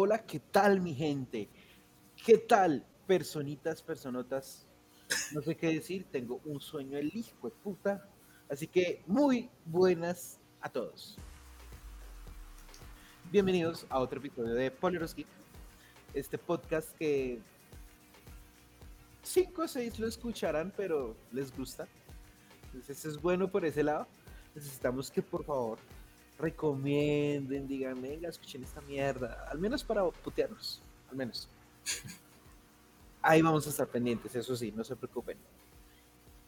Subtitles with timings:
[0.00, 1.48] Hola, ¿qué tal mi gente?
[2.24, 4.64] ¿Qué tal, personitas, personotas?
[5.32, 8.08] No sé qué decir, tengo un sueño el hijo de puta.
[8.48, 11.18] Así que muy buenas a todos.
[13.32, 15.16] Bienvenidos a otro episodio de Poleros
[16.14, 17.40] este podcast que
[19.24, 21.88] 5 o 6 lo escucharán, pero les gusta.
[22.66, 24.06] Entonces es bueno por ese lado.
[24.54, 25.80] Necesitamos que por favor
[26.38, 31.48] recomienden, digan, venga, escuchen esta mierda, al menos para putearnos, al menos.
[33.22, 35.36] Ahí vamos a estar pendientes, eso sí, no se preocupen.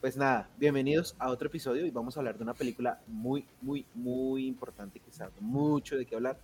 [0.01, 3.85] Pues nada, bienvenidos a otro episodio y vamos a hablar de una película muy, muy,
[3.95, 6.39] muy importante que sabe mucho de qué hablar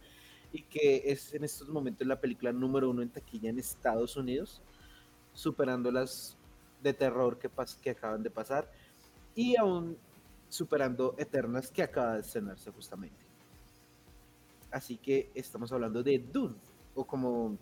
[0.52, 4.60] y que es en estos momentos la película número uno en taquilla en Estados Unidos,
[5.32, 6.37] superando las
[6.82, 8.70] de terror que, pas que acaban de pasar
[9.35, 9.96] y aún
[10.48, 13.26] superando Eternas que acaba de estrenarse justamente.
[14.77, 16.55] Así que estamos hablando de Dune,
[16.95, 17.57] o como,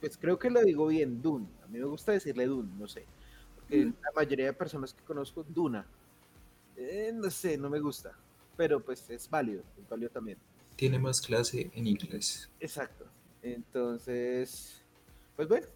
[0.00, 1.46] pues creo que lo digo bien, Dune.
[1.64, 3.06] A mí me gusta decirle Dune, no sé.
[3.56, 5.86] Porque la mayoría de personas que conozco, Duna.
[6.76, 8.12] Eh, no sé, no me gusta.
[8.54, 10.36] Pero pues es válido, es válido también.
[10.76, 12.50] Tiene más clase en inglés.
[12.60, 13.06] Exacto.
[13.40, 14.84] Entonces,
[15.36, 15.66] pues bueno,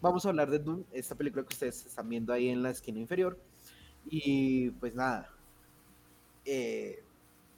[0.00, 2.98] vamos a hablar de Dune, esta película que ustedes están viendo ahí en la esquina
[2.98, 3.38] inferior.
[4.04, 5.30] Y pues nada,
[6.44, 7.04] eh,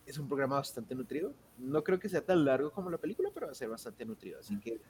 [0.06, 1.34] es un programa bastante nutrido.
[1.58, 4.40] No creo que sea tan largo como la película, pero va a ser bastante nutrido.
[4.40, 4.80] Así que,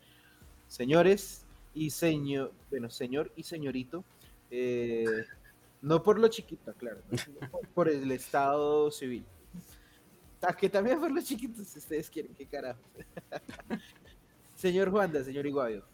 [0.68, 4.04] señores y señor, bueno, señor y señorito,
[4.50, 5.24] eh,
[5.80, 7.00] no por lo chiquito, claro,
[7.74, 9.24] por el estado civil.
[10.42, 12.80] Ah, que también por los chiquitos, si ustedes quieren, qué carajo.
[14.56, 15.84] señor Juanda, señor Iguavio,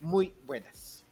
[0.00, 1.04] muy buenas.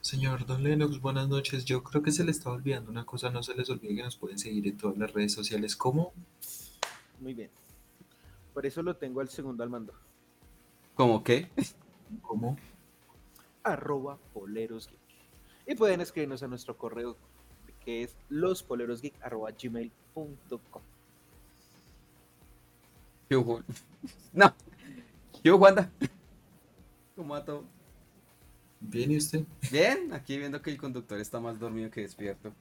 [0.00, 1.64] Señor Don Lennox, buenas noches.
[1.64, 4.16] Yo creo que se le está olvidando una cosa, no se les olvide que nos
[4.16, 5.74] pueden seguir en todas las redes sociales.
[5.74, 6.12] ¿Cómo?
[7.20, 7.50] Muy bien.
[8.54, 9.92] Por eso lo tengo al segundo al mando.
[10.94, 11.48] ¿Cómo qué?
[12.22, 12.56] ¿Cómo?
[13.62, 14.98] Arroba polerosgeek.
[15.66, 17.16] Y pueden escribirnos a nuestro correo
[17.84, 20.82] que es lospolerosgeek.gmail.com
[24.32, 24.54] No.
[25.42, 25.90] Yo, Wanda.
[27.14, 27.64] ¿Cómo va todo?
[28.80, 29.44] ¿Bien y usted?
[29.70, 32.52] Bien, aquí viendo que el conductor está más dormido que despierto.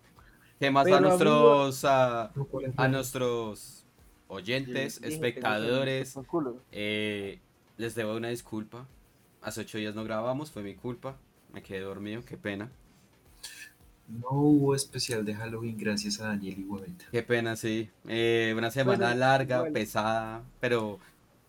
[0.60, 2.32] ¿Qué más a nuestros a,
[2.78, 3.84] a, nuestros
[4.28, 6.18] oyentes, espectadores?
[6.72, 7.40] Eh,
[7.78, 8.88] les debo una disculpa.
[9.41, 11.18] Hace ocho días no grabamos, fue mi culpa.
[11.53, 12.69] Me quedé dormido, qué pena.
[14.08, 17.06] No hubo especial de Halloween gracias a Daniel Iguaveta.
[17.12, 17.90] Qué pena, sí.
[18.08, 21.00] Eh, una semana larga, pesada, pero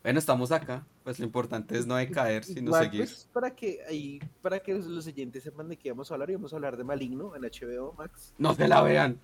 [0.02, 0.86] bueno, estamos acá.
[1.04, 3.04] Pues lo importante es no decaer, sino seguir.
[3.04, 6.34] Pues, para que ahí, para que los oyentes sepan de qué vamos a hablar, y
[6.34, 8.32] vamos a hablar de Maligno en HBO Max.
[8.38, 9.20] No se la vean.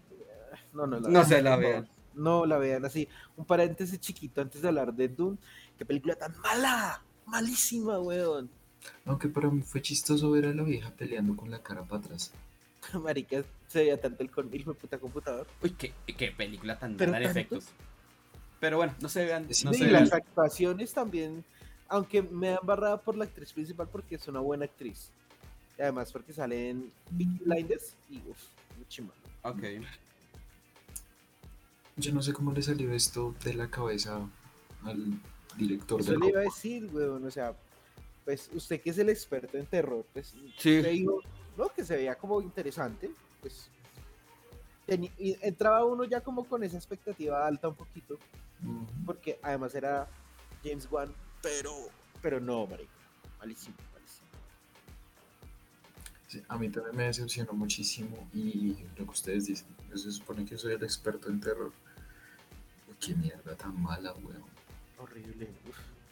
[0.72, 1.88] No, no, la no se la vean.
[2.14, 3.08] No la vean así.
[3.36, 5.36] Un paréntesis chiquito antes de hablar de Doom.
[5.78, 7.02] Qué película tan mala.
[7.26, 8.50] Malísima, weón.
[9.04, 12.32] Aunque para mí fue chistoso ver a la vieja peleando con la cara para atrás.
[13.02, 15.46] Marica, se veía tanto el con hijo de puta computador.
[15.62, 17.66] Uy, qué, qué película tan mala de efectos.
[18.60, 19.52] Pero bueno, no se vean.
[19.52, 21.44] Sí, no se las actuaciones también,
[21.88, 25.10] aunque me han barrado por la actriz principal porque es una buena actriz.
[25.78, 28.38] Y además porque sale en Big Blinders y uff,
[28.76, 29.14] muy chimba.
[29.42, 29.62] Ok.
[31.96, 34.20] Yo no sé cómo le salió esto de la cabeza
[34.84, 35.20] al
[35.56, 37.54] director Eso le iba a decir, weón, o sea,
[38.24, 40.82] pues usted que es el experto en terror, pues sí.
[40.82, 41.20] dijo,
[41.56, 43.10] no, que se veía como interesante,
[43.40, 43.68] pues
[45.18, 48.18] y entraba uno ya como con esa expectativa alta un poquito,
[49.06, 50.08] porque además era
[50.62, 51.72] James Wan, pero,
[52.20, 52.90] pero no, marica,
[53.38, 53.91] malísimo, malísimo.
[56.32, 60.56] Sí, a mí también me decepcionó muchísimo y lo que ustedes dicen, se supone que
[60.56, 61.70] soy el experto en terror.
[62.98, 64.42] Qué mierda tan mala, weón.
[64.98, 65.50] Horrible,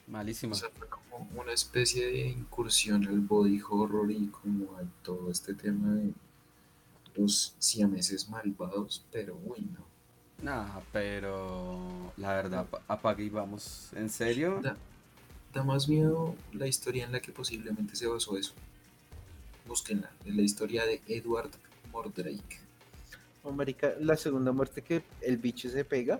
[0.08, 0.52] Malísima.
[0.52, 5.30] O sea, fue como una especie de incursión al body horror y como a todo
[5.30, 6.12] este tema de
[7.14, 9.86] los siameses malvados, pero uy, no.
[10.42, 13.88] Nah, pero la verdad, apague y vamos.
[13.94, 14.60] ¿En serio?
[15.54, 18.52] Da, más miedo la historia en la que posiblemente se basó eso.
[19.70, 21.52] Búsquenla, en la historia de Edward
[21.92, 22.58] Mordrake.
[23.44, 26.18] Oh, marica, la segunda muerte que el bicho se pega.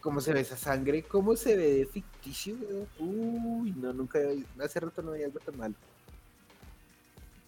[0.00, 1.02] ¿Cómo se ve esa sangre?
[1.02, 2.56] ¿Cómo se ve de ficticio?
[2.98, 4.20] Uy, no, nunca,
[4.64, 5.74] hace rato no había algo tan mal.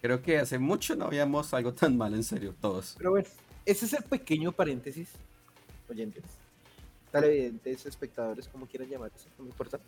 [0.02, 2.94] Creo que hace mucho no habíamos algo tan mal, en serio, todos.
[2.98, 3.28] Pero bueno,
[3.64, 5.08] ese es el pequeño paréntesis,
[5.88, 6.24] oyentes,
[7.10, 9.80] televidentes, espectadores, como quieran llamarse, no me importa.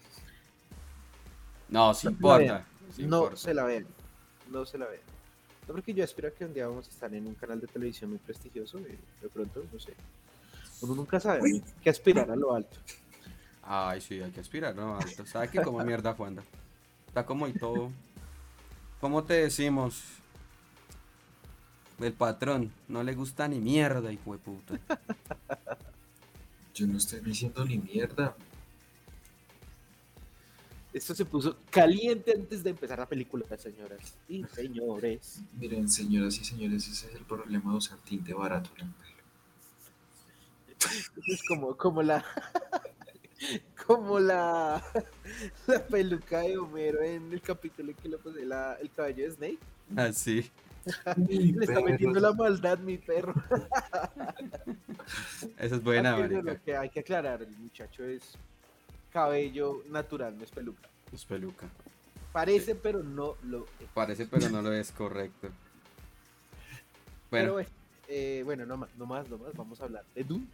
[1.68, 2.66] No, sí importa.
[2.96, 4.01] no se la ven, no se la ven.
[4.52, 8.10] No, porque yo espero que un día vamos a estar en un canal de televisión
[8.10, 9.94] muy prestigioso y de pronto, no sé,
[10.82, 12.76] uno nunca sabe, hay que aspirar a lo alto.
[13.62, 15.25] Ay, sí, hay que aspirar a lo alto.
[15.25, 16.43] ¿Sabe qué como mierda Juanda?
[17.06, 17.90] Está como y todo.
[19.00, 20.02] ¿Cómo te decimos?
[22.00, 24.78] El patrón, no le gusta ni mierda, hijo de puta.
[26.75, 28.34] Yo no estoy diciendo ni mierda.
[30.92, 35.40] Esto se puso caliente antes de empezar la película, señoras y señores.
[35.58, 39.12] Miren, señoras y señores, ese es el problema de usar tinte barato en el pelo.
[41.26, 42.22] Es como, como la.
[43.86, 44.84] como la.
[45.66, 49.30] La peluca de Homero en el capítulo en que le puse la, el cabello de
[49.30, 49.58] Snake.
[49.96, 50.50] Ah, sí.
[51.16, 53.34] Le está metiendo la maldad, mi perro.
[55.56, 56.42] Esa es buena, marica.
[56.42, 58.36] Lo que hay que aclarar, el muchacho es
[59.12, 60.88] cabello natural, no es peluca.
[61.12, 61.68] Es peluca.
[62.32, 63.88] Parece, pero no lo es.
[63.92, 65.48] Parece, pero no lo es correcto.
[67.30, 67.68] Pero Bueno,
[68.08, 70.46] eh, bueno, no más, no más, no más, vamos a hablar de Doom.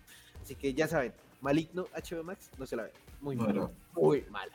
[0.42, 2.92] Así que ya saben, Maligno HBO Max, no se la ve.
[3.20, 3.60] Muy No, mala.
[3.60, 3.72] no.
[3.94, 4.52] Muy mala.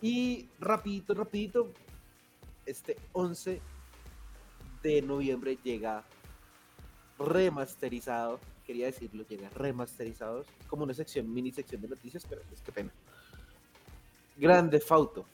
[0.00, 1.72] Y rapidito, rapidito,
[2.66, 3.60] este 11
[4.82, 6.02] de noviembre llega
[7.18, 12.72] remasterizado, quería decirlo, llega remasterizado, como una sección, mini sección de noticias, pero es que
[12.72, 12.90] pena.
[14.36, 15.24] Grande Fauto,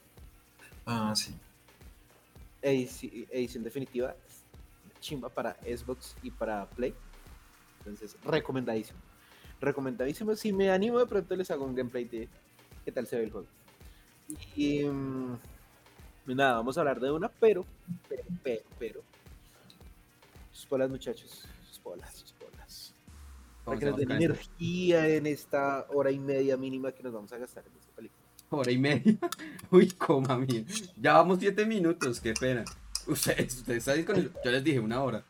[0.87, 1.35] Ah, sí.
[2.63, 4.15] edici- edición definitiva,
[5.01, 6.95] chimba para Xbox y para Play.
[7.81, 8.99] Entonces, recomendadísimo.
[9.61, 10.35] Recomendadísimo.
[10.35, 12.29] Si me animo, de pronto les hago un gameplay de
[12.85, 13.47] qué tal se ve el juego.
[14.57, 15.39] Y mm,
[16.27, 17.65] nada, vamos a hablar de una, pero,
[18.09, 19.01] pero, pero, pero.
[20.53, 21.45] Sus bolas, muchachos.
[21.69, 22.38] Sus bolas, sus bolas.
[23.69, 24.25] Para que nos den esto.
[24.25, 28.23] energía en esta hora y media mínima que nos vamos a gastar en esta película.
[28.51, 29.17] Hora y media.
[29.71, 30.65] Uy, coma mía.
[30.97, 32.65] Ya vamos siete minutos, qué pena.
[33.07, 35.25] Ustedes, ustedes saben con el- Yo les dije una hora.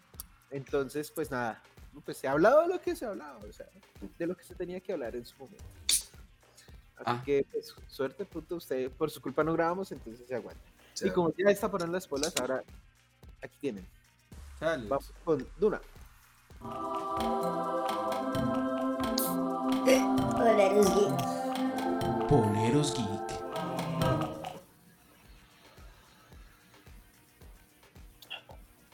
[0.51, 1.63] Entonces, pues nada,
[2.05, 3.67] pues se ha hablado de lo que se ha hablado, o sea,
[4.19, 5.65] de lo que se tenía que hablar en su momento.
[6.97, 7.23] Así Ah.
[7.25, 10.61] que, pues, suerte, puto, usted, por su culpa no grabamos, entonces se aguanta.
[11.03, 12.65] Y como ya está parando las bolas, ahora
[13.43, 13.87] aquí tienen.
[14.61, 15.81] Vamos con Duna.
[19.89, 22.29] Poleros Geek.
[22.29, 23.29] Poleros Geek.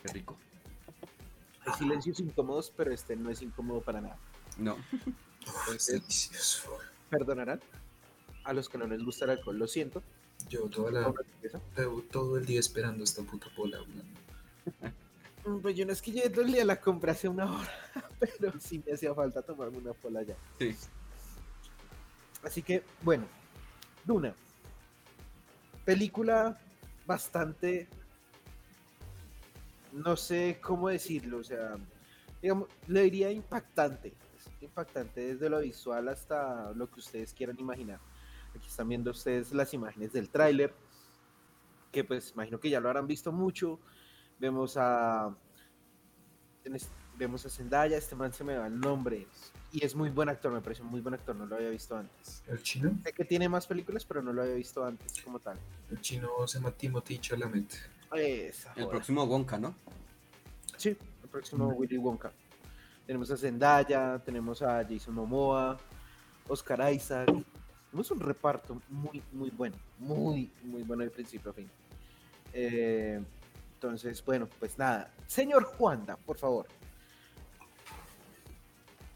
[0.03, 0.37] Qué rico.
[1.67, 4.19] Hay silencios incómodos, pero este no es incómodo para nada.
[4.57, 4.77] No.
[5.75, 6.79] es delicioso.
[7.11, 7.61] Perdonarán
[8.45, 10.03] a los que no les gusta el alcohol, lo siento.
[10.49, 11.13] Yo toda la,
[12.11, 13.79] todo el día esperando esta puta bola.
[13.83, 14.95] weón.
[15.45, 17.73] Mm, Pues yo no es que lleve todo el día la compré hace una hora,
[18.21, 20.37] pero sí me hacía falta tomarme una pola ya.
[20.59, 20.77] Sí.
[22.43, 23.25] Así que, bueno,
[24.05, 24.35] Duna.
[25.85, 26.59] Película
[27.07, 27.89] bastante.
[29.93, 31.77] No sé cómo decirlo, o sea,
[32.43, 34.09] digamos, le diría impactante.
[34.37, 38.01] es Impactante desde lo visual hasta lo que ustedes quieran imaginar.
[38.57, 40.75] Aquí están viendo ustedes las imágenes del tráiler,
[41.93, 43.79] que pues imagino que ya lo habrán visto mucho.
[44.39, 45.35] Vemos a.
[47.17, 49.27] vemos a Zendaya, este man se me va el nombre.
[49.73, 51.97] Y es muy buen actor, me parece un muy buen actor, no lo había visto
[51.97, 52.45] antes.
[52.47, 52.97] ¿El chino?
[53.03, 55.59] Sé que tiene más películas, pero no lo había visto antes como tal.
[55.91, 57.75] El chino se llama Timothy Chalamet.
[58.15, 59.75] Esa, El próximo Wonka, ¿no?
[60.77, 62.31] Sí, el próximo Willy Wonka.
[63.07, 65.77] Tenemos a Zendaya, tenemos a Jason Momoa,
[66.49, 67.27] Oscar Isaac.
[67.91, 69.77] Tenemos un reparto muy, muy bueno.
[69.99, 71.69] Muy, muy bueno de principio a fin.
[72.53, 73.21] Eh,
[73.75, 75.13] entonces, bueno, pues nada.
[75.27, 76.67] Señor Juanda, por favor.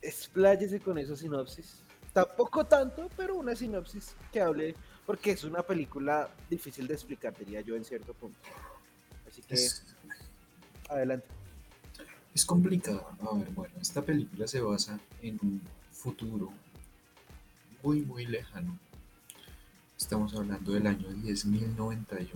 [0.03, 1.77] Expláyese con esa sinopsis.
[2.13, 4.75] Tampoco tanto, pero una sinopsis que hable,
[5.07, 8.39] porque es una película difícil de explicar, diría yo, en cierto punto.
[9.29, 9.85] Así que, Es,
[10.89, 11.27] adelante.
[12.35, 13.09] es complicado.
[13.21, 15.63] A ver, bueno, esta película se basa en un
[15.93, 16.51] futuro
[17.83, 18.79] muy, muy lejano.
[19.97, 22.29] Estamos hablando del año 10.091.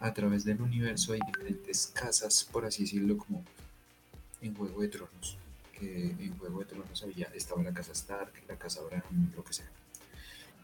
[0.00, 3.42] A través del universo hay diferentes casas, por así decirlo, como
[4.42, 5.38] en Juego de Tronos.
[5.72, 9.02] Que en Juego de Tronos había, estaba la casa Stark, la casa Bran,
[9.34, 9.70] lo que sea.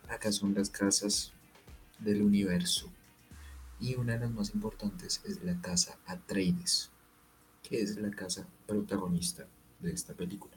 [0.09, 1.33] Acá son las casas
[1.99, 2.91] del universo.
[3.81, 6.91] Y una de las más importantes es la casa Atreides,
[7.63, 9.47] que es la casa protagonista
[9.81, 10.55] de esta película.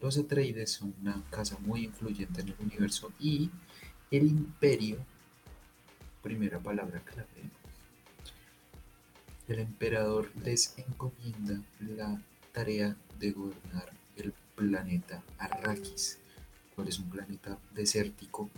[0.00, 3.50] Los Atreides son una casa muy influyente en el universo y
[4.10, 4.98] el imperio,
[6.22, 7.28] primera palabra clave,
[9.48, 12.20] el emperador les encomienda la
[12.52, 16.18] tarea de gobernar el planeta Arrakis,
[16.74, 18.48] cual es un planeta desértico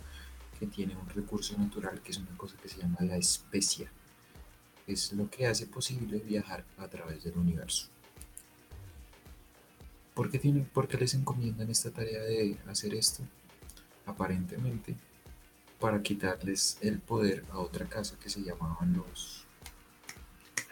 [0.59, 3.91] que tiene un recurso natural que es una cosa que se llama la especia.
[4.87, 7.87] Es lo que hace posible viajar a través del universo.
[10.13, 13.23] ¿Por qué, tienen, por qué les encomiendan esta tarea de hacer esto?
[14.05, 14.95] Aparentemente
[15.79, 19.44] para quitarles el poder a otra casa que se llamaban los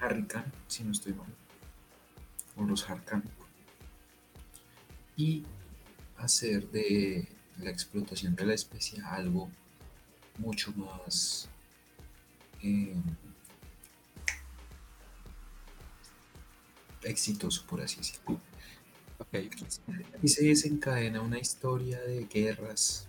[0.04, 1.34] Harrican, si no estoy mal,
[2.58, 3.24] o los Harkan,
[5.16, 5.44] y
[6.18, 7.28] hacer de
[7.60, 9.50] la explotación de la especie algo
[10.40, 11.48] mucho más
[12.62, 12.96] eh,
[17.04, 18.42] exitoso, por así decirlo.
[20.22, 23.08] Y se desencadena una historia de guerras,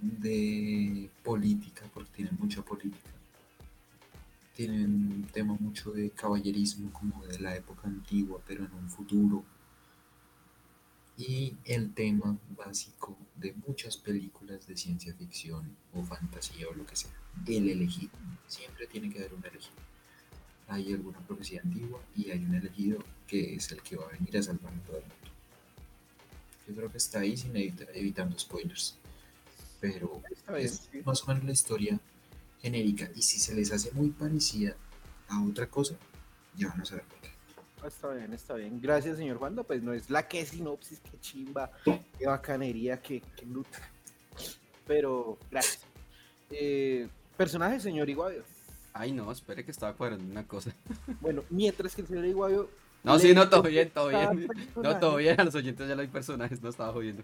[0.00, 3.17] de política, porque tienen mucha política.
[4.58, 9.44] Tienen un tema mucho de caballerismo, como de la época antigua, pero en un futuro.
[11.16, 16.96] Y el tema básico de muchas películas de ciencia ficción o fantasía o lo que
[16.96, 17.12] sea,
[17.46, 18.10] el elegido.
[18.48, 19.88] Siempre tiene que haber un elegido
[20.68, 24.36] hay alguna profecía antigua y hay un elegido que es el que va a venir
[24.36, 25.16] a salvar a todo el mundo.
[26.66, 28.96] Yo creo que está ahí sin evitando spoilers.
[29.80, 30.22] Pero
[30.58, 32.00] es más o menos la historia
[32.60, 33.08] genérica.
[33.14, 34.74] Y si se les hace muy parecida
[35.28, 35.94] a otra cosa,
[36.56, 37.28] ya van a saber por qué.
[37.82, 38.80] Ah, está bien, está bien.
[38.80, 39.54] Gracias, señor Juan.
[39.66, 43.78] Pues no es la que sinopsis, qué chimba, qué bacanería, qué, qué luta.
[44.86, 45.80] Pero, gracias.
[46.50, 48.42] Eh, personaje, señor Iguadio.
[48.92, 50.74] Ay, no, espere que estaba cuadrando una cosa.
[51.20, 52.68] Bueno, mientras que el señor Iguayo.
[53.04, 54.48] No, sí, no, todo bien, todo bien.
[54.74, 57.22] No, todo bien, a los oyentes ya no hay personajes, no estaba jodiendo.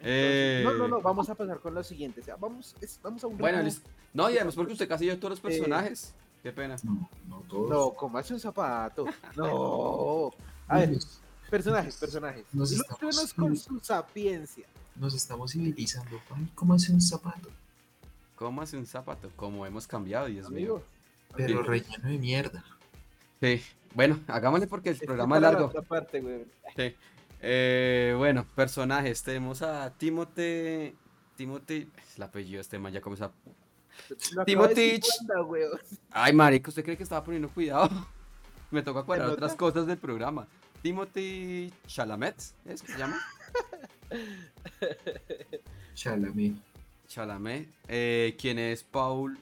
[0.00, 0.62] Eh...
[0.64, 2.20] No, no, no, vamos a pasar con lo siguiente.
[2.20, 3.38] O sea, vamos, vamos a un.
[3.38, 3.62] Bueno,
[4.12, 6.14] no, y además porque usted casi dio todos los eh, personajes.
[6.42, 6.76] Qué pena.
[6.82, 7.70] No, no todos.
[7.70, 9.06] No, como hace un zapato.
[9.36, 10.30] No.
[10.68, 10.98] A ver,
[11.50, 12.44] personajes, personajes.
[12.52, 14.66] Nos estamos, con su sapiencia.
[14.96, 16.20] Nos estamos civilizando.
[16.54, 17.48] ¿Cómo hace un zapato?
[18.34, 19.30] ¿Cómo hace un zapato?
[19.36, 20.82] Como hemos cambiado, Dios mío.
[21.36, 22.64] Pero relleno de mierda.
[23.40, 23.62] Sí,
[23.94, 25.72] bueno, hagámosle porque el programa es largo.
[26.76, 26.94] Sí.
[27.40, 29.22] Eh, bueno, personajes.
[29.22, 30.94] Tenemos a Timothy.
[31.36, 31.90] Timothy.
[32.16, 33.30] El apellido este man ya comienza.
[34.44, 35.00] Timothy.
[36.10, 37.90] Ay, marico, ¿usted cree que estaba poniendo cuidado?
[38.70, 40.46] Me toca cuadrar otras cosas del programa.
[40.82, 43.20] Timothy Chalamet, ¿es que se llama?
[45.94, 46.54] Chalamet.
[47.08, 47.68] Chalamet.
[47.88, 49.38] Eh, ¿Quién es Paul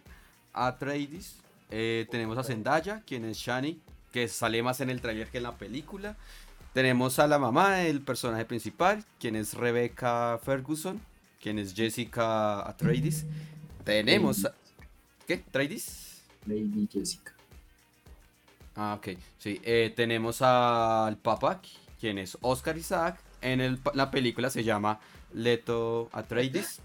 [0.53, 1.37] Atreides?
[1.71, 3.81] Eh, tenemos a Zendaya, quien es Shani,
[4.13, 6.17] que sale más en el trailer que en la película.
[6.75, 11.01] Tenemos a la mamá del personaje principal, quien es Rebecca Ferguson,
[11.41, 13.27] quien es Jessica Atreides.
[13.85, 14.53] Tenemos a...
[15.25, 15.45] ¿Qué?
[15.47, 16.25] ¿Atreides?
[16.47, 17.33] Lady Jessica.
[18.75, 19.17] Ah, ok.
[19.39, 21.63] Sí, eh, tenemos al papá,
[22.01, 23.21] quien es Oscar Isaac.
[23.41, 24.99] En la película se llama
[25.33, 26.81] Leto Atreides.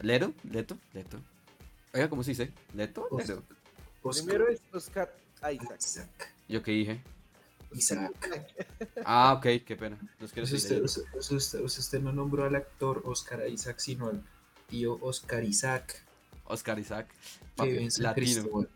[0.00, 1.18] Leto, Leto, Leto.
[1.92, 2.52] Oiga, ¿cómo se dice?
[2.72, 3.08] ¿Leto?
[3.18, 3.42] Leto.
[4.00, 5.12] Primero es Oscar
[5.52, 6.32] Isaac.
[6.48, 7.00] ¿Yo qué dije?
[7.74, 8.12] Isaac.
[9.06, 9.98] Ah, ok, qué pena.
[10.20, 10.42] usted,
[10.82, 14.22] usted, usted, no nombró al actor Oscar Isaac, sino al
[14.68, 16.02] tío Oscar Isaac.
[16.44, 17.08] Oscar Isaac.
[17.54, 18.66] Papi, latino.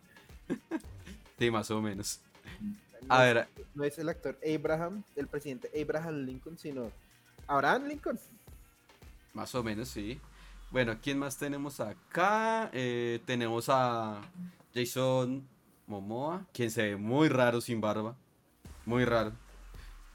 [1.39, 2.21] sí, más o menos.
[3.09, 3.49] A ver.
[3.75, 6.91] No es el actor Abraham, el presidente Abraham Lincoln, sino
[7.47, 8.19] Abraham Lincoln.
[9.33, 10.21] Más o menos, sí.
[10.71, 12.71] Bueno, ¿quién más tenemos acá?
[12.75, 14.21] Eh, tenemos a
[14.75, 15.49] Jason
[15.87, 18.17] Momoa, quien se ve muy raro sin barba.
[18.89, 19.33] Muy raro.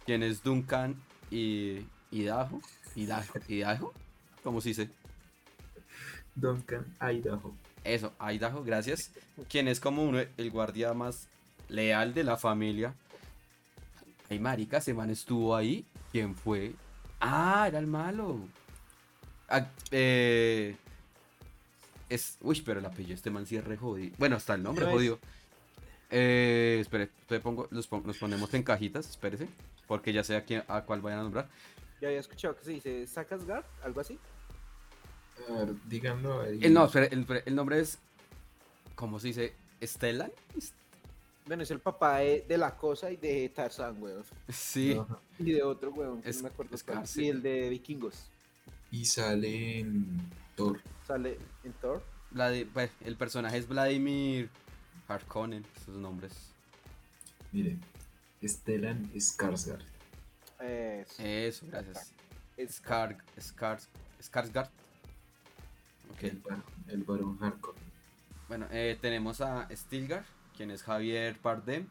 [0.03, 0.95] Quien es Duncan
[1.29, 2.59] y Idaho.
[2.95, 3.33] Idaho.
[3.47, 3.93] Idaho.
[4.43, 4.89] ¿Cómo se dice?
[6.33, 7.53] Duncan Idaho.
[7.83, 9.11] Eso, Idaho, gracias.
[9.47, 11.27] Quien es como uno, el guardia más
[11.69, 12.95] leal de la familia.
[14.31, 15.85] Ay, marica, ese man estuvo ahí.
[16.11, 16.73] ¿Quién fue?
[17.19, 18.39] Ah, era el malo.
[19.49, 20.75] Ah, eh,
[22.09, 24.15] es, uy, pero el apellido este man sí es re jodido.
[24.17, 25.19] Bueno, hasta el nombre jodido.
[26.15, 29.47] Eh, espere, te pongo, los, ponemos en cajitas, espérese,
[29.87, 31.49] porque ya sé a, quién, a cuál vayan a nombrar.
[31.99, 34.19] Ya había escuchado que se dice Sakasgard, algo así.
[35.49, 37.97] A ver, díganlo El, no, espere, el, nombre es,
[38.93, 39.53] ¿cómo se dice?
[39.81, 40.31] ¿Stellan?
[41.47, 44.23] Bueno, es el papá de, la cosa y de Tarzan, weón.
[44.49, 44.95] Sí.
[45.39, 46.75] Y de otro, weón, que no me acuerdo.
[46.75, 48.27] Es y el de Vikingos.
[48.91, 50.79] Y sale en Thor.
[51.07, 52.03] Sale en Thor.
[52.71, 54.51] Pues, el personaje es Vladimir
[55.07, 56.33] Harkonnen, sus nombres.
[57.51, 57.77] Mire,
[58.43, 59.83] Stellan Skarsgård.
[60.59, 61.23] Eso.
[61.23, 62.13] Eso, gracias.
[62.69, 63.79] Skar, Skar,
[64.21, 64.69] Skarsgård.
[66.13, 66.41] Okay.
[66.87, 67.83] El, varón Harkonnen.
[68.47, 71.87] Bueno, eh, tenemos a Stilgar, quien es Javier Pardem.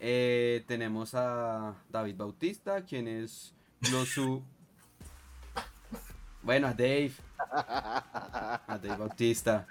[0.00, 3.54] Eh, tenemos a David Bautista, quien es
[3.90, 4.42] Losu
[6.44, 7.12] bueno, a Dave.
[7.50, 9.66] A Dave Bautista.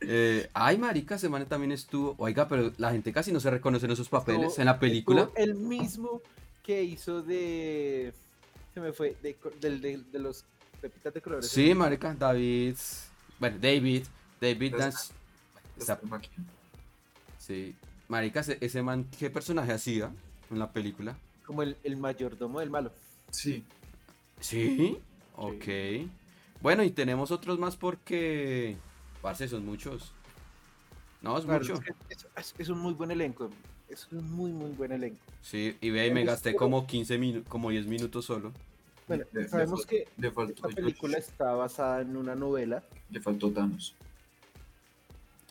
[0.00, 2.14] Eh, ay, marica, semana también estuvo.
[2.18, 5.30] Oiga, pero la gente casi no se reconoce en esos papeles en la película.
[5.36, 6.20] El mismo
[6.62, 8.12] que hizo de.
[8.74, 9.16] Se me fue.
[9.22, 10.44] De, de, los
[10.80, 11.48] Pepitas de colores.
[11.48, 12.76] Sí, marica, David.
[13.38, 14.04] Bueno, David.
[14.40, 15.12] David Dance.
[17.38, 17.74] Sí.
[18.08, 20.12] Marica, ese, ese man, ¿qué personaje hacía
[20.50, 21.16] en la película?
[21.44, 22.92] Como el, el mayordomo del malo.
[23.30, 23.64] Sí.
[24.40, 24.98] ¿Sí?
[25.36, 25.64] Ok.
[26.60, 28.76] Bueno, y tenemos otros más porque.
[29.26, 30.12] Parce, son muchos.
[31.20, 31.80] No, es Claro, mucho.
[32.58, 33.50] es, un muy buen elenco.
[33.88, 35.18] Es un muy, muy buen elenco.
[35.42, 38.52] Sí, y ve, y me gasté como 15 minutos, como 10 minutos solo.
[39.08, 42.84] Bueno, sabemos que Le faltó, esta película está basada en una novela.
[43.10, 43.96] le faltó Thanos.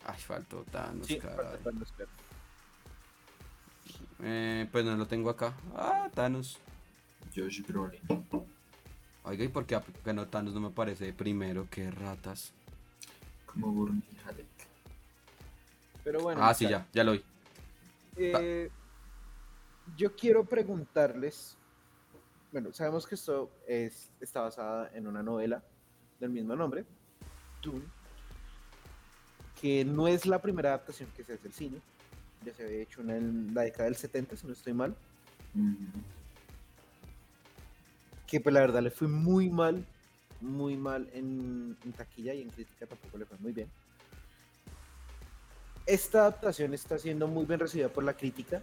[0.06, 1.36] Ay, faltó Thanos, Sí, caray.
[1.36, 2.12] falta Thanos, claro.
[4.24, 5.54] Eh, pues no lo tengo acá.
[5.76, 6.60] Ah, Thanos.
[7.36, 8.00] Josh Brolin.
[9.26, 11.68] Oiga, ¿y por qué ganó Thanos no me parece primero?
[11.70, 12.54] Qué ratas.
[13.56, 14.46] Como Gurney Halleck.
[16.04, 16.44] Pero bueno.
[16.44, 17.24] ah, sí, ya, ya lo vi.
[18.18, 18.70] eh,
[19.98, 21.58] yo quiero preguntarles.
[22.52, 25.64] Bueno, sabemos que esto es, está basada en una novela
[26.20, 26.86] del mismo nombre,
[27.62, 27.84] Dune,
[29.60, 31.82] que no es la primera adaptación que se hace al cine.
[32.46, 34.96] Ya se había hecho una en la década del 70, si no estoy mal.
[38.28, 39.86] Que pues la verdad le fue muy mal,
[40.42, 43.70] muy mal en, taquilla y en crítica tampoco le fue muy bien.
[45.86, 48.62] Esta adaptación está siendo muy bien recibida por la crítica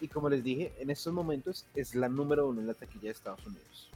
[0.00, 3.10] y como les dije, en estos momentos es la número uno en la taquilla de
[3.10, 3.90] Estados Unidos.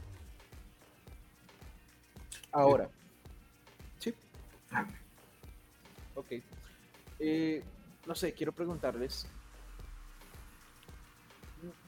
[2.51, 2.89] Ahora,
[3.99, 4.13] sí,
[6.13, 6.31] ok.
[7.19, 7.63] Eh,
[8.05, 9.25] no sé, quiero preguntarles.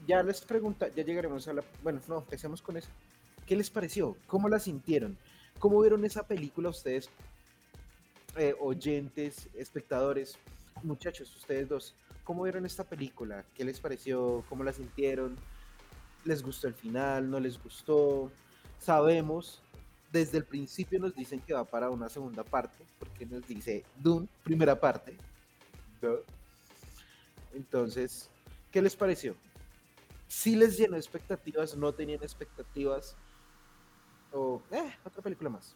[0.06, 1.64] Ya les pregunta, ya llegaremos a la.
[1.82, 2.88] Bueno, no, empecemos con eso.
[3.46, 4.16] ¿Qué les pareció?
[4.26, 5.16] ¿Cómo la sintieron?
[5.58, 7.08] ¿Cómo vieron esa película ustedes,
[8.36, 10.36] eh, oyentes, espectadores,
[10.82, 11.94] muchachos, ustedes dos?
[12.24, 13.44] ¿Cómo vieron esta película?
[13.54, 14.44] ¿Qué les pareció?
[14.48, 15.36] ¿Cómo la sintieron?
[16.24, 17.30] ¿Les gustó el final?
[17.30, 18.32] ¿No les gustó?
[18.80, 19.62] Sabemos,
[20.10, 24.26] desde el principio nos dicen que va para una segunda parte, porque nos dice Dune,
[24.42, 25.16] primera parte.
[26.02, 26.18] Duh.
[27.54, 28.28] Entonces,
[28.72, 29.36] ¿qué les pareció?
[30.26, 33.16] Si les llenó expectativas, no tenían expectativas,
[34.36, 35.74] o eh, otra película más.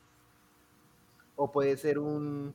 [1.36, 2.54] O puede ser un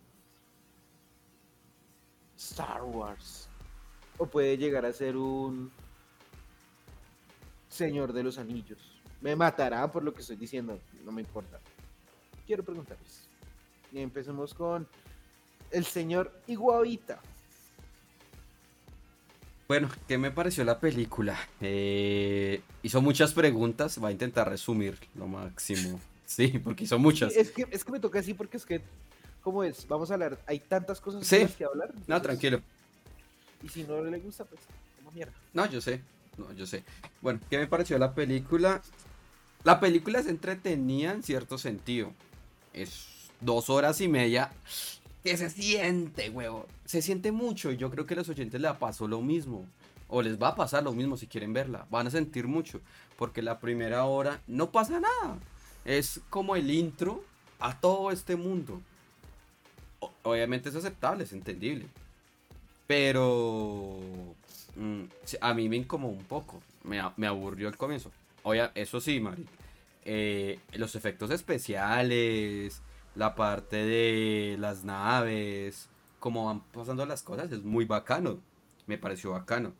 [2.37, 3.49] Star Wars.
[4.17, 5.71] O puede llegar a ser un
[7.69, 9.01] Señor de los Anillos.
[9.21, 11.59] Me matarán por lo que estoy diciendo, no me importa.
[12.45, 13.27] Quiero preguntarles.
[13.91, 14.87] Y empecemos con
[15.71, 17.19] el señor Iguavita.
[19.67, 21.38] Bueno, ¿qué me pareció la película?
[21.60, 25.99] Eh, hizo muchas preguntas, va a intentar resumir lo máximo.
[26.28, 27.36] Sí, porque hizo muchas.
[27.36, 28.82] Es que, es que me toca así porque es que,
[29.43, 29.88] ¿cómo es?
[29.88, 31.45] Vamos a hablar, hay tantas cosas Sí.
[31.56, 31.93] que hablar.
[32.08, 32.62] No, tranquilo.
[33.62, 34.60] Y si no le gusta, pues,
[34.97, 35.32] como mierda.
[35.54, 36.01] No, yo sé.
[36.36, 36.84] No, yo sé.
[37.21, 38.82] Bueno, ¿qué me pareció la película?
[39.63, 42.12] La película es entretenida en cierto sentido.
[42.73, 43.06] Es
[43.39, 44.51] dos horas y media.
[45.25, 46.67] Que se siente, huevo.
[46.85, 49.65] Se siente mucho y yo creo que a los oyentes les pasó lo mismo.
[50.07, 51.88] O les va a pasar lo mismo si quieren verla.
[51.89, 52.79] Van a sentir mucho.
[53.17, 55.39] Porque la primera hora no pasa nada.
[55.83, 57.23] Es como el intro
[57.59, 58.79] a todo este mundo.
[60.21, 61.88] Obviamente es aceptable, es entendible.
[62.85, 63.97] Pero
[64.75, 65.03] mm,
[65.41, 66.61] a mí me incomodó un poco.
[66.83, 68.11] Me aburrió el comienzo.
[68.43, 69.43] Oye, eso sí, Mari.
[70.05, 72.79] eh, los efectos especiales,
[73.15, 75.88] la parte de las naves,
[76.19, 78.39] cómo van pasando las cosas, es muy bacano.
[78.88, 79.73] Me pareció bacano.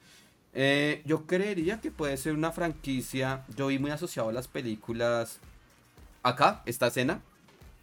[0.54, 3.44] Eh, yo creería que puede ser una franquicia.
[3.56, 5.40] Yo vi muy asociado a las películas.
[6.24, 7.22] Acá, esta escena.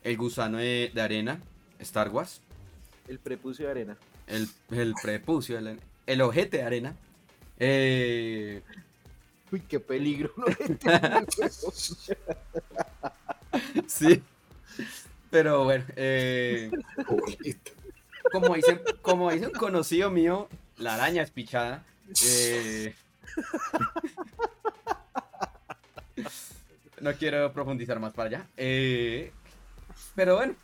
[0.02, 1.40] El gusano de, de arena.
[1.78, 2.40] Star Wars.
[3.06, 3.96] El prepucio de arena.
[4.26, 6.96] El, el prepucio, el, el ojete de arena.
[7.58, 8.62] Eh,
[9.52, 10.32] Uy, qué peligro.
[13.86, 14.22] sí.
[15.32, 16.70] Pero bueno, eh,
[18.30, 21.82] como, dice, como dice un conocido mío, la araña es pichada.
[22.22, 22.94] eh,
[27.00, 28.46] no quiero profundizar más para allá.
[28.58, 29.32] eh,
[30.14, 30.54] pero bueno,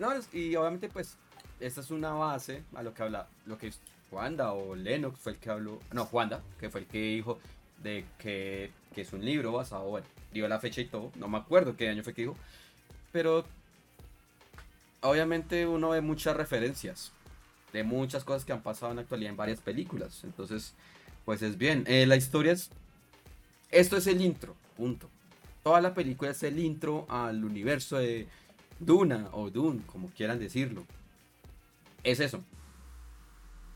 [0.00, 1.16] no, y obviamente pues
[1.60, 3.78] esta es una base a lo que habla, lo que es
[4.10, 7.38] Wanda o Lennox fue el que habló, no, Wanda, que fue el que dijo
[7.80, 11.38] de que, que es un libro basado, bueno, dio la fecha y todo, no me
[11.38, 12.36] acuerdo qué año fue que dijo,
[13.12, 13.44] pero
[15.08, 17.12] obviamente uno ve muchas referencias
[17.72, 20.74] de muchas cosas que han pasado en la actualidad en varias películas, entonces
[21.24, 22.70] pues es bien, Eh, la historia es,
[23.70, 25.10] esto es el intro, punto.
[25.64, 28.28] Toda la película es el intro al universo de
[28.78, 30.84] Duna o Dune, como quieran decirlo.
[32.04, 32.44] Es eso.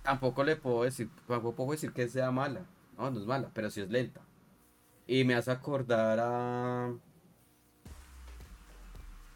[0.03, 2.61] Tampoco le puedo decir, tampoco puedo decir que sea mala.
[2.97, 4.21] No, no es mala, pero sí es lenta.
[5.07, 6.93] Y me hace acordar a.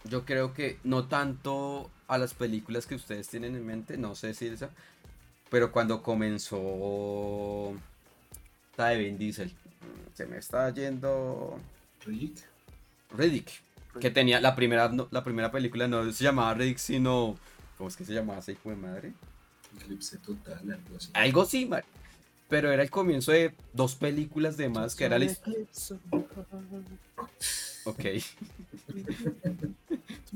[0.05, 4.35] yo creo que no tanto a las películas que ustedes tienen en mente, no sé
[4.35, 4.71] si esa,
[5.51, 7.75] pero cuando comenzó
[8.77, 9.53] la de Vin Diesel,
[10.15, 11.59] se me está yendo
[12.05, 12.39] Riddick.
[13.17, 13.51] Riddick,
[14.01, 17.37] que tenía la primera, la primera película no se llamaba Riddick, sino
[17.79, 19.13] ¿cómo es que se llamaba ese hijo de madre?
[19.77, 21.11] Eclipse total, algo así.
[21.15, 21.83] Algo así, man.
[22.49, 25.27] Pero era el comienzo de dos películas de más que era la
[27.85, 28.01] Ok.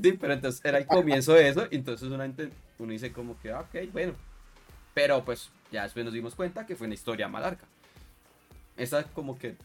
[0.01, 2.23] sí, pero entonces era el comienzo de eso, y entonces uno,
[2.79, 4.13] uno dice como que, ah, ok, bueno.
[4.93, 7.63] Pero pues ya después nos dimos cuenta que fue una historia más larga.
[8.77, 9.55] Esa como que,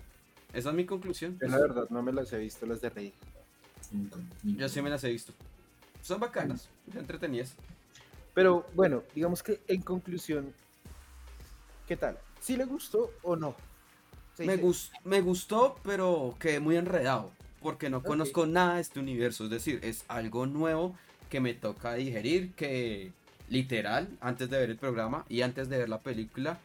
[0.52, 1.38] esa es mi conclusión.
[1.40, 3.12] Yo la verdad no me las he visto las de Rey.
[4.42, 5.32] Yo sí me las he visto.
[6.02, 7.54] Son bacanas, entretenidas.
[8.34, 10.52] Pero bueno, digamos que en conclusión,
[11.86, 12.18] ¿qué tal?
[12.40, 13.54] ¿Sí le gustó o no?
[14.38, 14.58] Me,
[15.04, 17.30] me gustó, pero quedé muy enredado
[17.64, 19.44] porque no conozco nada de este universo.
[19.44, 20.94] Es decir, es algo nuevo
[21.30, 23.10] que me toca digerir, que
[23.48, 26.58] literal, antes de ver el programa y antes de ver la película,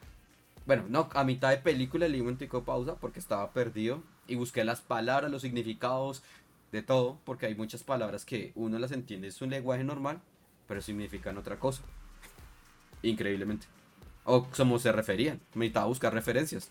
[0.65, 4.35] bueno, no, a mitad de película le di un tico pausa porque estaba perdido y
[4.35, 6.21] busqué las palabras, los significados,
[6.73, 10.19] de todo, porque hay muchas palabras que uno las entiende, es un lenguaje normal,
[10.67, 11.81] pero significan otra cosa.
[13.03, 13.67] Increíblemente.
[14.25, 16.69] O como se referían, me necesitaba buscar referencias.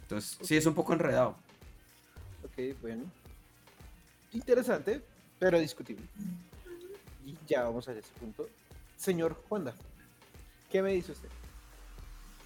[0.00, 1.36] Entonces, sí, es un poco enredado.
[2.42, 3.27] Ok, bueno
[4.32, 5.02] interesante,
[5.38, 6.04] pero discutible.
[7.24, 8.48] Y ya vamos a ese punto.
[8.96, 9.74] Señor Juanda,
[10.70, 11.28] ¿qué me dice usted?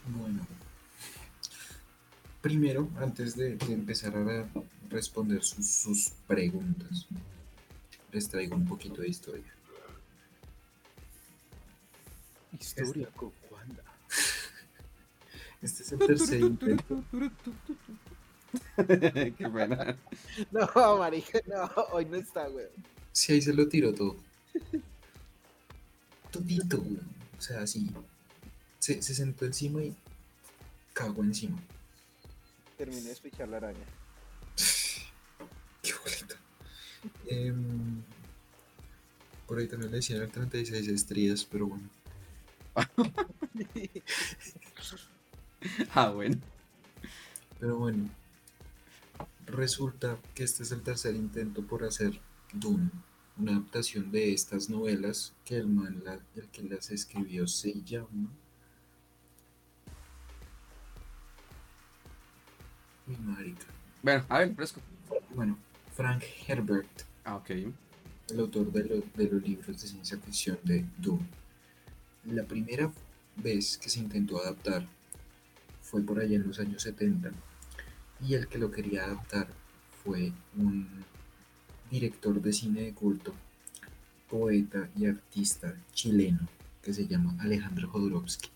[0.07, 0.47] Bueno,
[2.41, 4.47] primero, antes de, empezar a
[4.91, 7.07] responder sus, preguntas,
[8.11, 9.55] les traigo un poquito de historia.
[12.59, 13.83] Historia con Juanda.
[15.63, 17.05] Este es el tercer intento.
[19.39, 19.97] Qué buena.
[20.51, 22.67] No, marica, no, hoy no está, güey.
[23.13, 24.17] Sí, ahí se lo tiró todo.
[26.31, 26.99] Todito, güey.
[27.39, 27.91] O sea, así.
[28.79, 29.95] Se, se sentó encima y
[30.93, 31.59] cagó encima.
[32.77, 33.85] Terminé de escuchar la araña.
[35.83, 36.35] Qué bonito.
[37.27, 38.03] Em,
[39.47, 41.89] por ahí también le decían el 36 estrellas, pero bueno.
[45.95, 46.39] ah, bueno.
[47.61, 48.09] Pero bueno,
[49.47, 52.21] Resulta que este es el tercer intento por hacer
[52.53, 52.91] Dune,
[53.37, 56.03] una adaptación de estas novelas que el man,
[56.37, 58.31] el que las escribió, se llama.
[63.09, 63.67] Uy, marica.
[64.03, 64.81] Bueno, a ver, fresco.
[65.35, 65.59] Bueno,
[65.95, 67.03] Frank Herbert.
[67.25, 67.51] Ah, ok.
[67.51, 71.27] El autor de, de los libros de ciencia ficción de Dune.
[72.25, 72.93] La primera
[73.37, 74.87] vez que se intentó adaptar
[75.81, 77.33] fue por allá en los años 70
[78.27, 79.49] y el que lo quería adaptar
[80.05, 80.89] fue un
[81.91, 83.35] director de cine de culto,
[84.31, 86.41] poeta y artista chileno
[86.83, 88.49] que se llama Alejandro Jodorowsky.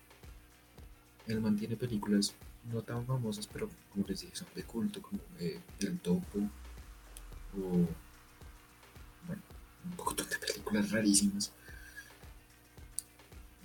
[1.27, 2.33] Él mantiene películas
[2.71, 6.39] no tan famosas, pero como les dije, son de culto, como El Topo
[7.53, 7.87] o
[9.25, 9.41] bueno,
[9.85, 11.51] un montón de películas rarísimas.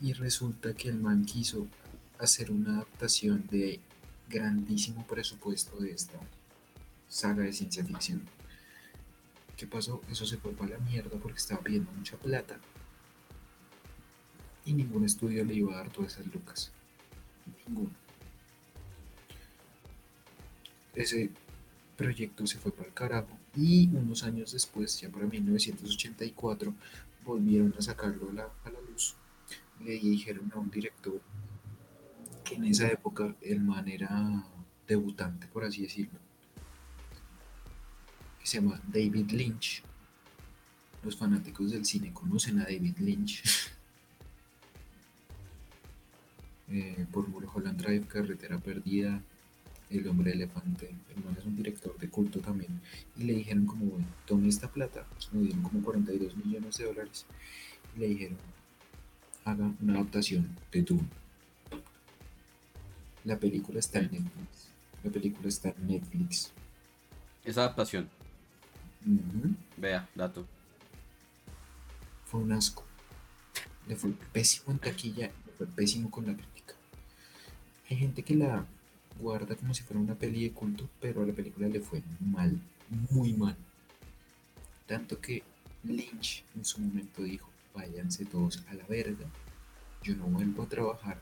[0.00, 1.66] Y resulta que el man quiso
[2.18, 3.80] hacer una adaptación de
[4.32, 6.18] grandísimo presupuesto de esta
[7.08, 8.22] saga de ciencia ficción.
[9.56, 10.00] ¿Qué pasó?
[10.10, 12.58] Eso se fue para la mierda porque estaba pidiendo mucha plata.
[14.64, 16.72] Y ningún estudio le iba a dar todas esas lucas.
[17.66, 17.90] Ninguno.
[20.94, 21.30] Ese
[21.96, 23.38] proyecto se fue para el carajo.
[23.54, 26.74] Y unos años después, ya para 1984,
[27.24, 29.14] volvieron a sacarlo a la, a la luz.
[29.80, 31.20] Le dijeron a un director
[32.54, 34.44] en esa época el man era
[34.86, 36.18] debutante, por así decirlo,
[38.40, 39.82] que se llama David Lynch.
[41.02, 43.42] Los fanáticos del cine conocen a David Lynch.
[46.68, 49.20] eh, por Mulholland Drive, Carretera Perdida,
[49.90, 50.94] El Hombre Elefante.
[51.14, 52.80] El man es un director de culto también.
[53.16, 55.06] Y le dijeron como, bueno, tome esta plata.
[55.32, 57.26] Le dieron como 42 millones de dólares.
[57.96, 58.38] Y le dijeron,
[59.44, 61.21] haga una adaptación de Dune
[63.24, 64.68] la película está en Netflix.
[65.02, 66.52] La película está en Netflix.
[67.44, 68.08] Esa adaptación.
[69.76, 70.46] Vea, dato.
[72.26, 72.84] Fue un asco.
[73.86, 76.74] Le fue pésimo en taquilla, le fue pésimo con la crítica.
[77.90, 78.64] Hay gente que la
[79.18, 82.58] guarda como si fuera una peli de culto, pero a la película le fue mal,
[83.10, 83.56] muy mal.
[84.86, 85.42] Tanto que
[85.84, 89.26] Lynch en su momento dijo, váyanse todos a la verga,
[90.02, 91.20] yo no vuelvo a trabajar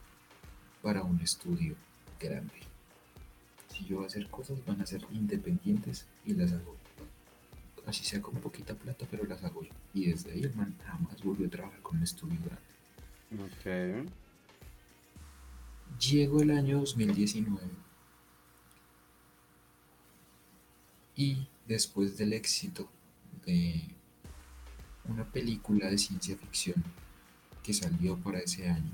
[0.83, 1.77] para un estudio
[2.21, 2.53] grande.
[3.69, 6.77] Si yo voy a hacer cosas, van a ser independientes y las hago
[7.87, 9.71] Así sea con poquita plata, pero las hago yo.
[9.95, 14.05] Y desde ahí el man jamás volvió a trabajar con un estudio grande.
[14.05, 14.09] Ok.
[15.99, 17.67] Llegó el año 2019
[21.17, 22.89] y después del éxito
[23.45, 23.83] de
[25.05, 26.83] una película de ciencia ficción
[27.63, 28.93] que salió para ese año,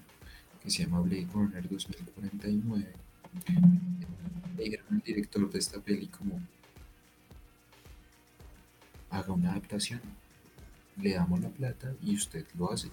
[0.63, 2.93] que se llama Blade Runner 2049,
[4.91, 6.41] al director de esta peli como
[9.11, 10.01] haga una adaptación,
[11.01, 12.91] le damos la plata y usted lo hace.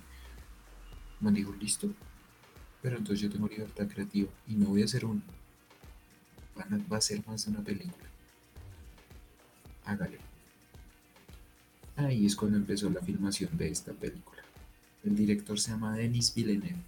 [1.20, 1.94] Me dijo, listo,
[2.82, 5.22] pero entonces yo tengo libertad creativa y no voy a hacer uno.
[6.92, 8.06] Va a ser más de una película.
[9.86, 10.20] Hágale.
[11.96, 14.42] Ahí es cuando empezó la filmación de esta película.
[15.04, 16.82] El director se llama Denis Villeneuve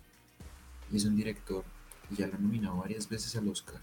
[0.92, 1.64] y es un director
[2.12, 3.82] ya lo han nominado varias veces al Oscar.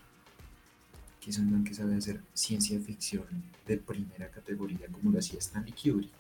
[1.21, 3.25] Que es un man que sabe hacer ciencia ficción
[3.67, 6.11] de primera categoría como lo hacía Stanley Kubrick.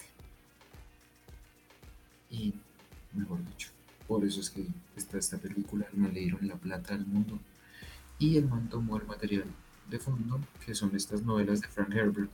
[2.31, 2.55] Y,
[3.13, 3.71] mejor dicho,
[4.07, 7.39] por eso es que está esta película, no le dieron la plata al mundo.
[8.19, 9.45] Y el man tomó el material
[9.91, 12.31] de fondo, que son estas novelas de Frank Herbert,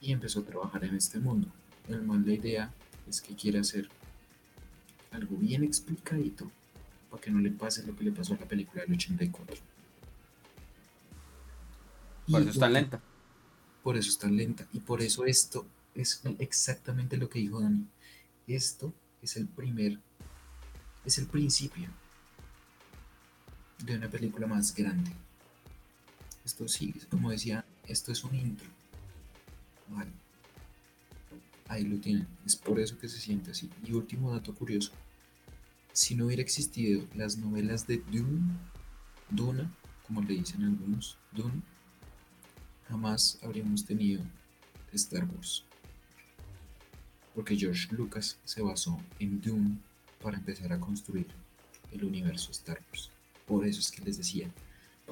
[0.00, 1.48] y empezó a trabajar en este mundo.
[1.88, 2.72] El man la idea
[3.08, 3.88] es que quiere hacer
[5.10, 6.50] algo bien explicadito
[7.16, 9.56] para que no le pase lo que le pasó a la película del 84.
[12.30, 13.00] Por eso es tan lenta.
[13.82, 14.66] por eso es tan lenta.
[14.72, 17.86] Y por eso esto es exactamente lo que dijo Dani.
[18.46, 19.98] Esto es el primer,
[21.04, 21.88] es el principio
[23.84, 25.10] de una película más grande.
[26.44, 28.68] Esto sí, como decía, esto es un intro.
[29.88, 30.10] Vale.
[31.68, 32.26] Ahí lo tienen.
[32.44, 33.70] Es por eso que se siente así.
[33.84, 34.92] Y último dato curioso.
[35.96, 38.52] Si no hubiera existido las novelas de Dune,
[39.30, 39.72] Duna,
[40.06, 41.62] como le dicen algunos, Dune,
[42.86, 44.22] jamás habríamos tenido
[44.92, 45.64] Star Wars.
[47.34, 49.78] Porque George Lucas se basó en Dune
[50.22, 51.28] para empezar a construir
[51.90, 53.10] el universo Star Wars.
[53.46, 54.50] Por eso es que les decía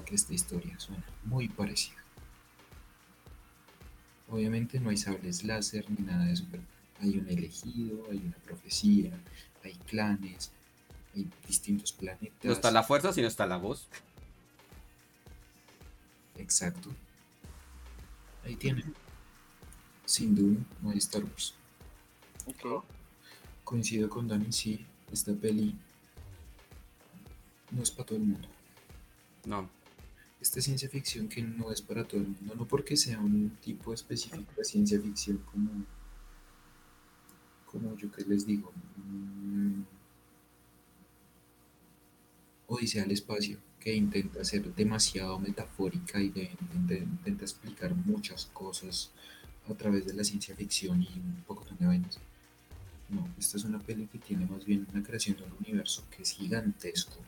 [0.04, 2.04] que esta historia suena muy parecida.
[4.28, 6.62] Obviamente no hay sables láser ni nada de eso, pero
[7.00, 9.18] hay un elegido, hay una profecía,
[9.62, 10.52] hay clanes,
[11.14, 12.44] hay distintos planetas.
[12.44, 13.88] No está la fuerza, sino está la voz.
[16.36, 16.90] Exacto.
[18.44, 18.94] Ahí tienen.
[20.04, 21.54] Sin duda, no hay Star Wars.
[22.46, 22.84] Ok.
[23.64, 25.74] Coincido con Dani, sí, esta peli
[27.70, 28.48] no es para todo el mundo.
[29.46, 29.70] No.
[30.40, 33.94] Esta ciencia ficción que no es para todo el mundo, no porque sea un tipo
[33.94, 35.70] específico de ciencia ficción como,
[37.64, 39.82] como yo que les digo, mm,
[42.74, 49.10] Odisea al espacio, que intenta ser demasiado metafórica y intenta, intenta explicar muchas cosas
[49.68, 52.18] a través de la ciencia ficción y un poco de vainas.
[53.08, 56.22] No, esta es una peli que tiene más bien una creación de un universo que
[56.22, 57.18] es gigantesco.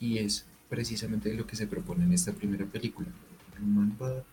[0.00, 3.08] Y es precisamente lo que se propone en esta primera película.
[3.56, 4.24] El man va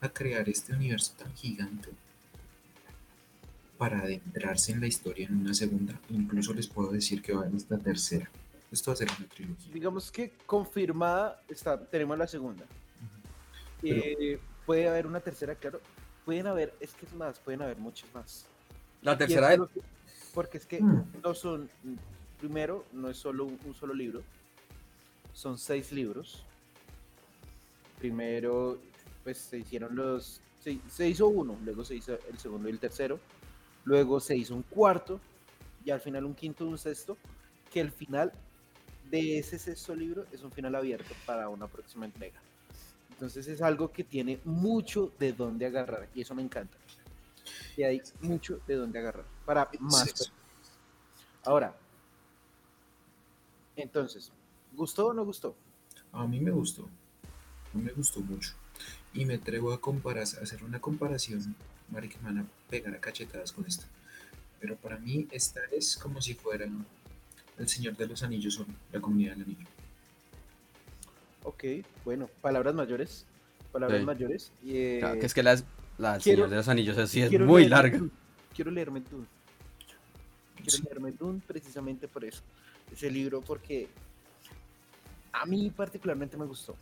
[0.00, 1.88] a crear este universo tan gigante
[3.80, 5.98] para adentrarse en la historia en una segunda.
[6.10, 8.28] Incluso les puedo decir que va en esta tercera.
[8.70, 9.72] Esto va a ser una trilogía.
[9.72, 12.66] Digamos que confirmada está, tenemos la segunda.
[13.82, 15.80] Eh, puede haber una tercera, claro.
[16.26, 18.44] Pueden haber, es que es más, pueden haber muchas más.
[19.00, 19.80] La tercera es que-
[20.34, 21.04] porque es que Mm.
[21.24, 21.70] no son,
[22.38, 24.22] primero, no es solo un, un solo libro,
[25.32, 26.44] son seis libros.
[27.98, 28.78] Primero,
[29.24, 32.78] pues se hicieron los, se, se hizo uno, luego se hizo el segundo y el
[32.78, 33.18] tercero,
[33.84, 35.20] luego se hizo un cuarto
[35.84, 37.16] y al final un quinto y un sexto,
[37.72, 38.32] que el final
[39.10, 42.40] de ese sexto libro es un final abierto para una próxima entrega.
[43.10, 46.76] Entonces es algo que tiene mucho de dónde agarrar y eso me encanta.
[47.76, 50.32] Y hay mucho de dónde agarrar para más.
[51.44, 51.76] Ahora,
[53.76, 54.30] entonces,
[54.72, 55.54] ¿gustó o no gustó?
[56.12, 56.88] A mí me gustó.
[57.72, 58.54] A mí me gustó mucho.
[59.12, 61.54] Y me atrevo a comparar, a hacer una comparación.
[61.90, 63.84] Marica, me van a pegar a cachetadas con esto.
[64.60, 66.66] Pero para mí esta es como si fuera
[67.58, 69.66] el Señor de los Anillos o la comunidad del anillo.
[71.42, 71.64] Ok,
[72.04, 73.24] bueno, palabras mayores.
[73.72, 74.04] Palabras Sí.
[74.06, 74.52] mayores.
[74.62, 75.62] Y, eh, Claro, que es que la,
[75.98, 77.98] la Señor de los Anillos así es muy larga.
[77.98, 78.10] Dune,
[78.54, 79.26] Quiero leerme Dune.
[80.56, 80.82] Quiero Sí.
[80.82, 82.42] leerme Dune precisamente por eso.
[82.92, 83.88] Ese libro porque
[85.32, 86.76] a mí particularmente me gustó.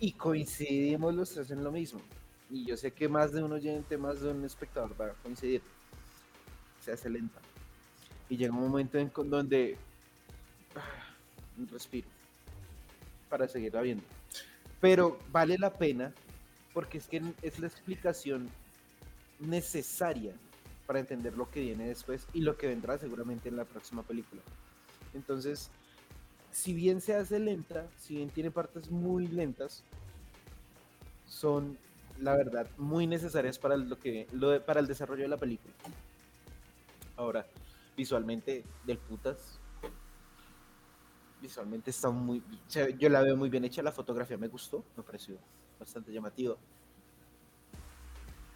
[0.00, 2.00] Y coincidimos los tres en lo mismo.
[2.50, 5.62] Y yo sé que más de un oyente, más de un espectador va a coincidir.
[6.80, 7.40] Se hace lenta.
[8.28, 9.76] Y llega un momento en donde
[10.74, 11.14] ah,
[11.58, 12.08] un respiro
[13.28, 14.04] para seguirla viendo.
[14.80, 16.12] Pero vale la pena
[16.72, 18.48] porque es que es la explicación
[19.38, 20.34] necesaria
[20.86, 24.42] para entender lo que viene después y lo que vendrá seguramente en la próxima película.
[25.14, 25.70] Entonces,
[26.50, 29.84] si bien se hace lenta, si bien tiene partes muy lentas,
[31.26, 31.78] son
[32.20, 34.26] la verdad muy necesarias para lo que
[34.66, 35.72] para el desarrollo de la película.
[37.16, 37.46] Ahora,
[37.96, 39.58] visualmente del putas.
[41.40, 42.42] Visualmente está muy
[42.98, 45.36] yo la veo muy bien hecha, la fotografía me gustó, me pareció
[45.78, 46.58] bastante llamativo.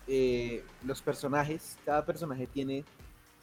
[0.06, 2.84] Eh, los personajes, cada personaje tiene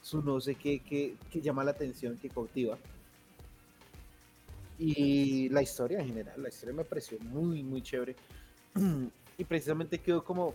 [0.00, 2.78] su no sé qué que llama la atención, que cautiva.
[4.78, 8.16] Y la historia en general, la historia me pareció muy, muy chévere.
[9.42, 10.54] y precisamente quedó como,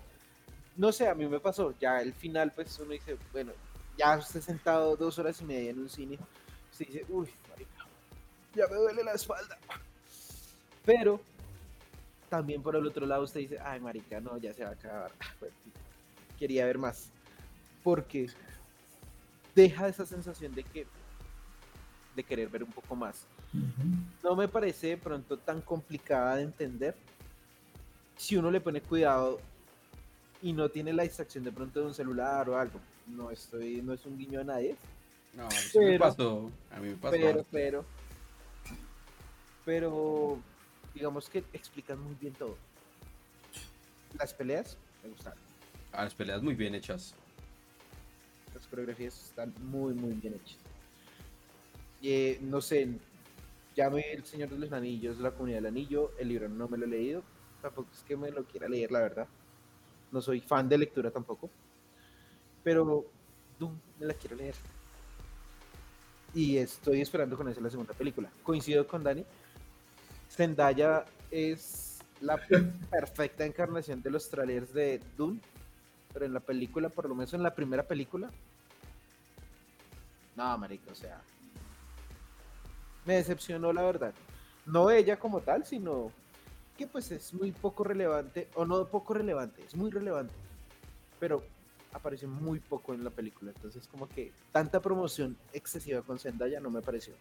[0.78, 3.52] no sé, a mí me pasó, ya el final, pues uno dice, bueno,
[3.97, 6.17] ya usted sentado dos horas y media en un cine,
[6.71, 7.86] usted dice, uy, marica,
[8.56, 9.58] ya me duele la espalda.
[10.86, 11.19] Pero
[12.30, 15.12] también por el otro lado usted dice, ay, marica, no, ya se va a acabar.
[16.39, 17.10] Quería ver más.
[17.84, 18.30] Porque
[19.54, 20.88] deja esa sensación de que
[22.15, 23.26] de querer ver un poco más.
[24.23, 26.95] No me parece de pronto tan complicada de entender
[28.17, 29.39] si uno le pone cuidado
[30.41, 32.80] y no tiene la distracción de pronto de un celular o algo.
[33.08, 34.75] No estoy, no es un guiño a nadie.
[35.34, 36.51] No, a mí me pasó.
[36.71, 37.12] A mí me pasó.
[37.12, 37.86] Pero, pero,
[39.63, 40.39] pero,
[40.93, 42.58] digamos que explican muy bien todo.
[44.17, 45.39] Las peleas me gustaron.
[45.91, 47.13] Ah, las peleas muy bien hechas.
[48.53, 50.58] Las coreografías están muy, muy bien hechas.
[52.01, 52.89] Eh, no sé,
[53.75, 56.86] llame El Señor de los Anillos, La Comunidad del Anillo, el libro no me lo
[56.86, 57.23] he leído,
[57.62, 59.28] tampoco es que me lo quiera leer, la verdad.
[60.12, 61.50] No soy fan de lectura tampoco.
[62.63, 63.06] Pero
[63.60, 64.56] Doom me la quiero leer.
[66.34, 68.30] Y estoy esperando con esa la segunda película.
[68.43, 69.26] Coincido con Dani.
[70.30, 72.38] Zendaya es la
[72.91, 75.39] perfecta encarnación de los trailers de Doom.
[76.13, 78.30] Pero en la película, por lo menos en la primera película.
[80.36, 81.22] No, marico, o sea.
[83.06, 84.13] Me decepcionó la verdad.
[84.65, 86.12] No ella como tal, sino
[86.77, 90.33] que pues es muy poco relevante, o no poco relevante, es muy relevante,
[91.19, 91.43] pero
[91.91, 96.69] apareció muy poco en la película, entonces como que tanta promoción excesiva con Zendaya no
[96.69, 97.13] me pareció.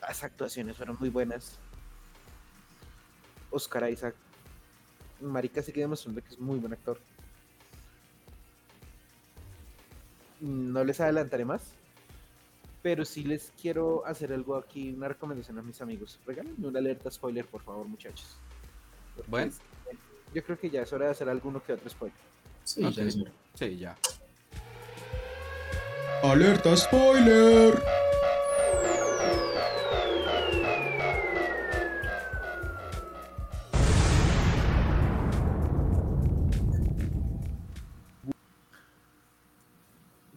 [0.00, 1.58] Las actuaciones fueron muy buenas.
[3.50, 4.14] Oscar Isaac,
[5.20, 6.98] marica sigue demostrando que es muy buen actor.
[10.40, 11.74] No les adelantaré más,
[12.82, 16.18] pero sí les quiero hacer algo aquí, una recomendación a mis amigos.
[16.26, 18.36] Regálenme una alerta spoiler, por favor, muchachos.
[19.26, 19.52] bueno.
[20.32, 22.16] Yo creo que ya es hora de hacer alguno que otro spoiler.
[22.62, 23.32] Sí, ya es hora.
[23.54, 23.96] Sí, ya.
[26.22, 27.82] Alerta spoiler.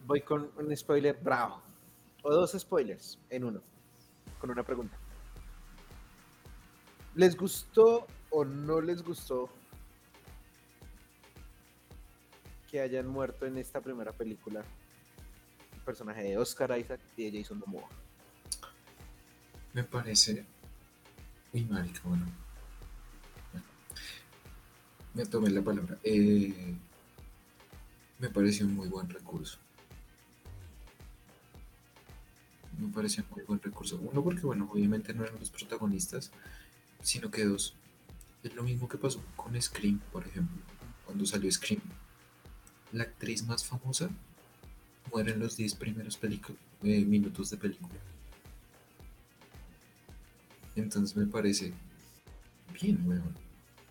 [0.06, 1.62] Voy con un spoiler bravo
[2.24, 3.60] o dos spoilers en uno,
[4.40, 4.96] con una pregunta.
[7.14, 9.50] ¿Les gustó o no les gustó
[12.68, 14.64] que hayan muerto en esta primera película
[15.74, 17.88] el personaje de Oscar Isaac y de Jason Momoa?
[19.74, 20.46] Me parece
[21.52, 22.26] muy marica, bueno.
[25.12, 25.98] Me tomé la palabra.
[26.02, 26.74] Eh,
[28.18, 29.58] me pareció un muy buen recurso
[32.78, 33.98] me parecía muy buen recurso.
[34.02, 36.30] Uno, porque, bueno, obviamente no eran los protagonistas,
[37.02, 37.74] sino que dos.
[38.42, 40.56] Es lo mismo que pasó con Scream, por ejemplo,
[41.04, 41.80] cuando salió Scream.
[42.92, 44.08] La actriz más famosa
[45.10, 47.94] muere en los 10 primeros eh, minutos de película.
[50.76, 51.72] Entonces me parece
[52.80, 53.34] bien, weón.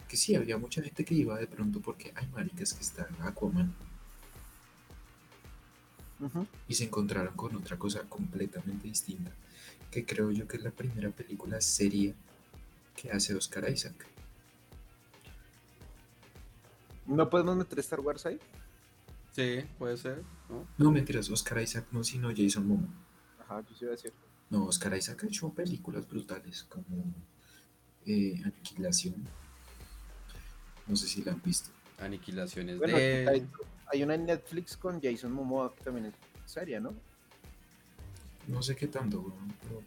[0.08, 3.74] Que sí, había mucha gente que iba de pronto porque hay maricas que están Aquaman
[6.68, 9.32] y se encontraron con otra cosa completamente distinta,
[9.92, 12.14] que creo yo que es la primera película seria
[12.96, 14.08] que hace Oscar Isaac.
[17.06, 18.40] ¿No podemos meter Star Wars ahí?
[19.34, 20.22] Sí, puede ser.
[20.50, 22.90] No, no mentiras, Oscar Isaac no, sino Jason Momoa.
[23.42, 24.14] Ajá, yo sí iba a decir.
[24.50, 27.14] No, Oscar Isaac ha hecho películas brutales como
[28.06, 29.16] eh, Aniquilación.
[30.88, 31.72] No sé si la han visto.
[32.00, 33.48] Aniquilaciones de
[33.94, 36.14] hay una en Netflix con Jason Momoa que también es
[36.52, 36.94] seria, ¿no?
[38.48, 39.34] No sé qué tanto,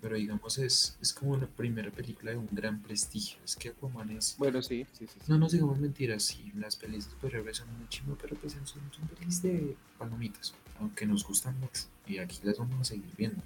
[0.01, 3.39] pero, digamos es, es como la primera película de un gran prestigio.
[3.45, 4.37] Es que Aquaman es...
[4.39, 5.19] Bueno, sí, sí, sí.
[5.27, 8.67] No nos digamos mentiras, sí, las pelis de superhéroes son muy chimo, pero pues son,
[8.67, 13.43] son pelis de palomitas, aunque nos gustan mucho, y aquí las vamos a seguir viendo.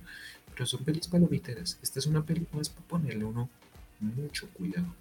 [0.53, 1.79] Pero son pelis palomiteras.
[1.83, 3.49] Esta es una peli más para ponerle uno
[3.99, 4.95] mucho cuidado.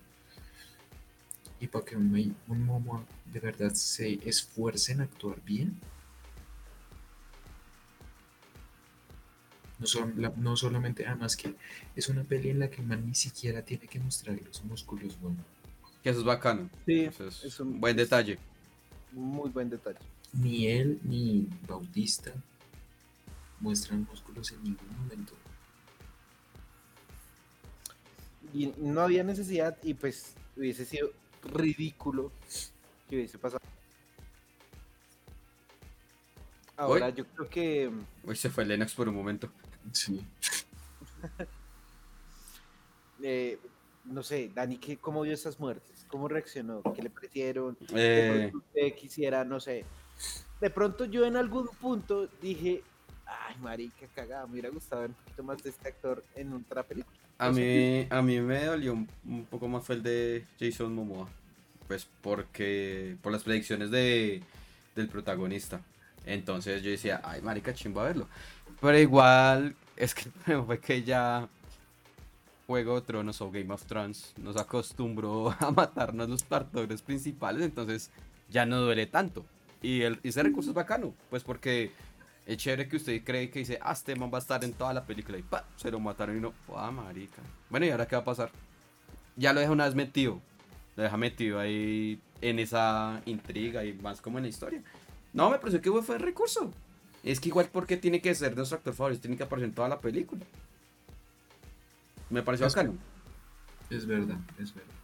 [1.59, 5.79] Y para que un, un Momoa de verdad se esfuerce en actuar bien,
[9.79, 11.55] No, son, no solamente, además que
[11.95, 15.17] es una peli en la que el man ni siquiera tiene que mostrar los músculos,
[15.21, 15.37] bueno.
[16.03, 16.69] Que eso es bacano.
[16.85, 17.09] Sí,
[17.43, 18.37] es, un buen detalle.
[19.13, 19.99] Muy buen detalle.
[20.33, 22.33] Ni él ni Bautista
[23.61, 25.33] muestran músculos en ningún momento.
[28.53, 31.11] Y no había necesidad y pues hubiese sido
[31.43, 32.31] ridículo
[33.09, 33.61] que hubiese pasado.
[36.77, 37.91] Ahora yo creo que...
[38.25, 39.51] Hoy se fue Lennox por un momento.
[39.91, 40.25] Sí.
[43.21, 43.59] Eh,
[44.05, 46.05] no sé, Dani, ¿qué, ¿cómo vio esas muertes?
[46.07, 46.81] ¿Cómo reaccionó?
[46.95, 47.77] ¿Qué le parecieron?
[47.93, 48.49] Eh...
[48.53, 49.83] usted quisiera, no sé.
[50.61, 52.81] De pronto yo en algún punto dije,
[53.25, 56.83] ay, marica, cagada, me hubiera gustado ver un poquito más de este actor en otra
[56.83, 57.18] película.
[57.39, 61.27] A mí, a mí me dolió un, poco más fue el de Jason Momoa.
[61.87, 64.43] Pues porque, por las predicciones de,
[64.95, 65.81] del protagonista.
[66.25, 68.27] Entonces yo decía, ay, marica, chimba verlo.
[68.81, 70.29] Pero igual, es que
[70.65, 71.47] fue que ya
[72.67, 78.11] Juego de Tronos o Game of Thrones nos acostumbró a matarnos los actores principales, entonces
[78.49, 79.45] ya no duele tanto.
[79.81, 81.93] Y el, ese recurso es bacano, pues porque
[82.49, 84.91] es chévere que usted cree que dice, ah, este man va a estar en toda
[84.91, 87.43] la película y pa, se lo mataron y no, ah, marica.
[87.69, 88.49] Bueno, ¿y ahora qué va a pasar?
[89.35, 90.41] Ya lo deja una vez metido,
[90.95, 94.81] lo deja metido ahí en esa intriga y más como en la historia.
[95.31, 96.71] No, me pareció que fue el recurso.
[97.23, 99.87] Es que igual porque tiene que ser nuestro actor favorito, tiene que aparecer en toda
[99.87, 100.43] la película.
[102.31, 102.97] Me pareció es bacano.
[103.91, 104.95] Es verdad, es verdad.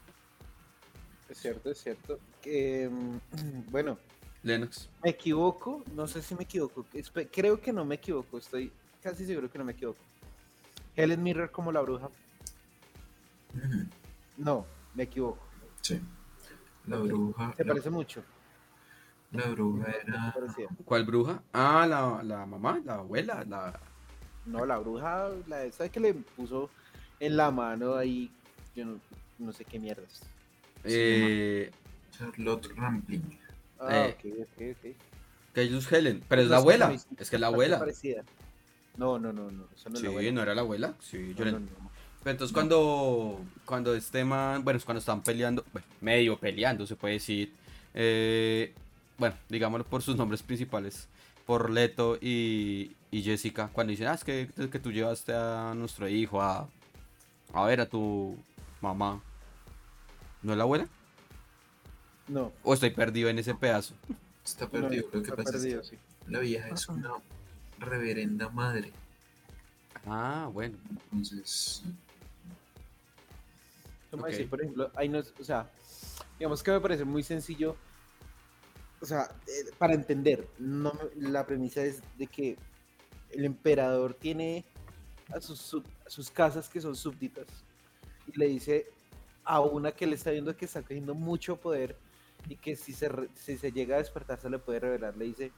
[1.29, 2.19] Es cierto, es cierto.
[2.41, 3.99] Que, mm, bueno.
[4.45, 4.87] Lennox.
[5.03, 6.85] Me equivoco, no sé si me equivoco.
[7.31, 8.71] Creo que no me equivoco, estoy
[9.01, 9.99] casi seguro que no me equivoco.
[10.95, 12.09] Helen Mirror como la bruja.
[14.37, 15.43] No, me equivoco.
[15.81, 15.99] Sí.
[16.85, 17.53] La bruja.
[17.57, 18.23] Se parece mucho.
[19.31, 20.35] La bruja era.
[20.85, 21.41] ¿Cuál bruja?
[21.51, 23.79] Ah, la, la mamá, la abuela, la.
[24.45, 26.69] No, la bruja, la esa que le puso
[27.19, 28.31] en la mano ahí,
[28.75, 28.85] yo
[29.39, 30.21] no, sé qué mierdas.
[30.83, 31.71] Eh...
[32.11, 33.44] Charlotte Rampling.
[33.79, 34.95] Ah, eh, ok, ok, ok.
[35.53, 36.93] Que es Helen, pero es la abuela.
[37.17, 37.85] Es que es la abuela.
[38.97, 39.67] No, no, no, no.
[39.75, 40.93] Eso no, sí, no era la abuela.
[41.01, 41.59] Sí, yo no,
[42.31, 45.63] entonces cuando, cuando este man, bueno, es cuando están peleando,
[46.01, 47.53] medio peleando se puede decir,
[47.93, 48.73] eh,
[49.19, 51.07] bueno, digámoslo por sus nombres principales,
[51.45, 56.41] por Leto y, Jessica, cuando dicen, ah, es que, que tú llevaste a nuestro hijo
[56.41, 56.67] a,
[57.53, 58.35] a ver a tu
[58.81, 59.21] mamá.
[60.41, 60.87] ¿No es la abuela?
[62.27, 62.51] No.
[62.63, 63.93] ¿O estoy perdido en ese pedazo?
[64.43, 65.97] Está perdido, lo que pasa es que
[66.27, 67.11] la vieja es una
[67.79, 68.91] reverenda madre.
[70.05, 70.77] Ah, bueno.
[71.11, 71.83] Entonces...
[74.49, 75.69] por ejemplo, ahí no, o sea,
[76.39, 77.75] digamos que me parece muy sencillo
[79.05, 82.57] o sea, eh, para entender, no, la premisa es de que
[83.29, 84.63] el emperador tiene
[85.29, 87.45] a sus, sus casas que son súbditas
[88.25, 88.87] y le dice
[89.43, 91.95] a una que le está viendo que está cogiendo mucho poder
[92.47, 95.51] y que si se, si se llega a despertar se le puede revelar, le dice,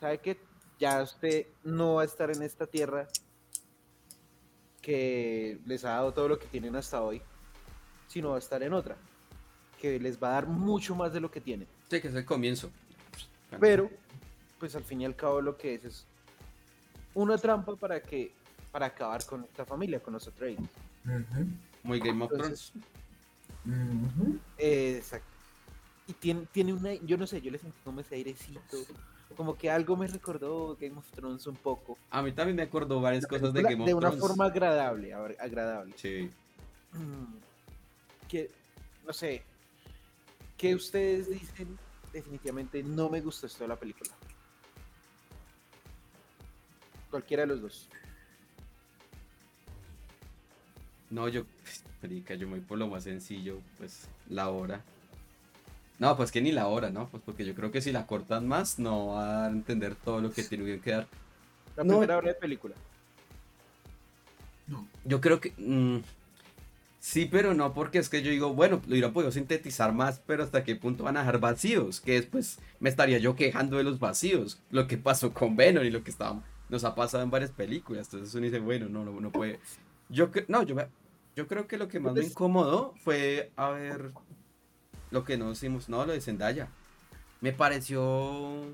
[0.00, 0.40] ¿sabe que
[0.78, 3.08] ya usted no va a estar en esta tierra
[4.80, 7.22] que les ha dado todo lo que tienen hasta hoy,
[8.08, 8.96] sino va a estar en otra,
[9.80, 11.68] que les va a dar mucho más de lo que tienen?
[11.88, 12.70] que es el comienzo.
[13.60, 13.90] Pero,
[14.58, 16.06] pues al fin y al cabo lo que es es
[17.14, 18.32] una trampa para que
[18.70, 20.66] para acabar con esta familia, con los Atreides.
[21.82, 22.72] Muy Game of Thrones.
[24.56, 25.31] exacto.
[26.12, 28.60] Y tiene, tiene una, yo no sé, yo le sentí como ese airecito,
[29.34, 31.96] como que algo me recordó Game of Thrones un poco.
[32.10, 33.86] A mí también me acordó varias cosas de Game of Thrones.
[33.86, 35.94] De una forma agradable, agradable.
[35.96, 36.28] Sí.
[38.28, 38.50] Que,
[39.06, 39.42] no sé,
[40.62, 41.76] ¿Qué ustedes dicen?
[42.12, 44.12] Definitivamente no me gustó esto de la película.
[47.10, 47.88] Cualquiera de los dos.
[51.10, 51.42] No, yo,
[52.00, 54.84] yo me voy por lo más sencillo, pues la hora.
[55.98, 57.08] No, pues que ni la hora, ¿no?
[57.08, 60.32] Pues porque yo creo que si la cortan más, no va a entender todo lo
[60.32, 61.06] que tiene que dar.
[61.76, 62.74] La primera hora de película.
[64.66, 64.86] No.
[65.04, 65.52] Yo creo que.
[65.56, 66.00] Mm,
[67.02, 70.44] Sí, pero no, porque es que yo digo, bueno, lo hubiera podido sintetizar más, pero
[70.44, 73.98] hasta qué punto van a dejar vacíos, que después me estaría yo quejando de los
[73.98, 77.50] vacíos, lo que pasó con Venom y lo que estaba, nos ha pasado en varias
[77.50, 79.58] películas, entonces uno dice, bueno, no, no, no puede.
[80.10, 80.76] Yo, no, yo,
[81.34, 84.12] yo creo que lo que más me incomodó fue a ver
[85.12, 86.68] lo que no hicimos, no, lo de Zendaya.
[87.40, 88.64] Me pareció...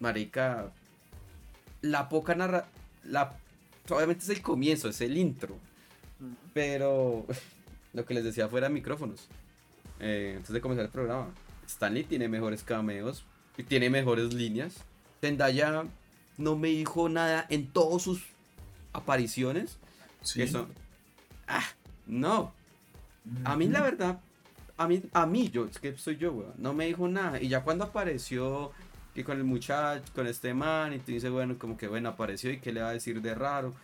[0.00, 0.70] Marica,
[1.80, 2.68] la poca narra...
[3.04, 3.34] La
[3.90, 5.56] obviamente es el comienzo, es el intro.
[6.52, 7.26] Pero
[7.92, 9.28] lo que les decía fuera de micrófonos,
[10.00, 11.28] eh, antes de comenzar el programa,
[11.66, 13.24] Stanley tiene mejores cameos
[13.56, 14.74] y tiene mejores líneas.
[15.20, 15.84] Zendaya
[16.36, 18.22] no me dijo nada en todas sus
[18.92, 19.78] apariciones.
[20.22, 20.42] Sí.
[20.42, 20.68] Eso.
[21.46, 21.64] Ah,
[22.08, 22.52] no.
[23.44, 24.20] A mí la verdad,
[24.76, 27.40] a mí, a mí, yo, es que soy yo, weón, no me dijo nada.
[27.40, 28.72] Y ya cuando apareció
[29.14, 32.50] y con el muchacho, con este man, y tú dices, bueno, como que bueno, apareció
[32.50, 33.74] y qué le va a decir de raro.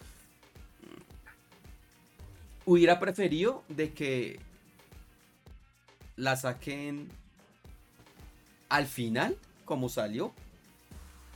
[2.65, 4.41] Hubiera preferido de que
[6.17, 7.09] la saquen
[8.69, 10.33] al final, como salió,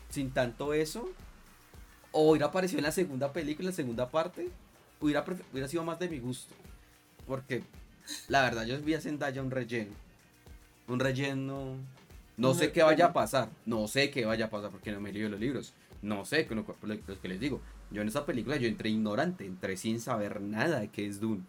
[0.08, 1.08] sin tanto eso,
[2.12, 4.48] o hubiera aparecido en la segunda película, en la segunda parte,
[5.00, 6.54] hubiera, hubiera sido más de mi gusto.
[7.28, 7.62] Porque
[8.28, 9.92] la verdad, yo vi a Zendaya un relleno.
[10.88, 11.76] Un relleno.
[12.36, 13.50] No sé qué vaya a pasar.
[13.66, 15.74] No sé qué vaya a pasar porque no me leído los libros.
[16.02, 17.60] No sé, con lo, cu- lo- lo que les digo.
[17.90, 21.42] Yo en esa película yo entré ignorante, entré sin saber nada de qué es Dune.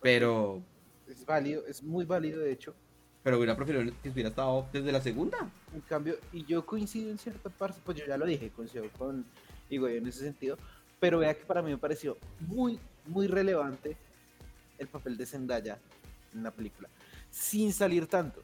[0.00, 0.60] Pero,
[1.08, 2.74] Es válido, es muy válido de hecho.
[3.22, 5.38] pero hubiera preferido que hubiera estado desde la segunda.
[5.74, 9.24] En cambio, y yo coincido en cierta parte, pues yo ya lo dije, coincido con
[9.70, 10.56] Igor en ese sentido,
[11.00, 13.96] pero vea que para mí me pareció muy, muy relevante
[14.78, 15.78] el papel de Zendaya
[16.34, 16.88] en la película,
[17.30, 18.42] sin salir tanto.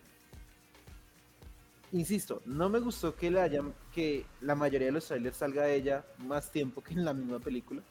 [1.92, 6.04] Insisto, no me gustó que, le hayan, que la mayoría de los trailers salga ella
[6.18, 7.82] más tiempo que en la misma película,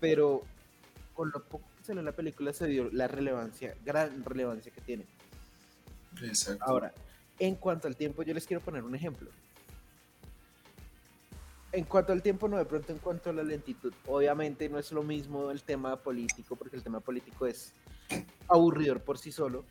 [0.00, 0.42] pero
[1.14, 4.80] con lo poco que salió en la película se dio la relevancia, gran relevancia que
[4.80, 5.06] tiene.
[6.22, 6.64] Exacto.
[6.64, 6.92] Ahora,
[7.38, 9.30] en cuanto al tiempo, yo les quiero poner un ejemplo.
[11.72, 13.92] En cuanto al tiempo, no de pronto en cuanto a la lentitud.
[14.06, 17.72] Obviamente no es lo mismo el tema político, porque el tema político es
[18.48, 19.64] aburridor por sí solo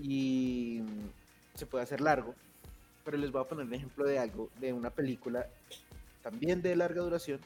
[0.00, 0.80] y
[1.54, 2.34] se puede hacer largo.
[3.04, 5.46] Pero les voy a poner un ejemplo de algo, de una película
[6.22, 7.40] también de larga duración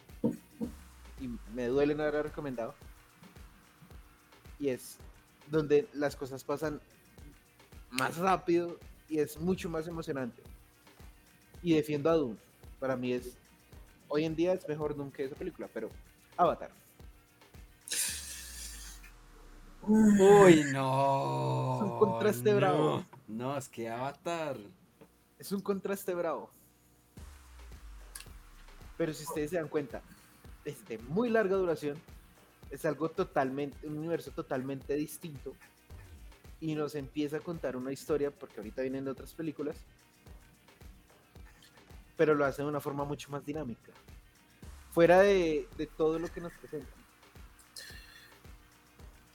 [1.21, 2.75] y me duele no haberla recomendado.
[4.59, 4.99] Y es
[5.51, 6.81] donde las cosas pasan
[7.91, 8.79] más rápido
[9.09, 10.43] y es mucho más emocionante.
[11.63, 12.37] Y defiendo a Dune.
[12.79, 13.37] Para mí es.
[14.09, 15.91] Hoy en día es mejor que esa película, pero
[16.37, 16.71] Avatar.
[19.83, 21.77] Uy, no.
[21.77, 22.57] Es un contraste no.
[22.57, 23.05] bravo.
[23.29, 24.57] No, es que Avatar.
[25.39, 26.51] Es un contraste bravo.
[28.97, 30.03] Pero si ustedes se dan cuenta,
[30.65, 31.97] es de muy larga duración.
[32.71, 35.55] Es algo totalmente, un universo totalmente distinto.
[36.61, 39.77] Y nos empieza a contar una historia, porque ahorita vienen de otras películas.
[42.17, 43.93] Pero lo hace de una forma mucho más dinámica.
[44.93, 46.95] Fuera de, de todo lo que nos presentan.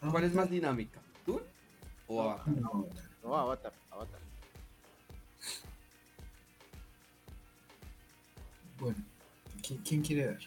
[0.09, 0.99] ¿Cuál es más dinámica?
[1.25, 1.43] ¿Dune
[2.07, 2.47] o Avatar?
[2.47, 2.87] No,
[3.23, 4.19] No, Avatar, Avatar.
[8.79, 8.97] Bueno,
[9.65, 10.39] ¿quién, quién quiere dar?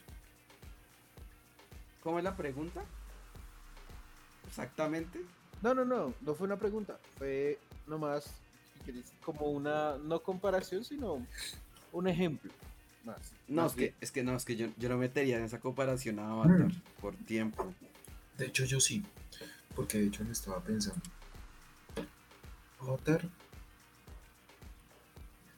[2.02, 2.84] ¿Cómo es la pregunta?
[4.48, 5.20] Exactamente.
[5.62, 8.30] No, no, no, no fue una pregunta, fue nomás
[9.24, 11.26] como una, no comparación, sino
[11.94, 12.50] un ejemplo.
[13.04, 13.32] Más.
[13.48, 15.60] No, más es que, es que no, es que yo, yo no metería en esa
[15.60, 16.80] comparación a Avatar Mm.
[17.00, 17.72] por tiempo.
[18.38, 19.02] De hecho, yo sí,
[19.76, 21.00] porque de hecho lo estaba pensando.
[22.80, 23.28] Avatar.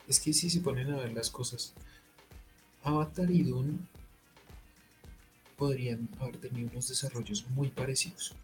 [0.09, 1.72] Es que si se ponen a ver las cosas,
[2.84, 3.78] Avatar y Dune
[5.57, 8.34] podrían haber tenido unos desarrollos muy parecidos.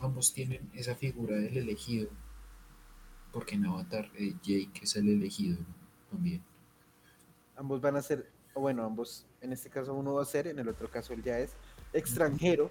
[0.00, 2.08] Ambos tienen esa figura del elegido,
[3.32, 5.58] porque en Avatar eh, Jake es el elegido
[6.10, 6.42] también.
[7.56, 10.68] Ambos van a ser, bueno, ambos, en este caso uno va a ser, en el
[10.68, 11.52] otro caso él ya es
[11.92, 12.70] extranjero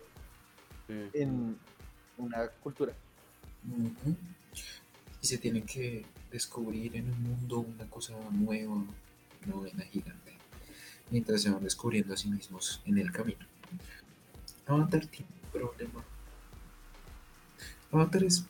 [0.87, 1.09] Sí.
[1.13, 1.57] en
[2.17, 2.93] una cultura.
[5.21, 10.33] Y se tienen que descubrir en un mundo una cosa nueva, una vaina gigante,
[11.11, 13.45] mientras se van descubriendo a sí mismos en el camino.
[14.65, 16.03] Avatar tiene un problema.
[17.91, 18.45] Avatar es.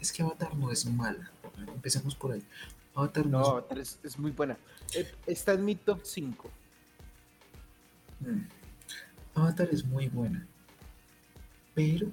[0.00, 1.30] Es que Avatar no es mala.
[1.74, 2.42] Empecemos por ahí.
[2.94, 4.56] Avatar no, No, es Avatar es, es muy buena.
[4.94, 6.50] Eh, Está en mi top 5.
[8.20, 8.40] Mm.
[9.34, 10.46] Avatar es muy buena,
[11.74, 12.08] pero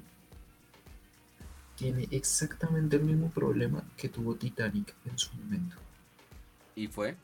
[1.75, 5.75] tiene exactamente el mismo problema que tuvo Titanic en su momento.
[6.75, 7.15] ¿Y fue?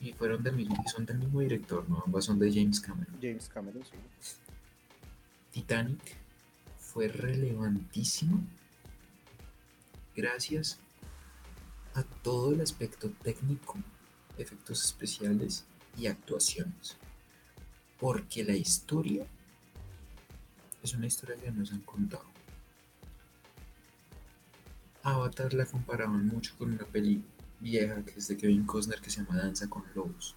[0.00, 2.02] Y fueron del mismo, y son del mismo director, ¿no?
[2.04, 3.14] Ambas son de James Cameron.
[3.20, 4.36] James Cameron, sí.
[5.52, 6.16] Titanic
[6.78, 8.42] fue relevantísimo
[10.16, 10.78] gracias
[11.96, 13.78] a todo el aspecto técnico,
[14.36, 15.64] efectos especiales
[15.96, 16.96] y actuaciones.
[17.98, 19.26] Porque la historia
[20.82, 22.26] es una historia que nos han contado.
[25.02, 27.24] Avatar la comparaban mucho con una peli
[27.60, 30.36] vieja que es de Kevin Costner que se llama Danza con Lobos.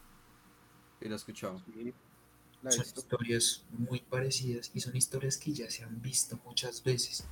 [1.02, 1.62] Y escuchado.
[1.66, 1.94] Sí.
[2.70, 7.26] son historias muy parecidas y son historias que ya se han visto muchas veces.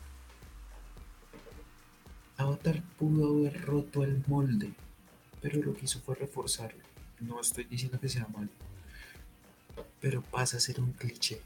[2.38, 4.72] Avatar pudo haber roto el molde,
[5.42, 6.84] pero lo que hizo fue reforzarlo.
[7.20, 8.50] No estoy diciendo que sea malo,
[10.00, 11.42] pero pasa a ser un cliché.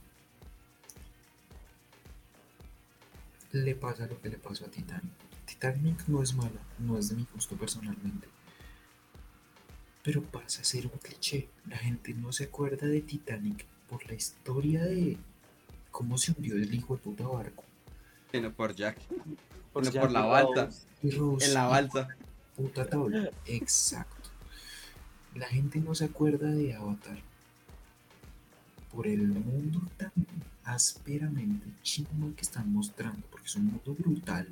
[3.54, 5.12] Le pasa lo que le pasó a Titanic.
[5.46, 8.28] Titanic no es mala, no es de mi gusto personalmente.
[10.04, 11.48] Pero pasa a ser un cliché.
[11.70, 15.18] La gente no se acuerda de Titanic por la historia de
[15.90, 17.64] cómo se hundió el hijo de puta barco.
[18.32, 18.98] Sino por Jack.
[19.74, 20.70] Por, por la balsa.
[21.04, 22.08] en la balsa.
[22.56, 23.30] Puta tabla.
[23.46, 24.30] Exacto.
[25.36, 27.18] La gente no se acuerda de Avatar
[28.94, 30.12] por el mundo tan
[30.64, 34.48] ásperamente chingón que están mostrando, porque es un mundo brutal,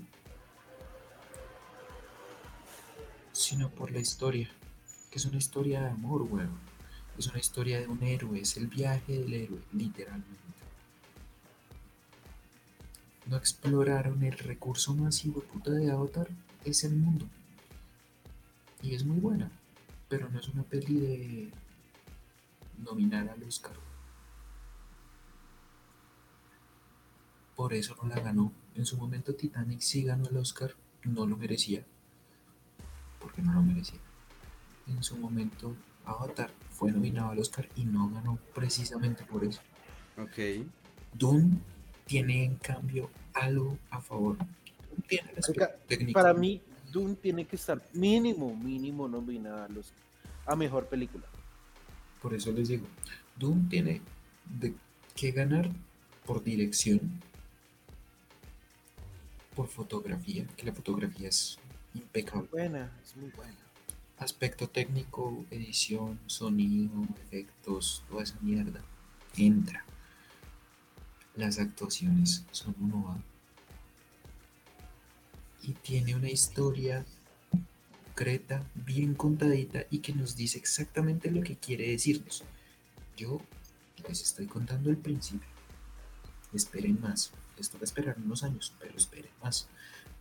[3.32, 4.49] sino por la historia,
[5.11, 6.70] que es una historia de amor, weón.
[7.17, 10.38] Es una historia de un héroe, es el viaje del héroe, literalmente.
[13.30, 16.28] No exploraron el recurso masivo puta de Avatar,
[16.66, 17.28] es el mundo.
[18.82, 19.52] Y es muy buena,
[20.08, 21.52] pero no es una peli de
[22.84, 23.74] nominar al Oscar.
[27.56, 28.52] Por eso no la ganó.
[28.74, 30.74] En su momento Titanic sí ganó el Oscar,
[31.04, 31.86] no lo merecía.
[33.20, 34.00] Porque no lo merecía.
[34.88, 39.62] En su momento Avatar fue nominado al Oscar y no ganó precisamente por eso.
[40.18, 40.66] Ok.
[41.14, 41.60] Dune
[42.08, 44.38] tiene en cambio algo a favor.
[45.08, 45.32] Tiene.
[46.14, 46.62] Para mí,
[46.92, 49.92] Dune tiene que estar mínimo, mínimo nominada a, los,
[50.46, 51.26] a mejor película.
[52.22, 52.86] Por eso les digo,
[53.38, 54.02] Dune tiene
[54.60, 54.74] de
[55.16, 55.70] que ganar
[56.26, 57.00] por dirección,
[59.56, 61.58] por fotografía, que la fotografía es
[61.94, 62.48] impecable.
[62.52, 63.58] Buena, es muy buena.
[64.18, 66.92] Aspecto técnico, edición, sonido,
[67.26, 68.82] efectos, toda esa mierda.
[69.38, 69.86] Entra.
[71.36, 73.29] Las actuaciones son uno A.
[75.64, 77.05] Y tiene una historia
[78.05, 82.43] concreta, bien contadita y que nos dice exactamente lo que quiere decirnos.
[83.16, 83.41] Yo
[84.07, 85.47] les estoy contando el principio.
[86.53, 89.68] Esperen más esto va a esperar unos años, pero espere más.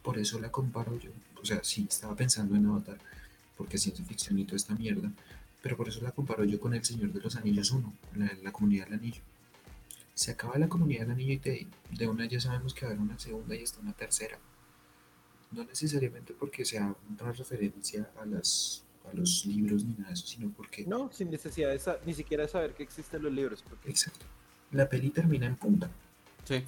[0.03, 1.11] Por eso la comparo yo.
[1.41, 2.99] O sea, sí, estaba pensando en Avatar,
[3.57, 5.11] porque ciencia ficción y toda esta mierda,
[5.62, 7.93] pero por eso la comparo yo con El Señor de los Anillos 1,
[8.43, 9.20] la, comunidad del anillo.
[10.14, 13.18] Se acaba la comunidad del anillo y de, de una ya sabemos que haber una
[13.18, 14.39] segunda y hasta una tercera.
[15.51, 20.26] No necesariamente porque sea una referencia a las a los libros ni nada de eso,
[20.26, 20.84] sino porque...
[20.84, 23.64] No, sin necesidad de ni siquiera de saber que existen los libros.
[23.66, 23.88] Porque...
[23.88, 24.26] Exacto.
[24.70, 25.90] La peli termina en punta.
[26.44, 26.62] Sí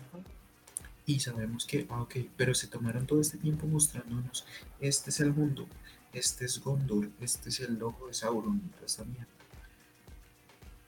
[1.10, 4.46] y sabemos que, ah, ok, pero se tomaron todo este tiempo mostrándonos,
[4.78, 5.66] este es el mundo,
[6.12, 9.26] este es Gondor, este es el ojo de Sauron, esta mierda.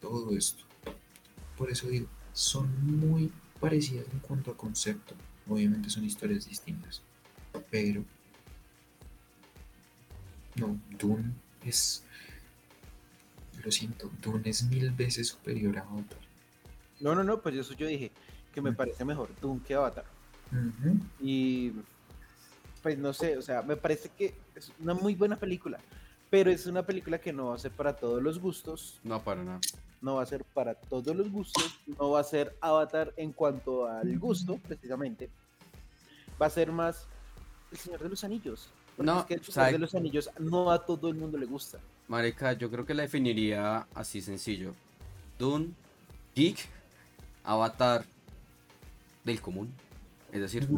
[0.01, 0.64] Todo esto.
[1.57, 2.68] Por eso digo, son
[3.01, 5.14] muy parecidas en cuanto a concepto.
[5.49, 7.03] Obviamente son historias distintas.
[7.71, 8.05] Pero...
[10.57, 11.33] No, Dune
[11.65, 12.05] es...
[13.65, 16.19] Lo siento, Dune es mil veces superior a Avatar.
[17.01, 18.11] No, no, no, pues eso yo dije
[18.53, 20.05] que me parece mejor Dune que Avatar.
[21.21, 21.73] Y
[22.83, 25.79] pues no sé, o sea, me parece que es una muy buena película,
[26.29, 29.01] pero es una película que no va a ser para todos los gustos.
[29.05, 29.61] No, para nada.
[30.01, 33.87] No va a ser para todos los gustos, no va a ser Avatar en cuanto
[33.87, 35.31] al gusto, precisamente.
[36.41, 37.07] Va a ser más
[37.73, 38.68] El Señor de los Anillos.
[38.99, 41.79] No, es que El Señor de los Anillos no a todo el mundo le gusta.
[42.09, 44.75] Marica, yo creo que la definiría así sencillo.
[45.39, 45.73] Dune,
[46.37, 46.68] Geek,
[47.45, 48.05] Avatar
[49.25, 49.73] del común.
[50.31, 50.68] Es decir,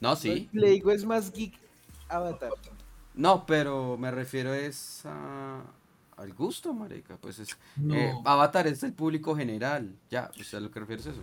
[0.00, 0.48] no, sí.
[0.52, 1.54] Le digo es más geek
[2.08, 2.52] Avatar.
[3.14, 7.16] No, pero me refiero es al gusto, marica.
[7.16, 7.56] Pues es
[7.92, 9.94] eh, Avatar es el público general.
[10.10, 11.22] Ya, o sea, lo que refieres es eso.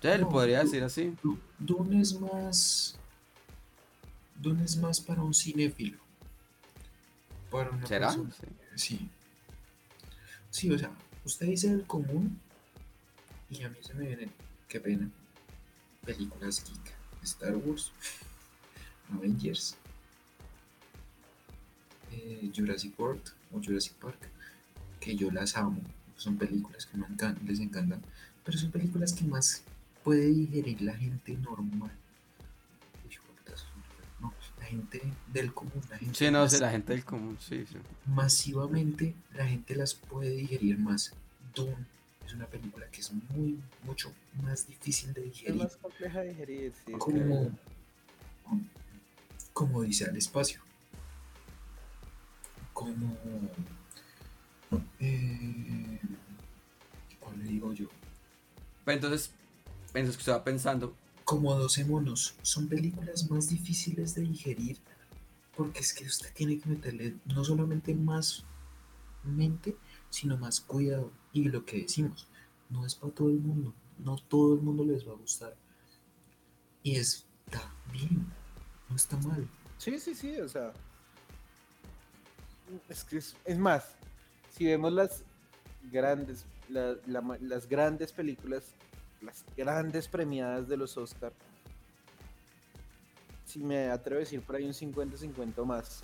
[0.00, 1.14] Ya le podría decir así.
[1.58, 2.97] Dune es más.
[4.38, 5.98] Dune es más para un cinéfilo.
[7.50, 8.12] Para una ¿Será?
[8.12, 8.20] Sí.
[8.76, 9.10] sí.
[10.50, 10.90] Sí, o sea,
[11.24, 12.40] usted dice el común
[13.50, 14.30] y a mí se me viene.
[14.68, 15.10] Qué pena
[16.08, 17.92] películas geek, Star Wars,
[19.12, 19.76] Avengers,
[22.10, 23.22] eh, Jurassic World
[23.52, 24.18] o Jurassic Park,
[25.00, 25.82] que yo las amo,
[26.16, 28.00] son películas que me encantan, les encantan,
[28.42, 29.62] pero son películas que más
[30.02, 31.92] puede digerir la gente normal.
[34.68, 35.00] Gente
[35.32, 37.78] del común, la gente sí, no, la gente del común, sí, sí.
[38.04, 41.14] Masivamente la gente las puede digerir más.
[41.54, 41.86] Dune
[42.26, 44.12] es una película que es muy, mucho
[44.42, 45.54] más difícil de digerir.
[45.54, 46.92] Es más compleja de digerir, sí.
[46.92, 47.50] Como,
[49.54, 50.60] como dice al espacio.
[52.74, 53.16] Como.
[55.00, 56.00] Eh,
[57.20, 57.86] ¿Cuál le digo yo?
[58.84, 59.30] Pero entonces,
[59.94, 60.94] entonces que estaba pensando,
[61.28, 64.78] Como 12 monos, son películas más difíciles de digerir
[65.54, 68.44] porque es que usted tiene que meterle no solamente más
[69.24, 69.76] mente,
[70.08, 71.10] sino más cuidado.
[71.34, 72.26] Y lo que decimos,
[72.70, 75.54] no es para todo el mundo, no todo el mundo les va a gustar.
[76.82, 78.24] Y está bien,
[78.88, 79.46] no está mal.
[79.76, 80.72] Sí, sí, sí, o sea.
[82.88, 83.84] Es que es, es más,
[84.56, 85.22] si vemos las
[85.92, 88.64] grandes, la- la las grandes películas,
[89.22, 91.32] las grandes premiadas de los Oscar,
[93.44, 96.02] si me atrevo a decir por ahí un 50-50 o más,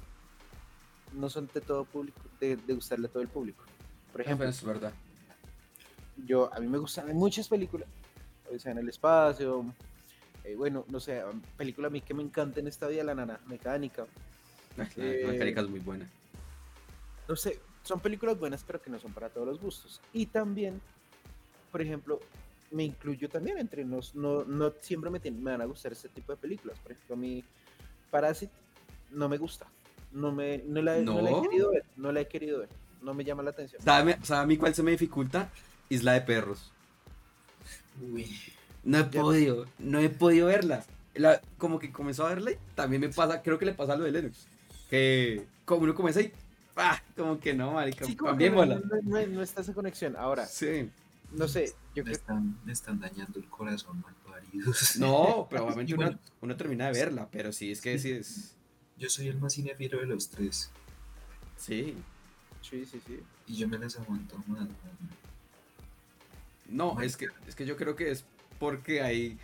[1.12, 3.64] no son de todo público, de, de gustarle a todo el público.
[4.12, 4.92] Por ejemplo, es verdad.
[6.26, 7.88] yo a mí me gustan muchas películas
[8.54, 9.64] o sea en el espacio
[10.44, 11.22] eh, bueno no sé
[11.56, 14.06] película a mí que me encanta en esta vida la nana mecánica
[14.76, 16.08] La, la Eh, mecánica es muy buena.
[17.28, 20.80] no sé son películas buenas pero que no son para todos los gustos y también
[21.72, 22.20] por ejemplo
[22.75, 26.33] me incluyo también entre nos no, no siempre me, me van a gustar este tipo
[26.33, 27.45] de películas por ejemplo a mí
[28.11, 28.53] Parasite
[29.12, 29.66] no me gusta
[30.12, 31.43] no me no la, no la he ¿No?
[31.43, 32.68] querido ver no la he querido ver
[33.01, 35.51] no me llama la atención ¿Sabe, ¿Sabe a mí cuál se me dificulta?
[35.91, 36.72] Isla de Perros.
[38.01, 38.27] Uy,
[38.83, 39.20] No he Ya.
[39.20, 40.85] podido, no he podido verla.
[41.14, 44.05] La- como que comenzó a verla y también me pasa, creo que le pasa lo
[44.05, 44.47] de Lennox.
[44.91, 46.33] Que como uno comienza y,
[46.77, 50.47] ah, como que no, marica, Sí, como que no- no- no está esa conexión ahora
[50.47, 50.89] Sí.
[51.35, 54.97] No sé yo me, creo están, me están dañando el corazón mal paridos.
[54.99, 58.57] No, pero obviamente uno, bueno, uno termina de verla, pero sí, es que sí es...
[58.97, 60.70] yo soy el más cinéfilo de los tres.
[61.57, 61.95] Sí.
[62.62, 64.61] sí sí sí Y yo me las aguanto más.
[64.61, 64.68] man.
[66.68, 68.24] No, es que, es que yo creo que es
[68.59, 69.39] porque hay...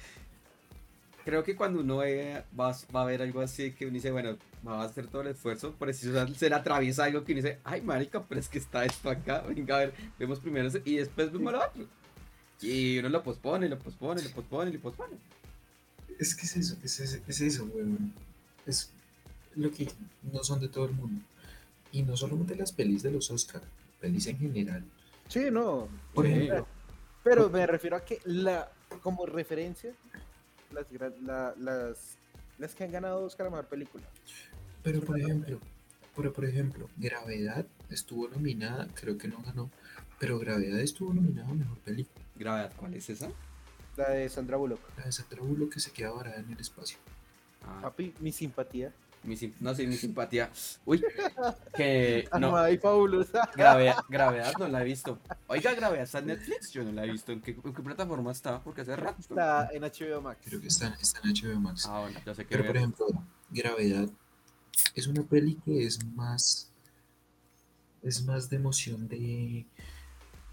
[1.24, 4.36] Creo que cuando uno ve- va, va a ver algo así que uno dice, bueno,
[4.66, 7.58] va a hacer todo el esfuerzo, por eso se le atraviesa algo que uno dice,
[7.64, 10.96] ay, marica, pero es que está esto acá, venga, a ver, vemos primero ese y
[10.96, 11.86] después vemos lo otro.
[12.60, 15.16] Y uno lo pospone, lo pospone, lo pospone, lo pospone.
[16.18, 18.12] Es que es eso, es, es- es eso, weón.
[18.66, 18.90] Es
[19.56, 19.88] lo que
[20.30, 21.22] no son de todo el mundo.
[21.92, 23.62] Y no solamente las pelis de los Oscar,
[24.00, 24.84] pelis en general.
[25.28, 25.88] Sí, no.
[26.12, 26.32] Por Sí.
[26.32, 26.66] ejemplo,
[27.24, 28.70] Pero me refiero a que la,
[29.02, 29.94] como referencia,
[30.72, 30.86] las,
[31.22, 32.16] la- las,
[32.58, 34.04] las que han ganado Oscar a mejor película.
[34.82, 35.58] Pero por ejemplo,
[36.16, 39.70] pero por ejemplo, Gravedad estuvo nominada, creo que no ganó,
[40.18, 42.24] pero Gravedad estuvo nominada a mejor película.
[42.36, 43.30] Gravedad, ¿cuál es esa?
[43.96, 44.80] La de Sandra Bullock.
[44.98, 46.98] La de Sandra Bullock que se queda varada en el espacio.
[47.62, 48.92] Ah, Papi, mi simpatía.
[49.24, 50.50] mi sim- no, sí, mi simpatía.
[50.86, 51.02] Uy,
[51.76, 53.50] que no, Amada y fabulosa.
[53.54, 55.18] gravedad, gravedad no la he visto.
[55.48, 57.32] Oiga, Gravedad está en Netflix, yo no la he visto.
[57.32, 58.62] ¿En qué, en qué plataforma está?
[58.62, 59.16] Porque hace rato.
[59.20, 60.40] Está en HBO Max.
[60.44, 61.84] Creo que está, está en HBO Max.
[61.86, 63.06] Ah, bueno, ya sé que Pero por ejemplo,
[63.50, 64.08] Gravedad
[64.94, 66.68] es una peli que es más
[68.02, 69.64] es más de emoción de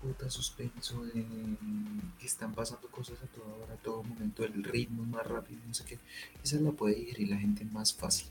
[0.02, 1.26] puta suspenso de
[2.20, 5.60] que están pasando cosas a toda hora, a todo momento, el ritmo es más rápido,
[5.66, 5.98] no sé qué.
[6.44, 8.28] Esa la puede digerir la gente más fácil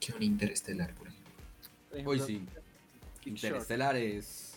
[0.00, 1.32] que un interestelar, por ejemplo.
[1.92, 2.46] Ejemplo, sí.
[3.26, 4.52] Interestelar es.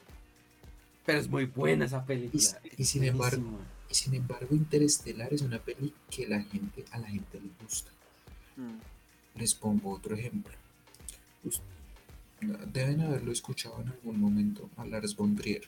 [1.05, 2.43] Pero es muy buena esa película.
[2.77, 3.59] Y- y sin embargo-.
[3.89, 7.89] Y sin embargo, Interestelar es una peli que la gente, a la gente le gusta.
[8.57, 8.77] Mm.
[9.37, 10.53] Les pongo otro ejemplo.
[12.71, 15.63] Deben haberlo escuchado en algún momento a Lars von Trier.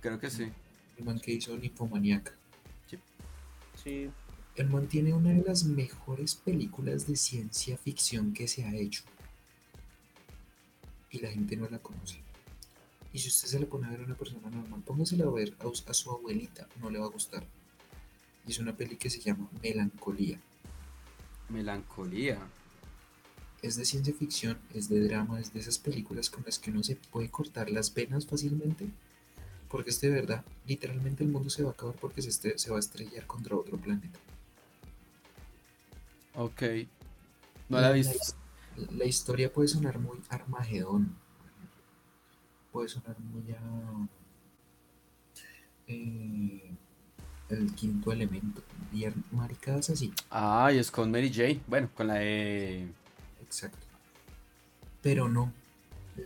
[0.00, 0.48] Creo que sí.
[0.96, 2.34] el man que hizo Ninfomaniac.
[3.82, 4.10] Sí.
[4.56, 9.04] El man tiene una de las mejores películas de ciencia ficción que se ha hecho.
[11.10, 12.20] Y la gente no la conoce.
[13.12, 15.56] Y si usted se le pone a ver a una persona normal, póngasela a ver
[15.60, 17.44] a, a su abuelita, no le va a gustar.
[18.46, 20.38] Y es una peli que se llama Melancolía.
[21.50, 22.38] Melancolía.
[23.62, 26.82] Es de ciencia ficción, es de drama, es de esas películas con las que uno
[26.82, 28.88] se puede cortar las venas fácilmente.
[29.68, 32.80] Porque es de verdad, literalmente el mundo se va a acabar porque se, va a
[32.80, 34.18] estrellar contra otro planeta.
[36.34, 36.62] Ok.
[37.68, 38.36] No la he visto.
[38.92, 41.14] La historia puede sonar muy Armagedón.
[42.72, 44.08] Puede sonar muy a.
[45.86, 46.70] eh,
[47.50, 48.62] el quinto elemento.
[48.92, 50.12] Vier- Maricadas así.
[50.30, 51.60] Ah, y es con Mary Jane.
[51.66, 52.88] Bueno, con la de.
[53.42, 53.86] Exacto.
[55.02, 55.52] Pero no.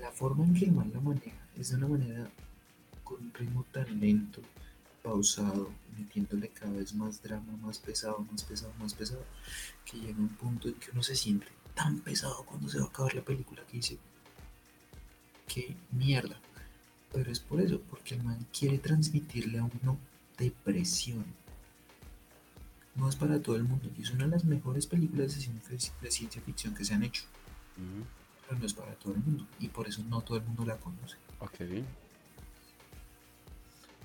[0.00, 2.28] La forma en que el man la maneja es de una manera
[3.04, 4.40] con un ritmo tan lento,
[5.02, 9.22] pausado, metiéndole cada vez más drama, más pesado, más pesado, más pesado,
[9.84, 12.88] que llega un punto en que uno se siente tan pesado cuando se va a
[12.88, 13.98] acabar la película que dice,
[15.46, 16.36] qué mierda.
[17.12, 19.98] Pero es por eso, porque el man quiere transmitirle a uno
[20.38, 21.24] depresión.
[22.94, 26.40] No es para todo el mundo, y es una de las mejores películas de ciencia,
[26.42, 27.24] ficción que se han hecho,
[27.76, 28.02] Mm,
[28.46, 30.76] pero no es para todo el mundo, y por eso no todo el mundo la
[30.76, 31.16] conoce.
[31.40, 31.84] ok.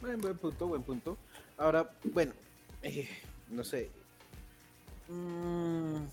[0.02, 1.18] Buen, buen punto, buen punto.
[1.58, 2.34] Ahora, bueno,
[2.82, 3.08] eh,
[3.50, 3.92] no sé.
[5.08, 6.06] Mm.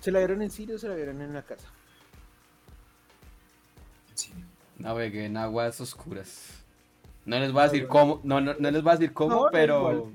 [0.00, 1.68] ¿Se la vieron en cine o se la vieron en la casa?
[4.10, 4.44] En cine.
[4.78, 6.62] Navegué en aguas oscuras.
[7.24, 9.48] No les voy a decir cómo, no, no, no les voy a decir cómo, No,
[9.50, 10.12] pero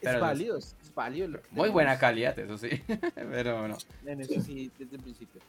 [0.00, 1.28] es válido, es es válido.
[1.28, 2.68] lo que muy buena calidad, eso sí.
[3.14, 3.76] pero no.
[4.06, 5.40] En eso sí, desde el principio.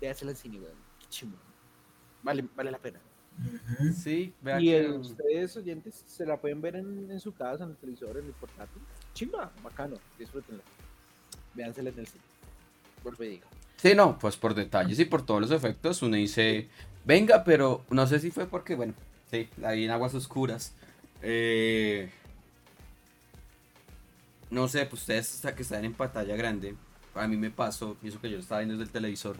[0.00, 0.76] Véasela en cine, weón.
[1.00, 1.36] Qué chimbo.
[2.22, 2.98] Vale, vale la pena.
[3.94, 7.62] Sí, vea Y que- eh, ustedes, oyentes, se la pueden ver en, en su casa,
[7.64, 8.82] en el televisor, en el portátil.
[9.14, 10.62] Chimba, bacano, disfrútenla.
[11.54, 12.24] Véansela en el cine.
[13.04, 13.46] Vuelvo y digo.
[13.80, 16.68] Sí, no, pues por detalles y por todos los efectos uno dice,
[17.04, 18.92] venga, pero no sé si fue porque, bueno,
[19.30, 20.74] sí, vi en aguas oscuras.
[21.22, 22.10] Eh,
[24.50, 26.74] no sé, pues ustedes hasta que están en pantalla grande,
[27.14, 29.36] a mí me pasó, y eso que yo estaba viendo desde el televisor,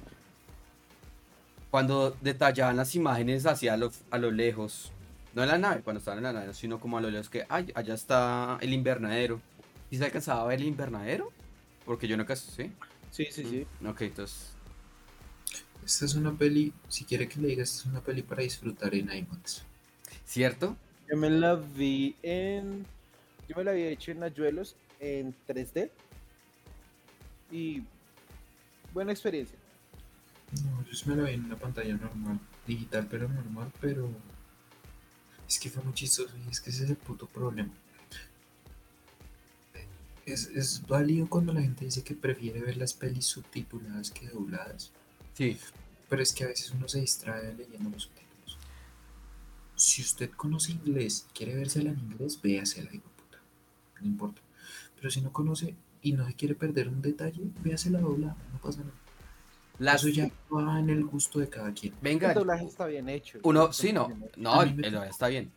[1.71, 4.93] cuando detallaban las imágenes hacia lo, a lo lejos,
[5.35, 7.45] no en la nave, cuando estaban en la nave, sino como a lo lejos que,
[7.49, 9.41] ay, allá está el invernadero.
[9.91, 11.33] ¿Y se alcanzaba a ver el invernadero?
[11.85, 12.73] Porque yo no casi, ¿sí?
[13.11, 13.67] Sí, sí, sí.
[13.87, 14.53] Ok, entonces
[15.85, 18.95] Esta es una peli, si quiere que le diga, esta es una peli para disfrutar
[18.95, 19.63] en IMAX.
[20.25, 20.77] ¿Cierto?
[21.11, 22.85] Yo me la vi en.
[23.49, 25.91] Yo me la había hecho en Ayuelos en 3D.
[27.51, 27.83] Y.
[28.93, 29.57] Buena experiencia.
[30.65, 34.09] No, yo sí me la vi en una pantalla normal, digital pero normal, pero
[35.47, 37.73] es que fue muy chistoso y es que ese es el puto problema.
[40.33, 44.93] Es, es válido cuando la gente dice que prefiere ver las pelis subtituladas que dobladas,
[45.35, 45.59] Sí.
[46.09, 48.59] pero es que a veces uno se distrae leyendo los subtítulos.
[49.77, 53.39] Si usted conoce inglés y quiere vérsela en inglés, véasela, hijo puta.
[54.01, 54.41] No importa.
[54.97, 58.81] Pero si no conoce y no se quiere perder un detalle, véasela doblada, no pasa
[58.81, 58.93] nada.
[59.79, 60.03] Las...
[60.03, 61.95] Eso ya va en el gusto de cada quien.
[62.03, 63.39] Venga, El doblaje está bien hecho.
[63.45, 64.09] uno, sí, no.
[64.37, 65.53] No, el doblaje está bien.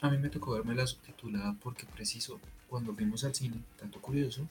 [0.00, 2.38] A mí me tocó verme la subtitulada porque preciso,
[2.74, 4.48] cuando fuimos al cine, tanto curioso,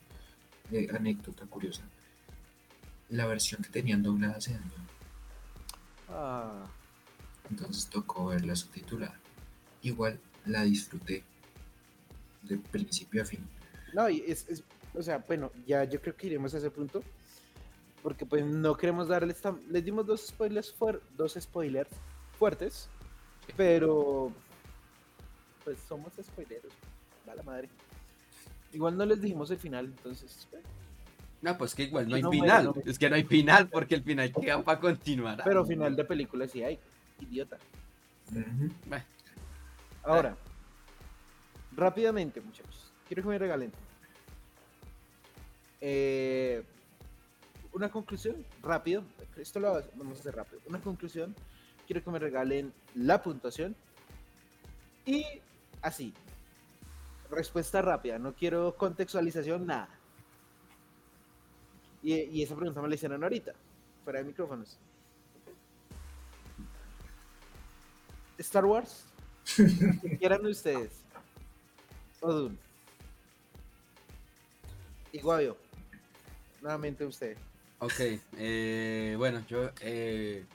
[0.71, 1.81] eh, anécdota curiosa,
[3.09, 4.71] la versión que tenían doblada se dañó,
[6.07, 6.65] Ah,
[7.49, 9.19] entonces tocó verla subtitulada.
[9.81, 11.21] Igual la disfruté
[12.43, 13.45] de principio a fin.
[13.93, 14.63] no, y es, es-
[14.95, 17.03] O sea, bueno, ya yo creo que iremos a ese punto.
[18.03, 19.59] Porque pues no queremos darles tan...
[19.69, 21.89] Les dimos dos spoilers, fuer- dos spoilers
[22.39, 22.87] fuertes.
[23.57, 24.31] Pero...
[25.63, 26.71] Pues somos spoileros.
[27.27, 27.69] Va la madre.
[28.73, 30.47] Igual no les dijimos el final, entonces...
[30.51, 30.67] bueno.
[31.41, 32.65] No, pues que igual no hay No, final.
[32.65, 32.75] no.
[32.85, 35.41] Es que no hay final porque el final queda para continuar.
[35.43, 36.79] Pero final de película sí hay.
[37.19, 37.57] Idiota.
[38.87, 39.03] Bueno,
[40.03, 40.35] Ahora,
[41.75, 42.91] rápidamente, muchachos.
[43.07, 43.71] Quiero que me regalen.
[45.81, 46.63] eh,
[47.73, 49.03] una conclusión, rápido.
[49.35, 50.61] Esto lo vamos a hacer rápido.
[50.67, 51.35] Una conclusión.
[51.87, 53.75] Quiero que me regalen la puntuación.
[55.05, 55.25] Y
[55.81, 56.13] así.
[57.35, 58.19] Respuesta rápida.
[58.19, 59.89] No quiero contextualización, nada.
[62.01, 63.53] Y, y esa pregunta me la hicieron ahorita.
[64.03, 64.77] Fuera de micrófonos.
[68.37, 69.05] Star Wars.
[69.55, 70.91] ¿Qué quieran ustedes?
[72.21, 72.57] O Dune.
[75.11, 75.57] Y Guavio.
[76.61, 77.37] Nuevamente usted.
[77.79, 77.99] Ok,
[78.37, 79.69] eh, bueno, yo...
[79.81, 80.45] eh,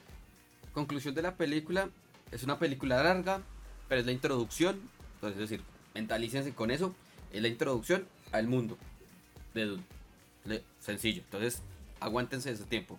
[0.72, 1.90] conclusión de la película.
[2.30, 3.40] Es una película larga,
[3.88, 4.80] pero es la introducción.
[5.14, 5.64] Entonces, es decir,
[5.98, 6.94] mentalícense con eso.
[7.32, 8.78] Es la introducción al mundo
[9.54, 9.82] de Dune.
[10.80, 11.22] Sencillo.
[11.24, 11.62] Entonces,
[12.00, 12.98] aguántense ese tiempo.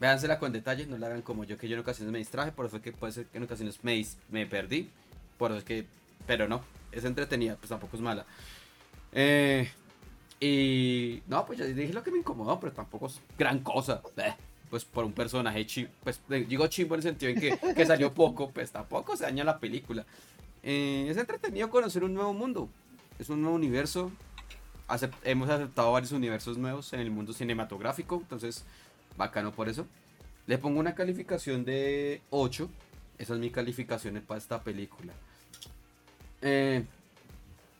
[0.00, 2.66] Véansela con detalle, no la hagan como yo, que yo en ocasiones me distraje, por
[2.66, 4.90] eso es que puede ser que en ocasiones me, me perdí.
[5.38, 5.86] Por eso es que,
[6.26, 8.26] pero no, es entretenida, pues tampoco es mala.
[9.12, 9.70] Eh,
[10.40, 14.02] y no, pues ya dije lo que me incomodó, pero tampoco es gran cosa.
[14.16, 14.34] Eh,
[14.68, 18.12] pues por un personaje chimbo, pues digo chimbo en el sentido en que, que salió
[18.12, 20.04] poco, pues tampoco se daña la película.
[20.62, 22.68] Eh, es entretenido conocer un nuevo mundo,
[23.18, 24.10] es un nuevo universo.
[25.24, 28.64] Hemos aceptado varios universos nuevos en el mundo cinematográfico, entonces
[29.16, 29.86] bacano por eso.
[30.46, 32.68] Le pongo una calificación de 8.
[33.18, 35.12] Esa es mi calificación para esta película.
[36.42, 36.84] Eh,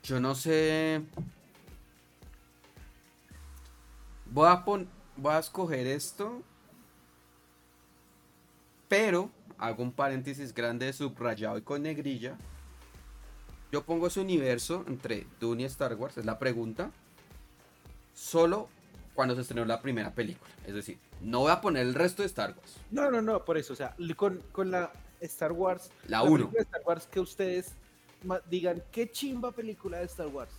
[0.04, 1.02] yo no sé.
[4.26, 6.42] Voy a, pon- voy a escoger esto.
[8.88, 12.38] Pero hago un paréntesis grande subrayado y con negrilla.
[13.72, 16.90] Yo pongo ese universo entre Dune y Star Wars, es la pregunta.
[18.14, 18.68] Solo
[19.14, 20.50] cuando se estrenó la primera película.
[20.66, 22.76] Es decir, no voy a poner el resto de Star Wars.
[22.90, 23.72] No, no, no, por eso.
[23.72, 25.90] O sea, con, con la Star Wars.
[26.06, 26.32] La 1.
[26.32, 27.72] película de Star Wars que ustedes
[28.50, 30.52] digan, qué chimba película de Star Wars.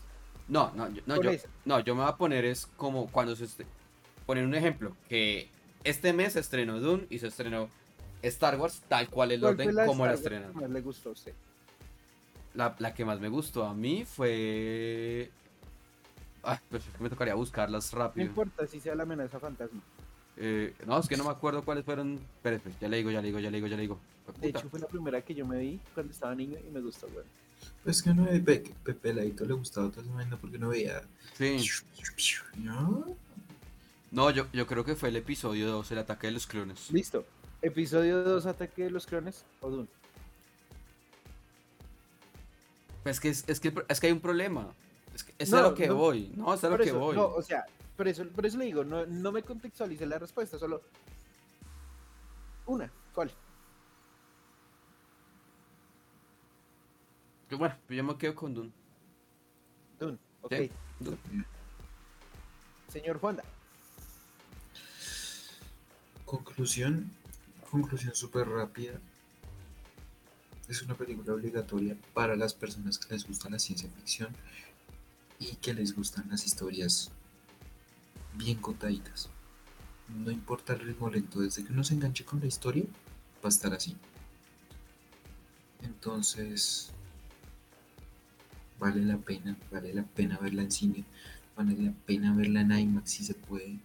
[0.47, 1.32] No, no, yo, no, yo,
[1.66, 3.68] no, yo me voy a poner es como cuando se esté.
[4.26, 5.51] Poner un ejemplo, que
[5.84, 7.70] este mes se estrenó Dune y se estrenó
[8.24, 10.53] Star Wars, tal cual el orden, como la estrenan.
[10.55, 11.34] más le gustó a usted?
[12.54, 15.32] La, la, que más me gustó a mí fue.
[16.43, 18.26] Ay, pues me tocaría buscarlas rápido.
[18.26, 19.82] No importa si sea la amenaza fantasma.
[20.38, 22.20] Eh, no, es que no me acuerdo cuáles fueron.
[22.36, 23.99] Espera, ya le digo, ya le digo, ya le digo, ya le digo.
[24.39, 27.08] De hecho, fue la primera que yo me vi cuando estaba niño y me gustó,
[27.10, 27.26] güey.
[27.84, 28.28] Pues que no a
[28.84, 31.04] Pepe Ladito le gustaba otra semana porque no veía.
[31.38, 31.58] Sí.
[32.56, 33.06] ¿No?
[34.12, 36.91] No, yo, yo creo que fue el episodio 2, el ataque de los clones.
[36.91, 37.26] Listo.
[37.62, 39.86] Episodio 2, ataque de los clones o
[43.04, 44.74] Pues que es, es, que es que hay un problema.
[45.14, 46.32] Es, que, es a lo que voy.
[46.36, 47.16] No, es a lo que voy.
[47.16, 47.66] No, o sea,
[47.97, 50.82] por eso, por eso le digo, no, no me contextualice la respuesta, solo
[52.66, 52.91] una.
[53.14, 53.32] ¿Cuál?
[57.51, 58.72] Bueno, pues yo me quedo con Dune.
[59.99, 60.54] Dune, ok.
[62.88, 63.43] Señor Honda.
[66.26, 67.12] Conclusión,
[67.70, 68.99] conclusión súper rápida.
[70.68, 74.30] Es una película obligatoria para las personas que les gusta la ciencia ficción
[75.39, 77.11] y que les gustan las historias
[78.36, 79.30] bien contaditas.
[80.07, 82.86] No importa el ritmo lento, desde que uno se enganche con la historia,
[83.43, 83.95] va a estar así.
[85.82, 86.91] Entonces,
[88.80, 91.03] vale la pena, vale la pena verla en cine,
[91.55, 93.80] vale la pena verla en IMAX si se puede.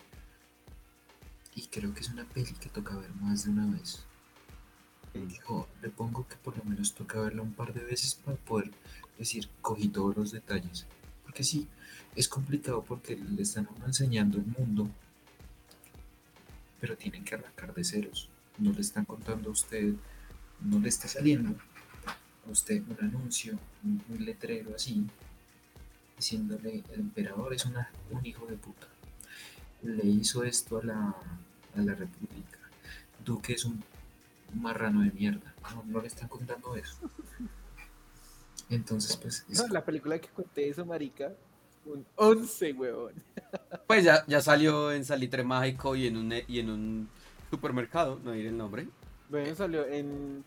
[1.54, 4.04] Y creo que es una peli que toca ver más de una vez.
[5.14, 8.70] Yo le pongo que por lo menos toca verla un par de veces para poder
[9.18, 10.86] decir, cogí todos los detalles.
[11.24, 11.66] Porque sí,
[12.14, 14.88] es complicado porque le están enseñando el mundo,
[16.80, 18.28] pero tienen que arrancar de ceros.
[18.58, 19.94] No le están contando a usted,
[20.60, 21.56] no le está saliendo
[22.50, 25.06] usted un anuncio, un, letrero así,
[26.16, 28.86] diciéndole, el emperador es una, un hijo de puta.
[29.82, 31.14] Le hizo esto a la,
[31.76, 32.58] a la república.
[33.24, 33.82] Duque es un
[34.54, 35.54] marrano de mierda.
[35.86, 36.98] No, le están contando eso.
[38.70, 39.44] Entonces, pues...
[39.70, 41.32] la película que conté eso, marica,
[41.86, 43.14] un 11, huevón.
[43.86, 47.08] Pues ya, ya salió en Salitre Mágico y en un, y en un
[47.50, 48.86] supermercado, no diré el nombre.
[49.30, 50.44] Bueno, salió en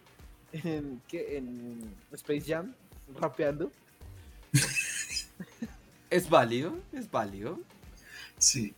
[0.51, 1.37] en, ¿qué?
[1.37, 2.73] en Space Jam
[3.19, 3.71] rapeando.
[6.09, 7.59] es válido, es válido.
[8.37, 8.73] Sí.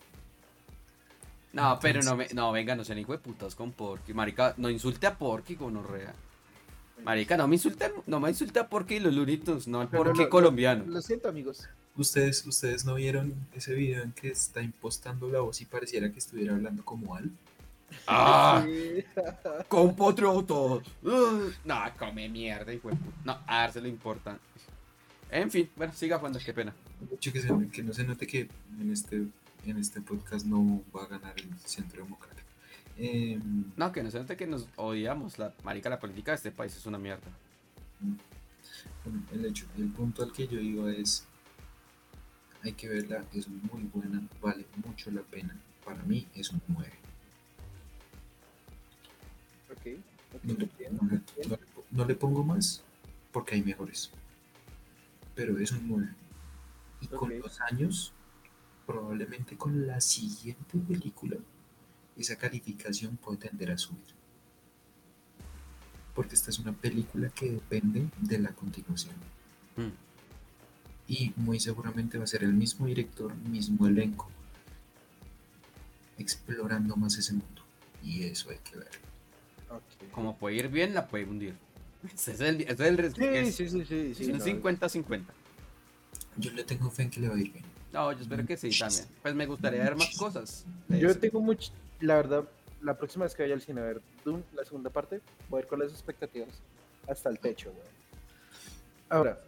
[1.54, 4.14] No, pero no, me, no, venga, no sean hijo de putas con Porky.
[4.14, 6.14] Marica, no insulte a Porky con Orrea.
[7.04, 10.28] Marica, no me insulte, no me insulte a Porky y los luritos, no al Porky
[10.28, 10.84] colombiano.
[10.88, 11.70] Lo, siento, amigos.
[11.96, 16.18] ¿Ustedes, ¿Ustedes no vieron ese video en que está impostando la voz y pareciera que
[16.18, 17.30] estuviera hablando como Al?
[18.08, 18.66] ¡Ah!
[19.68, 20.88] Compatriotas.
[21.04, 22.90] Uh, no, come mierda, hijo
[23.24, 24.40] No, a ver, se le importa.
[25.30, 26.74] En fin, bueno, siga Juan, qué pena.
[27.20, 28.48] Que, no se note que
[28.80, 29.24] en este,
[29.66, 32.48] en este podcast no va a ganar el centro democrático.
[32.98, 35.40] Em, no, que no se note que nos odiamos.
[35.40, 37.28] La marica, la política de este país es una mierda.
[39.32, 41.26] el hecho, el punto al que yo digo es:
[42.64, 45.56] hay que verla, es muy buena, vale mucho la pena.
[45.84, 46.92] Para mí es un 9.
[51.92, 52.84] No, le, pongo más
[53.32, 54.12] porque hay mejores.
[55.36, 56.10] Pero es un 9.
[57.02, 58.14] Y con los años,
[58.86, 61.38] probablemente con la siguiente película,
[62.18, 64.02] esa calificación puede tender a subir.
[66.14, 69.16] Porque esta es una película que depende de la continuación.
[69.76, 69.92] Hmm.
[71.08, 74.30] Y muy seguramente va a ser el mismo director, mismo elenco,
[76.18, 77.64] explorando más ese mundo.
[78.04, 78.92] Y eso hay que ver.
[80.12, 81.56] Como puede ir bien, la puede hundir.
[82.14, 85.24] Ese es el, ese es el sí, sí, sí, sí, un 50-50.
[86.36, 87.73] Yo le tengo fe en que le va a ir bien.
[87.94, 89.06] No, yo espero que sí también.
[89.22, 90.66] Pues me gustaría ver más cosas.
[90.90, 91.72] Yo tengo mucho,
[92.02, 92.44] la verdad,
[92.82, 95.62] la próxima vez que vaya al cine a ver Doom, la segunda parte, voy a
[95.62, 96.50] ver con las expectativas
[97.08, 97.72] hasta el techo,
[99.10, 99.40] Ahora.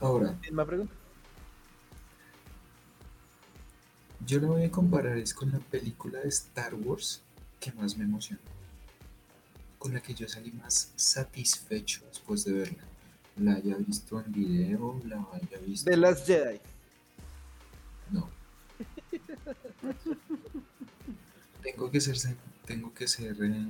[0.00, 0.32] Ahora.
[0.40, 0.94] Misma pregunta.
[4.24, 7.22] Yo lo voy a comparar es con la película de Star Wars
[7.60, 8.40] que más me emociona
[9.78, 12.82] con la que yo salí más satisfecho después de verla.
[13.36, 15.88] La haya visto en video, la haya visto.
[15.88, 16.58] De las Jedi.
[18.10, 18.28] No.
[21.62, 22.16] tengo que ser,
[22.64, 23.66] tengo que ser eh,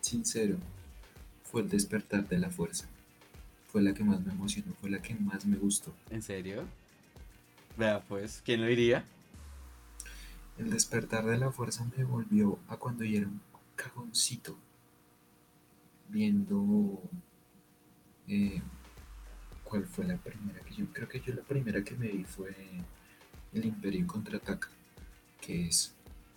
[0.00, 0.58] sincero.
[1.44, 2.86] Fue el despertar de la fuerza.
[3.68, 5.94] Fue la que más me emocionó, fue la que más me gustó.
[6.10, 6.64] ¿En serio?
[7.76, 9.04] Vea, pues, ¿quién lo diría?
[10.58, 13.40] El despertar de la fuerza me volvió a cuando yo era un
[13.74, 14.56] cagoncito
[16.08, 17.02] viendo
[18.28, 18.62] eh,
[19.68, 22.54] cuál fue la primera que yo creo que yo la primera que me vi fue
[23.52, 24.68] el Imperio contraataca
[25.40, 25.92] que es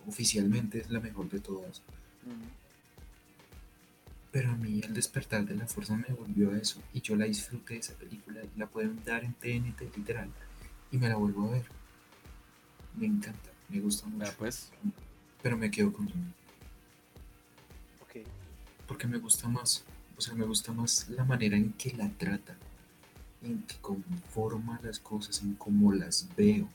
[0.06, 1.82] oficialmente es la mejor de todas
[4.32, 7.24] Pero a mí el despertar de la fuerza me volvió a eso y yo la
[7.24, 10.30] disfruté esa película la pueden dar en TNT literal
[10.90, 11.64] y me la vuelvo a ver.
[12.96, 14.32] Me encanta, me gusta mucho.
[14.38, 14.70] pues.
[15.42, 16.06] Pero me quedo con.
[18.00, 18.26] Ok.
[18.86, 19.84] Porque me gusta más,
[20.16, 22.56] o sea, me gusta más la manera en que la trata,
[23.42, 26.68] en que conforma las cosas, en cómo las veo.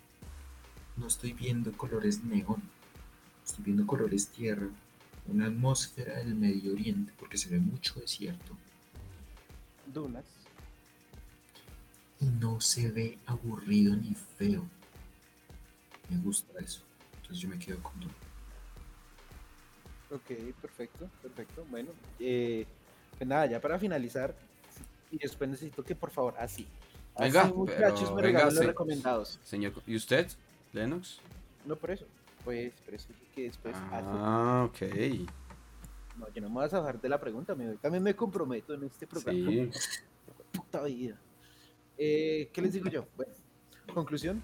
[0.97, 2.61] No estoy viendo colores neón,
[3.43, 4.67] estoy viendo colores tierra,
[5.27, 8.55] una atmósfera del Medio Oriente, porque se ve mucho desierto.
[9.85, 10.25] Dunas.
[12.19, 14.63] Y no se ve aburrido ni feo.
[16.09, 16.81] Me gusta eso.
[17.17, 18.13] Entonces yo me quedo con Dune.
[20.11, 21.65] Ok, perfecto, perfecto.
[21.69, 21.89] Bueno,
[22.19, 22.65] eh,
[23.17, 24.35] pues nada, ya para finalizar,
[25.15, 26.67] y después necesito que por favor, así.
[27.17, 29.39] Venga, así, muchachos, pero me venga, los recomendados.
[29.43, 30.27] Señor, ¿y usted,
[30.73, 31.19] Lennox?
[31.65, 32.05] No por eso.
[32.43, 33.75] Pues, por eso que después.
[33.91, 34.81] Ah, ok.
[36.17, 38.83] No, yo no me vas a bajar de la pregunta, me, también me comprometo en
[38.83, 39.49] este programa.
[39.49, 39.69] Sí.
[40.51, 41.17] Puta vida.
[41.97, 43.05] Eh, ¿Qué les digo yo?
[43.15, 43.33] Bueno,
[43.93, 44.43] conclusión.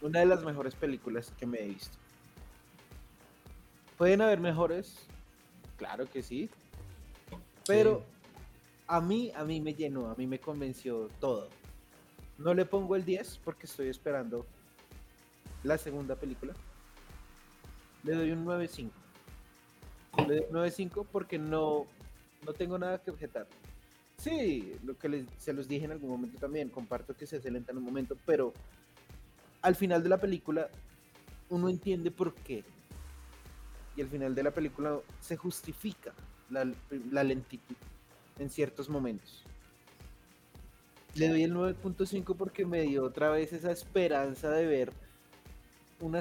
[0.00, 1.96] Una de las mejores películas que me he visto.
[3.98, 5.06] ¿Pueden haber mejores?
[5.76, 6.48] Claro que sí.
[7.66, 8.04] Pero
[8.86, 11.48] a mí, a mí me llenó, a mí me convenció todo.
[12.38, 14.44] No le pongo el 10 porque estoy esperando
[15.62, 16.52] la segunda película.
[18.02, 18.90] Le doy un 9.5.
[20.28, 21.86] Le doy un 9.5 porque no,
[22.44, 23.46] no tengo nada que objetar.
[24.18, 27.50] Sí, lo que les- se los dije en algún momento también, comparto que se hace
[27.50, 28.52] lenta en un momento, pero
[29.62, 30.68] al final de la película
[31.48, 32.64] uno entiende por qué.
[33.96, 36.12] Y al final de la película se justifica
[36.50, 37.76] la lentitud
[38.38, 39.44] en ciertos momentos.
[41.14, 44.92] Le doy el 9.5 porque me dio otra vez esa esperanza de ver
[46.00, 46.20] una,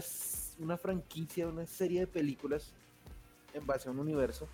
[0.59, 2.71] una franquicia, una serie de películas
[3.53, 4.47] en base a un universo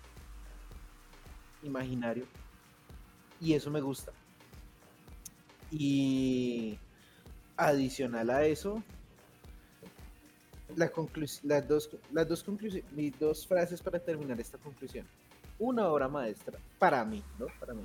[1.62, 2.24] imaginario.
[3.40, 4.12] Y eso me gusta.
[5.70, 6.78] Y
[7.56, 8.82] adicional a eso,
[10.76, 10.90] la
[11.42, 12.44] las dos, las dos
[12.92, 15.06] mis dos frases para terminar esta conclusión.
[15.60, 17.46] Una obra maestra para mí, ¿no?
[17.60, 17.84] Para mí.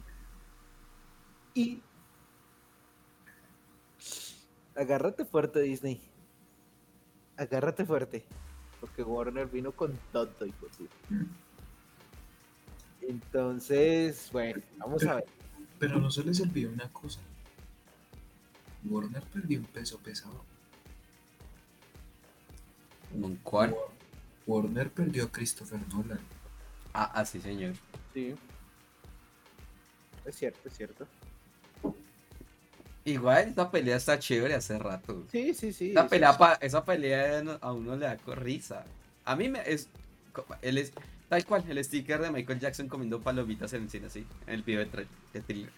[1.53, 1.81] Y
[4.75, 6.01] agárrate fuerte, Disney.
[7.37, 8.25] Agárrate fuerte.
[8.79, 10.69] Porque Warner vino con todo y por
[13.01, 15.25] Entonces, bueno, vamos a ver.
[15.77, 17.19] Pero no se les olvide una cosa.
[18.85, 20.43] Warner perdió un peso pesado.
[23.19, 23.71] ¿Con cuál?
[23.71, 23.79] Wa-
[24.47, 26.19] Warner perdió a Christopher Nolan.
[26.97, 27.73] Ah, ah, sí, señor.
[28.13, 28.35] Sí.
[30.25, 31.05] Es cierto, es cierto.
[33.03, 35.25] Igual esta pelea está chévere hace rato.
[35.31, 35.91] Sí, sí, sí.
[35.91, 38.83] Esa pelea, pa- esa pelea a uno le da risa.
[39.25, 39.89] A mí me es.
[40.61, 40.91] Él es
[41.29, 44.25] tal cual, el sticker de Michael Jackson comiendo palomitas en el cine, así.
[44.47, 45.69] En el video de, de thriller.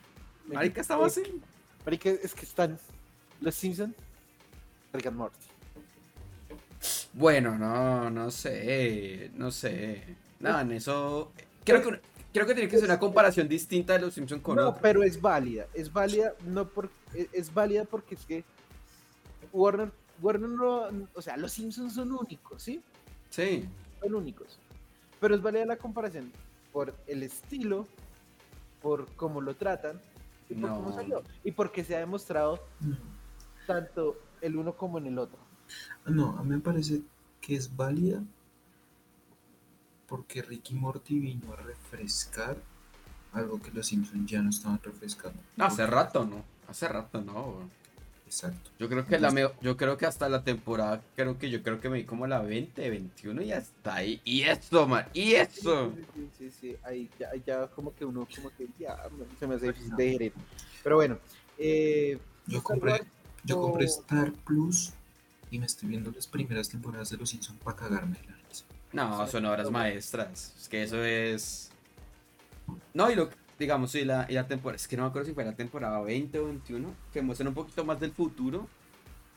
[0.45, 1.41] Marica, estamos así.
[1.83, 2.79] Marica, es que están
[3.41, 3.95] los Simpsons,
[4.93, 5.37] Rick and Morty.
[7.13, 9.31] Bueno, no, no sé.
[9.33, 10.15] No sé.
[10.39, 11.31] No, en eso.
[11.63, 12.01] Creo que,
[12.33, 14.79] creo que tiene que ser una comparación distinta de los Simpsons con No, otros.
[14.81, 15.67] pero es válida.
[15.73, 18.43] Es válida, no por, es, es válida porque es que
[19.53, 19.91] Warner,
[20.21, 22.81] Warner no, o sea, los Simpsons son únicos, ¿sí?
[23.29, 23.67] Sí.
[24.01, 24.59] Son únicos.
[25.19, 26.31] Pero es válida la comparación
[26.71, 27.87] por el estilo,
[28.81, 29.99] por cómo lo tratan
[30.49, 31.23] y por cómo salió.
[31.43, 32.97] Y porque se ha demostrado No,
[33.65, 35.39] tanto el uno como en el otro.
[36.05, 37.01] no, a mí me parece
[37.41, 38.21] que es válida
[40.07, 42.57] porque Ricky Morty vino a refrescar
[43.33, 45.39] algo que los Simpsons ya no estaban refrescando.
[45.55, 46.43] No, hace rato, ¿no?
[46.67, 47.69] Hace rato, no.
[48.25, 48.71] Exacto.
[48.77, 51.79] Yo creo que la meo- yo creo que hasta la temporada, creo que yo creo
[51.79, 54.19] que me di como la 20, 21 y hasta ahí.
[54.25, 55.93] Y esto, man, y esto.
[56.13, 58.97] Sí, sí, sí, ahí ya, ya como que uno, como que ya
[59.39, 60.33] se me hace difícil de digerir.
[60.83, 61.17] Pero bueno,
[61.57, 63.01] eh, Yo compré,
[63.45, 64.91] yo compré Star Plus
[65.49, 68.36] y me estoy viendo las primeras temporadas de los Simpsons para la risa.
[68.93, 70.53] No, son obras maestras.
[70.59, 71.71] Es que eso es.
[72.93, 75.33] No, y lo digamos, y la, y la temporada, es que no me acuerdo si
[75.33, 78.67] fue la temporada 20 o 21, que muestran un poquito más del futuro.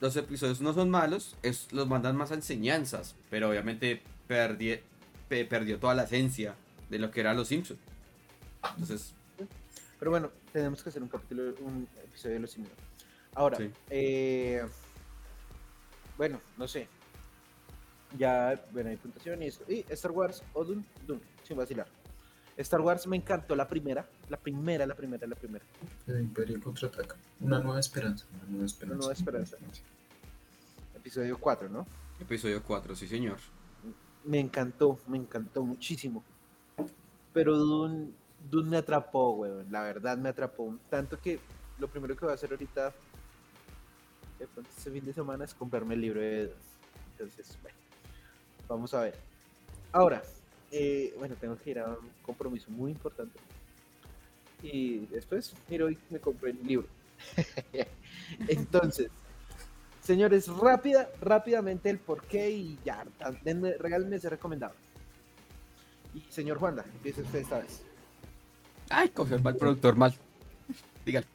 [0.00, 4.80] Los episodios no son malos, es, los mandan más a enseñanzas, pero obviamente perdi-
[5.28, 6.54] pe- perdió toda la esencia
[6.90, 7.80] de lo que eran los Simpsons.
[8.72, 9.14] Entonces,
[9.98, 12.78] Pero bueno, tenemos que hacer un capítulo, un episodio de los Simpsons.
[13.34, 13.70] Ahora, Sí.
[13.90, 14.62] eh,
[16.16, 16.88] bueno, no sé.
[18.18, 19.62] Ya, bueno, hay puntuación y eso.
[19.68, 21.86] Y Star Wars o Dune, Dune, sin vacilar.
[22.56, 25.64] Star Wars me encantó la primera, la primera, la primera, la primera.
[26.06, 27.16] El Imperio contraataca.
[27.40, 28.26] Una nueva esperanza.
[28.32, 28.98] Una nueva esperanza.
[28.98, 29.56] nueva esperanza.
[30.94, 31.86] Episodio 4, ¿no?
[32.20, 33.38] episodio 4, sí señor.
[34.24, 36.22] Me encantó, me encantó muchísimo.
[37.32, 38.10] Pero Dune,
[38.50, 39.66] Dune me atrapó, weón.
[39.70, 40.76] La verdad me atrapó.
[40.90, 41.40] Tanto que
[41.78, 42.92] lo primero que voy a hacer ahorita,
[44.38, 46.54] este fin de semana, es comprarme el libro de Dune.
[47.12, 47.78] Entonces, bueno,
[48.70, 49.14] vamos a ver.
[49.92, 50.22] Ahora,
[50.70, 53.38] eh, bueno, tengo que ir a un compromiso muy importante.
[54.62, 56.86] Y después, miro y me compré el libro.
[58.48, 59.10] Entonces,
[60.02, 63.04] señores, rápida, rápidamente el porqué y ya,
[63.42, 64.74] denme, regálenme ese recomendado.
[66.14, 67.82] Y señor Juanda, empiece usted esta vez.
[68.88, 70.14] Ay, cogió el mal productor mal.
[71.04, 71.26] Dígale.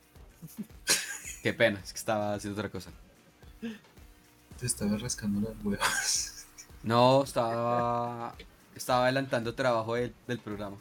[1.41, 2.91] Qué pena, es que estaba haciendo otra cosa.
[4.60, 6.35] Te estaba rascando las huevas.
[6.86, 8.36] No, estaba.
[8.76, 10.78] Estaba adelantando trabajo del, del programa.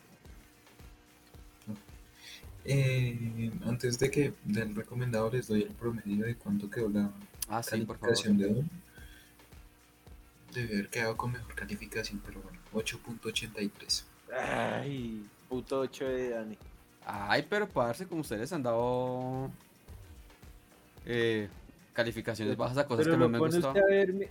[2.66, 7.10] Eh, antes de que del recomendado les doy el promedio de cuánto quedó la
[7.48, 8.14] Ah, sí, por favor.
[8.14, 8.68] calificación de Dune.
[10.54, 14.04] Debe haber quedado con mejor calificación, pero bueno, 8.83.
[14.32, 16.58] Ay, puto 8 de Dani.
[17.06, 19.50] Ay, pero parce, como ustedes han dado
[21.04, 21.48] eh,
[21.92, 23.68] calificaciones bajas a cosas Pero que no me pone gustó.
[23.68, 24.26] usted a ver, mi-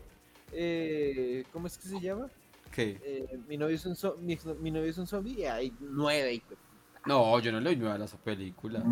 [0.54, 2.28] eh, ¿cómo es que se llama?
[2.72, 3.00] ¿Qué?
[3.04, 6.42] Eh, mi, novio es un zo- mi, novio es un zombie y hay 9.
[7.06, 8.84] No, yo no le doy nueve a esa película.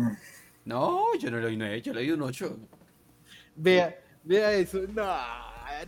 [0.64, 2.56] No, yo no le doy nueve, yo le doy un ocho.
[3.56, 4.80] Vea, vea eso.
[4.92, 5.16] No,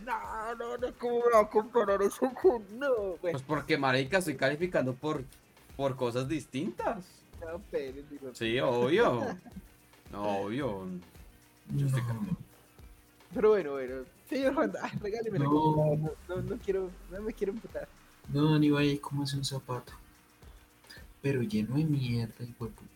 [0.05, 2.63] no, no, no, ¿cómo me va a comparar eso con.?
[2.77, 5.23] No, Pues porque, marica, estoy calificando por,
[5.77, 7.05] por cosas distintas.
[7.41, 9.37] no, pero, digo, Sí, obvio.
[10.11, 10.87] No, obvio.
[11.75, 12.37] Yo estoy No,
[13.35, 13.95] Pero bueno, bueno.
[14.29, 15.51] Señor Juan, ay, regáleme la No.
[15.97, 17.87] no, no, no quiero, no me quiero emputar.
[18.33, 19.93] no, Dani va ahí como hace un zapato.
[21.21, 22.89] Pero lleno de mierda, hijo de puta.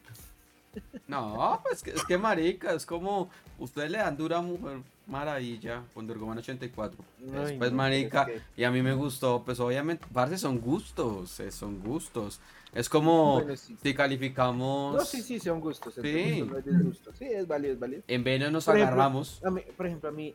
[1.08, 5.84] No, pues que- es que marica, es como ustedes le dan dura a Mujer Maravilla
[5.96, 7.04] con Durgoman 84.
[7.20, 11.40] Ay, Después no, marica, es y a mí me gustó, pues obviamente, parce son gustos,
[11.40, 12.40] eh, son gustos.
[12.74, 13.76] Es como Bueno, sí.
[13.82, 15.96] si calificamos No, sí, sí, son gustos.
[15.96, 16.42] Sí.
[16.42, 17.16] gustos no hay disgustos.
[17.18, 18.04] Sí, es válido, es válido.
[18.08, 19.42] en vez de nos Por ejemplo, agarramos.
[19.44, 20.34] A mí, por ejemplo, a mí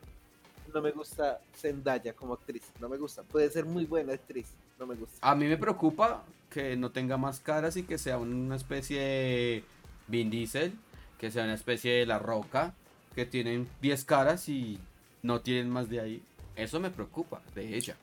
[0.73, 2.63] no me gusta Zendaya como actriz.
[2.79, 3.23] No me gusta.
[3.23, 4.47] Puede ser muy buena actriz.
[4.77, 5.17] No me gusta.
[5.21, 9.63] A mí me preocupa que no tenga más caras y que sea una especie de
[10.07, 10.73] Vin Diesel,
[11.17, 12.73] que sea una especie de La Roca,
[13.15, 14.79] que tienen 10 caras y
[15.23, 16.23] no tienen más de ahí.
[16.55, 17.95] Eso me preocupa de ella.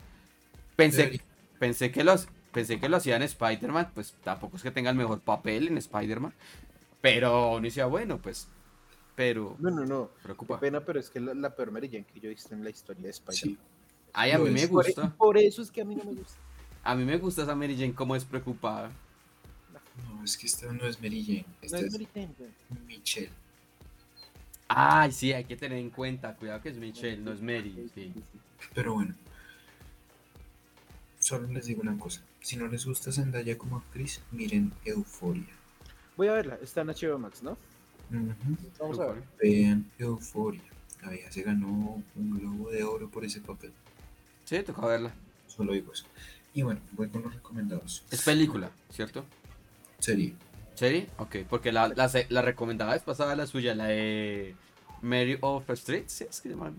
[0.76, 1.20] Pensé,
[1.58, 4.96] pensé que los pensé que lo hacía en Spider-Man, pues tampoco es que tenga el
[4.96, 6.34] mejor papel en Spider-Man,
[7.00, 8.48] pero no sea bueno, pues.
[9.14, 10.10] Pero No, no, no.
[10.14, 10.60] Qué preocupa.
[10.60, 12.70] pena, pero es que la, la peor Mary Jane que yo he visto en la
[12.70, 13.56] historia de Spider-Man.
[13.56, 13.58] Sí.
[14.12, 14.68] Ay, a mí me es.
[14.68, 15.14] Por, gusta.
[15.16, 16.38] por eso es que a mí no me gusta.
[16.84, 18.90] A mí me gusta esa Mary Jane como es preocupada.
[20.08, 21.46] No, es que esta no es Mary Jane.
[21.48, 22.50] No Esta es es Mary Jane, güey.
[22.86, 23.30] Michelle.
[24.68, 26.34] Ay, sí, hay que tener en cuenta.
[26.36, 27.90] Cuidado que es Michelle, no es Mary.
[27.94, 28.12] Sí.
[28.74, 29.14] Pero bueno.
[31.18, 32.20] Solo les digo una cosa.
[32.42, 35.54] Si no les gusta Zendaya como actriz, miren Euforia.
[36.16, 36.58] Voy a verla.
[36.60, 37.52] Está en HBO Max, ¿no?
[38.10, 38.56] Ujú.
[38.80, 39.22] Vamos a ver.
[39.40, 40.62] Vean Euforia.
[41.02, 43.72] La vieja se ganó un globo de oro por ese papel.
[44.44, 45.14] Sí, toca verla.
[45.46, 46.04] Solo digo eso.
[46.52, 48.04] Y bueno, voy con los recomendados.
[48.10, 49.24] Es película, ¿cierto?
[49.98, 50.34] Serie.
[50.74, 51.08] ¿Serie?
[51.18, 54.56] Ok, porque la, la, recomendada vez pasada la suya, la de
[55.00, 56.24] Mary of the Street, ¿sí?
[56.28, 56.72] Es que se llama.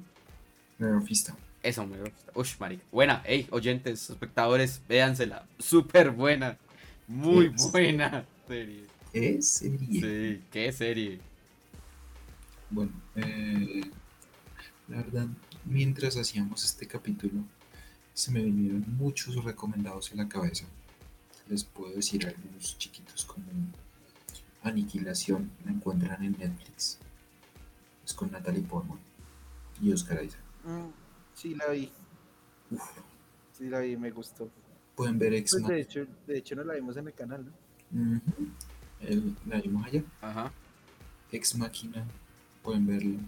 [0.77, 1.35] Nerfista.
[1.63, 2.13] Esa, the Street.
[2.35, 2.83] Ush, marica.
[2.91, 5.47] Buena, hey, oyentes, espectadores, véansela.
[5.57, 6.57] Súper buena.
[7.07, 8.85] Muy buena serie.
[9.11, 10.01] ¿Qué serie?
[10.01, 11.19] Sí, qué serie.
[12.69, 13.81] Bueno, eh,
[14.87, 15.27] la verdad,
[15.65, 17.43] mientras hacíamos este capítulo,
[18.13, 20.65] se me vinieron muchos recomendados en la cabeza.
[21.47, 23.45] Les puedo decir algunos chiquitos como
[24.63, 26.97] Aniquilación, la encuentran en Netflix.
[28.05, 28.99] Es con Natalie Portman
[29.81, 30.41] y Oscar Isaac.
[30.63, 31.02] Mm,
[31.43, 31.91] sí, la vi.
[32.71, 32.81] Uf,
[33.55, 33.95] Sí, la vi.
[33.97, 34.49] Me gustó.
[34.95, 35.81] pueden ver Ex Pues de Machina.
[35.81, 37.45] hecho, de hecho no la vimos en el canal,
[37.91, 38.21] ¿no?
[38.99, 40.03] El- la vimos allá.
[40.21, 40.51] Ajá.
[41.31, 42.05] Ex Machina,
[42.63, 43.19] pueden verlo.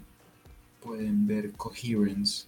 [0.82, 2.46] Pueden ver Coherence,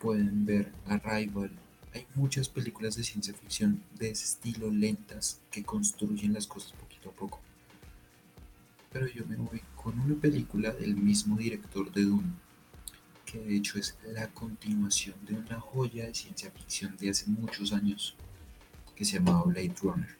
[0.00, 1.50] pueden ver Arrival.
[1.94, 7.08] Hay muchas películas de ciencia ficción de ese estilo lentas que construyen las cosas poquito
[7.10, 7.40] a poco.
[8.92, 12.32] Pero yo me voy con una película del mismo director de Dune,
[13.26, 17.72] que de hecho es la continuación de una joya de ciencia ficción de hace muchos
[17.72, 18.14] años,
[18.94, 20.16] que se llamaba Blade Runner.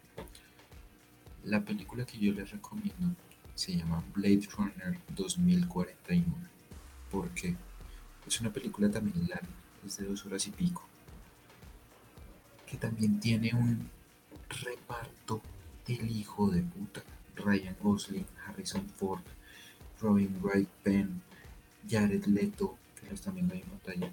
[1.45, 3.15] La película que yo les recomiendo
[3.55, 6.27] se llama Blade Runner 2041.
[7.11, 7.57] ¿Por qué?
[8.27, 9.49] Es una película también larga,
[9.87, 10.85] es de dos horas y pico.
[12.67, 13.89] Que también tiene un
[14.63, 15.41] reparto
[15.89, 17.03] el hijo de puta.
[17.37, 19.21] Ryan Gosling, Harrison Ford,
[20.01, 21.23] Robin Wright Penn,
[21.89, 22.77] Jared Leto,
[23.15, 24.13] también hay en batalla,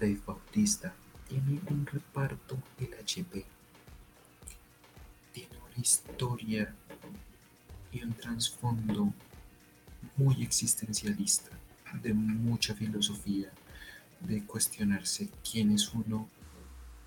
[0.00, 0.94] Dave Bautista.
[1.28, 3.44] Tiene un reparto el HP.
[5.32, 6.74] Tiene una una historia
[7.92, 9.12] y un trasfondo
[10.16, 11.50] muy existencialista,
[12.02, 13.50] de mucha filosofía,
[14.20, 16.28] de cuestionarse quién es uno,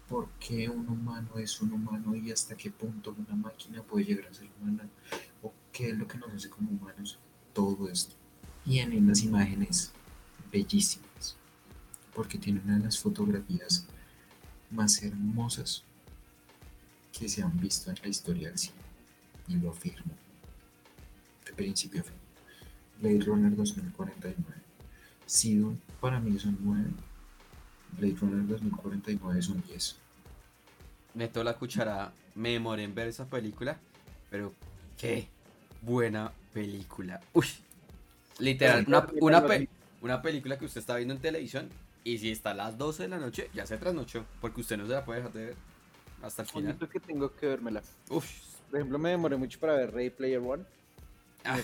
[0.08, 4.28] por qué un humano es un humano y hasta qué punto una máquina puede llegar
[4.28, 4.88] a ser humana,
[5.42, 7.18] o qué es lo que nos hace como humanos,
[7.54, 8.16] todo esto.
[8.64, 9.92] Tienen las imágenes
[10.52, 11.36] bellísimas,
[12.14, 13.86] porque tiene una de las fotografías
[14.72, 15.84] más hermosas
[17.18, 18.76] que se han visto en la historia del cine,
[19.48, 20.14] y lo afirmo,
[21.46, 22.14] de principio a fin.
[23.02, 24.62] Blade Runner 2049.
[25.26, 25.64] Si
[26.02, 26.84] para mí es un 9,
[27.98, 29.96] Blade Runner 2049 es un 10.
[31.14, 33.78] Meto la cuchara, me demoré en ver esa película,
[34.30, 34.54] pero
[34.98, 35.28] qué
[35.82, 37.22] buena película.
[37.34, 37.48] Uy,
[38.40, 39.46] literal, una, una,
[40.22, 41.70] película que usted está viendo en televisión
[42.04, 44.88] y si está a las 12 de la noche, ya se trasnochó, porque usted no
[44.88, 45.56] se la puede dejar de ver
[46.22, 46.78] hasta el final.
[46.92, 47.82] que tengo que vérmela.
[48.10, 48.28] Uf.
[48.70, 50.64] Por ejemplo, me demoré mucho para ver Ray Player One.
[51.44, 51.60] Ah,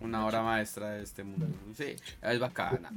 [0.00, 1.46] una obra maestra de este mundo.
[1.76, 2.90] Sí, es bacana.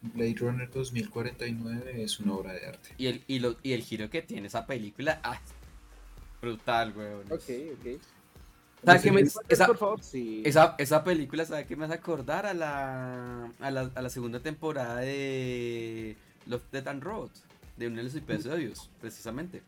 [0.00, 2.94] Blade Runner 2049 es una obra de arte.
[2.98, 5.40] Y el, y, y el giro que tiene esa película, ah,
[6.40, 7.26] brutal, weón.
[7.30, 8.00] Ok, ok.
[8.84, 10.02] ¿Sabe qué me, esa, por favor?
[10.02, 10.42] Sí.
[10.44, 14.40] esa, esa, película, ¿sabe qué me hace acordar a la, a la, a la segunda
[14.40, 17.30] temporada de Love, Death and Road?
[17.76, 19.62] De uno de los episodios, precisamente.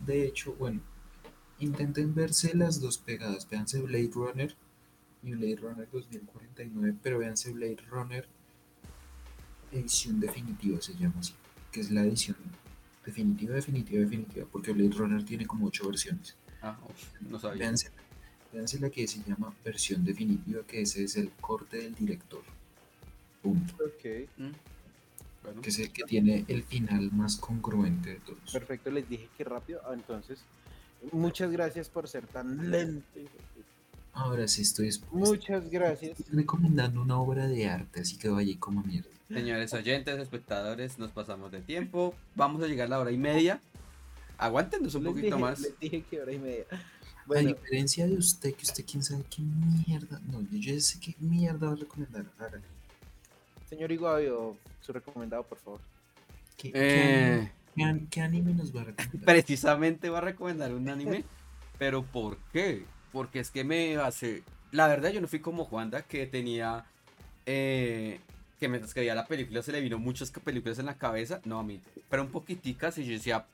[0.00, 0.80] De hecho, bueno,
[1.58, 3.48] intenten verse las dos pegadas.
[3.48, 4.54] Véanse Blade Runner
[5.22, 8.28] y Blade Runner 2049, pero véanse Blade Runner
[9.72, 11.34] edición definitiva, se llama así,
[11.72, 12.36] que es la edición
[13.10, 16.36] definitiva, definitiva, definitiva, porque Blade Runner tiene como ocho versiones.
[16.62, 16.76] Ah,
[17.20, 17.58] no sabía.
[17.58, 17.90] Véanse,
[18.52, 22.42] véanse, la que se llama versión definitiva, que ese es el corte del director.
[23.42, 23.74] Punto.
[23.84, 24.28] Ok.
[24.36, 25.60] Mm.
[25.62, 28.52] Que es el que tiene el final más congruente de todos.
[28.52, 29.80] Perfecto, les dije que rápido.
[29.86, 30.40] Ah, entonces,
[31.12, 33.06] muchas gracias por ser tan lento.
[34.12, 34.90] Ahora sí estoy.
[35.12, 36.18] Muchas gracias.
[36.30, 39.08] recomendando una obra de arte, así que vaya y como mierda.
[39.32, 42.14] Señores oyentes, espectadores, nos pasamos de tiempo.
[42.34, 43.60] Vamos a llegar a la hora y media.
[44.38, 45.60] Aguántenos un poquito más.
[45.60, 46.64] Les dije que hora y media.
[47.32, 50.20] A diferencia de usted, que usted quién sabe qué mierda.
[50.26, 52.24] No, yo ya sé qué mierda va a recomendar.
[52.38, 52.64] Hágale.
[53.68, 55.80] Señor Iguavio, su recomendado, por favor.
[56.56, 57.52] ¿Qué, eh...
[58.10, 59.24] ¿qué, anime nos va a recomendar?
[59.24, 61.22] Precisamente va a recomendar un anime.
[61.78, 62.84] pero ¿por qué?
[63.12, 64.42] Porque es que me hace.
[64.72, 66.84] La verdad, yo no fui como Juanda, que tenía.
[67.46, 68.18] Eh,
[68.60, 71.40] que mientras que veía la película se le vino muchas películas en la cabeza.
[71.44, 71.80] No, a mí,
[72.10, 72.98] pero un poquiticas.
[72.98, 73.46] Y yo decía,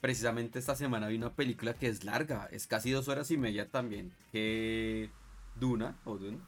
[0.00, 3.68] precisamente esta semana vi una película que es larga, es casi dos horas y media
[3.68, 4.12] también.
[4.32, 5.08] Que
[5.54, 6.38] Duna, o Duna.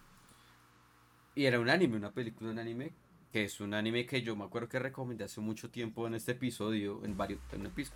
[1.37, 2.91] Y era un anime, una película, un anime.
[3.33, 6.33] Que es un anime que yo me acuerdo que recomendé hace mucho tiempo en este
[6.33, 7.41] episodio, en varios,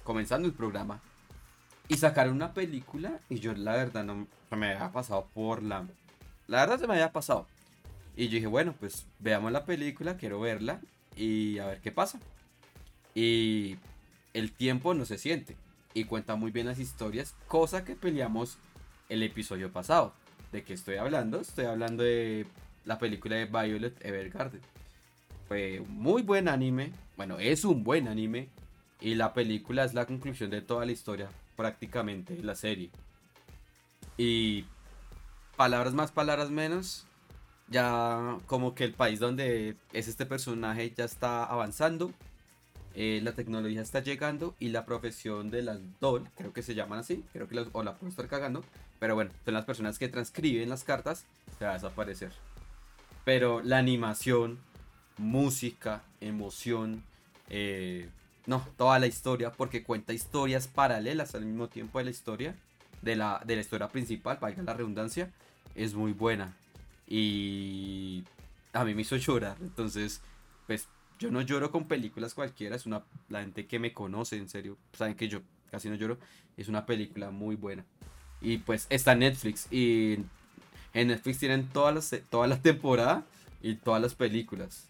[0.03, 1.01] comenzando el programa.
[1.89, 5.87] Y sacaron una película y yo la verdad no me había pasado por la...
[6.49, 7.47] La verdad se me había pasado.
[8.19, 10.81] Y yo dije, bueno, pues veamos la película, quiero verla
[11.15, 12.19] y a ver qué pasa.
[13.15, 13.77] Y
[14.35, 15.57] el tiempo no se siente
[15.95, 18.59] y cuenta muy bien las historias, cosa que peleamos
[19.09, 20.15] el episodio pasado.
[20.51, 21.41] ¿De qué estoy hablando?
[21.41, 22.45] Estoy hablando de
[22.85, 24.63] la película de Violet Evergarden.
[25.47, 28.49] Fue muy buen anime, bueno, es un buen anime
[29.01, 32.91] y la película es la conclusión de toda la historia, prácticamente, la serie.
[34.17, 34.65] Y
[35.57, 37.07] palabras más, palabras menos,
[37.71, 42.13] ya como que el país donde es este personaje ya está avanzando,
[42.95, 47.01] eh, la tecnología está llegando y la profesión de las doll, creo que se llaman
[47.01, 48.65] así, creo que los, o la puedo estar cagando,
[48.99, 51.25] pero bueno, son las personas que transcriben las cartas,
[51.59, 52.33] se va a desaparecer.
[53.25, 54.59] Pero la animación,
[55.19, 57.05] música, emoción,
[57.51, 58.09] eh,
[58.47, 62.57] no, toda la historia, porque cuenta historias paralelas al mismo tiempo de la historia,
[63.03, 65.31] de la, de la historia principal, valga la redundancia,
[65.75, 66.57] es muy buena.
[67.09, 68.25] Y
[68.73, 69.57] a mí me hizo llorar.
[69.61, 70.21] Entonces,
[70.67, 70.87] pues
[71.19, 72.77] yo no lloro con películas cualquiera.
[72.77, 73.03] Es una.
[73.29, 75.41] La gente que me conoce, en serio, saben que yo
[75.71, 76.19] casi no lloro.
[76.57, 77.85] Es una película muy buena.
[78.41, 79.67] Y pues está Netflix.
[79.73, 80.19] Y
[80.95, 83.25] en Netflix tienen todas las, toda la temporada
[83.63, 84.87] y todas las películas.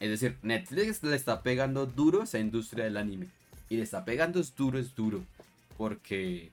[0.00, 3.28] Es decir, Netflix le está pegando duro a esa industria del anime.
[3.68, 5.22] Y le está pegando es duro, es duro.
[5.76, 6.50] Porque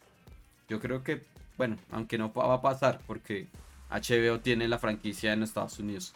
[0.68, 1.22] yo creo que,
[1.58, 3.48] bueno, aunque no va a pasar, porque
[3.90, 6.14] HBO tiene la franquicia en Estados Unidos.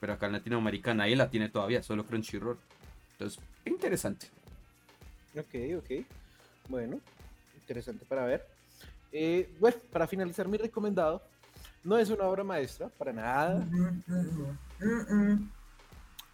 [0.00, 2.58] Pero acá en Latinoamérica nadie la tiene todavía, solo Crunchyroll.
[3.12, 4.26] Entonces, interesante.
[5.36, 6.06] Ok, ok.
[6.68, 7.00] Bueno,
[7.56, 8.46] interesante para ver.
[9.12, 11.22] Eh, bueno, para finalizar mi recomendado,
[11.84, 13.64] no es una obra maestra, para nada.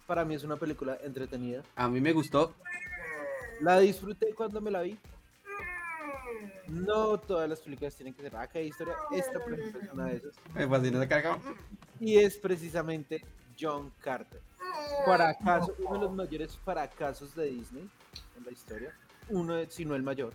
[0.07, 1.61] Para mí es una película entretenida.
[1.75, 2.53] A mí me gustó.
[3.61, 4.97] La disfruté cuando me la vi.
[6.67, 8.95] No todas las películas tienen que ser acá hay historia.
[9.11, 10.33] Esta, por ejemplo, es una de esas.
[10.55, 11.39] Me fascina esa carga.
[11.99, 13.23] Y es precisamente
[13.59, 14.41] John Carter.
[15.05, 17.89] Fracaso, uno de los mayores fracasos de Disney
[18.37, 18.95] en la historia.
[19.29, 20.33] Uno, si no el mayor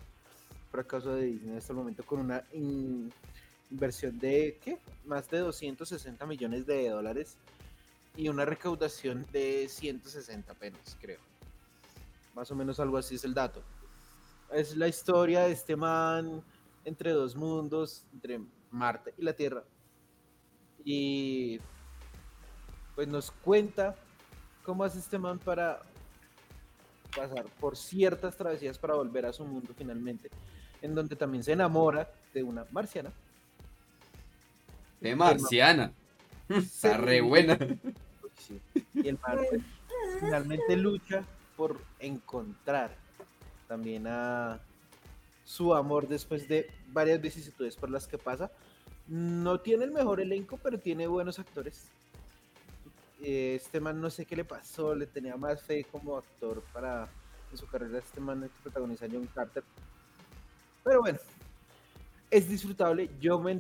[0.71, 3.13] fracaso de Disney hasta el momento, con una in-
[3.71, 4.79] inversión de, ¿qué?
[5.05, 7.37] Más de 260 millones de dólares
[8.17, 11.21] y una recaudación de 160 apenas, creo.
[12.35, 13.63] Más o menos algo así es el dato.
[14.53, 16.43] Es la historia de este man
[16.85, 18.41] entre dos mundos, entre
[18.71, 19.65] Marte y la Tierra.
[20.85, 21.61] Y
[22.95, 23.97] pues nos cuenta
[24.65, 25.81] cómo hace este man para
[27.15, 30.31] pasar por ciertas travesías para volver a su mundo finalmente,
[30.81, 33.13] en donde también se enamora de una marciana.
[35.01, 35.93] De marciana.
[36.49, 37.59] Está re buena.
[38.39, 38.61] Sí.
[38.93, 39.63] Y el man pues,
[40.21, 41.25] finalmente lucha
[41.57, 42.95] por encontrar
[43.67, 44.61] también a
[45.45, 48.51] su amor después de varias vicisitudes por las que pasa.
[49.07, 51.85] No tiene el mejor elenco, pero tiene buenos actores.
[53.23, 57.09] Eh, Este man no sé qué le pasó, le tenía más fe como actor para
[57.51, 57.99] en su carrera.
[57.99, 59.63] Este man protagoniza John Carter.
[60.83, 61.19] Pero bueno,
[62.31, 63.09] es disfrutable.
[63.21, 63.55] Yo me,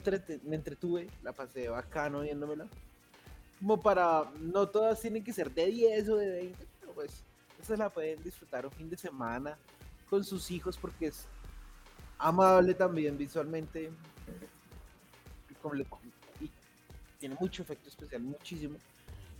[0.44, 2.66] me entretuve, la pasé bacano viéndomela.
[3.60, 7.22] Como para, no todas tienen que ser de 10 o de 20, pero pues
[7.60, 9.56] esta la pueden disfrutar un fin de semana
[10.08, 11.26] con sus hijos porque es
[12.18, 13.90] amable también visualmente.
[15.50, 15.86] Y, como le-
[16.40, 16.50] y
[17.18, 18.76] tiene mucho efecto especial, muchísimo.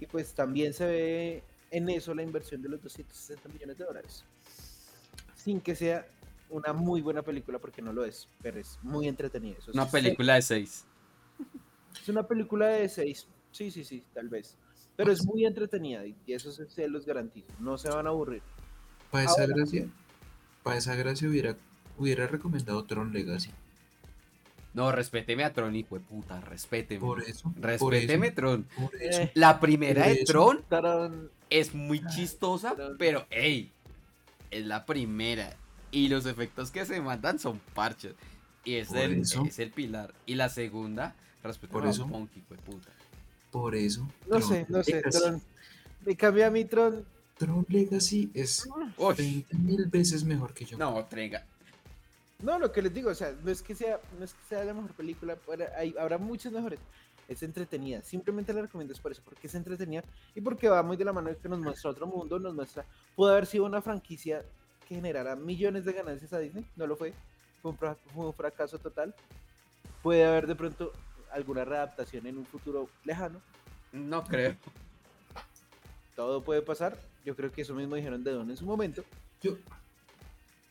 [0.01, 4.24] Y pues también se ve en eso la inversión de los 260 millones de dólares.
[5.34, 6.06] Sin que sea
[6.51, 9.56] una muy buena película, porque no lo es, pero es muy entretenida.
[9.59, 9.93] eso Una sí.
[9.93, 10.84] película de seis.
[12.01, 13.26] Es una película de 6.
[13.52, 14.56] Sí, sí, sí, tal vez.
[14.97, 17.48] Pero es muy entretenida y eso se, se los garantizo.
[17.59, 18.43] No se van a aburrir.
[19.10, 19.88] Para esa Ahora- gracia,
[20.66, 21.55] para esa gracia hubiera,
[21.97, 23.51] hubiera recomendado Tron Legacy.
[24.74, 26.98] No, respéteme a Tron, hijo de puta, respéteme.
[27.01, 27.52] Por eso.
[27.52, 28.64] por Respéteme, eso, Tron.
[28.76, 29.22] por eso.
[29.22, 30.32] Eh, La primera Por de eso.
[30.32, 33.70] Tron tarán, es muy chistosa, pero ey,
[34.51, 35.56] es la primera.
[35.93, 38.14] Y los efectos que se mandan son parches.
[38.64, 39.44] Y es, Por el, eso.
[39.47, 40.12] es el pilar.
[40.26, 41.14] Y la segunda,
[41.44, 42.09] respéteme Por a eso.
[42.09, 42.88] Monkey, hijo de puta.
[43.52, 44.01] Por eso.
[44.28, 45.01] No Tron sé, no sé.
[45.02, 45.40] Tron.
[46.05, 47.05] Me cambia a mí Tron.
[47.38, 50.78] Tron Legacy es Uy, 20 mil veces mejor que yo.
[50.78, 51.44] no, trenga.
[52.42, 54.64] No, lo que les digo, o sea, no es que sea, no es que sea
[54.64, 56.78] la mejor película, pero hay, habrá muchas mejores.
[57.28, 60.04] Es entretenida, simplemente la recomiendo es por eso, porque es entretenida
[60.34, 62.84] y porque va muy de la mano de que nos muestra otro mundo, nos muestra,
[63.16, 64.44] pudo haber sido una franquicia
[64.88, 67.12] que generara millones de ganancias a Disney, no lo fue,
[67.62, 69.12] fue un, fue un fracaso total.
[70.02, 70.92] Puede haber de pronto
[71.32, 73.40] alguna readaptación en un futuro lejano,
[73.92, 74.54] No creo.
[76.14, 76.96] todo puede pasar.
[77.27, 79.05] Yo creo que eso mismo dijeron de Don en su momento.
[79.43, 79.57] Yo,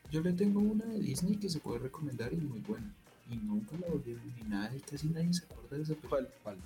[0.10, 2.91] yo le tengo una de Disney que se puede recomendar y muy buena.
[3.30, 6.10] Y nunca la volvieron ni nada y casi nadie se acuerda de esa película.
[6.10, 6.30] ¿Cuál?
[6.44, 6.57] ¿Cuál?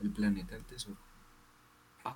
[0.00, 0.96] El planeta del tesoro.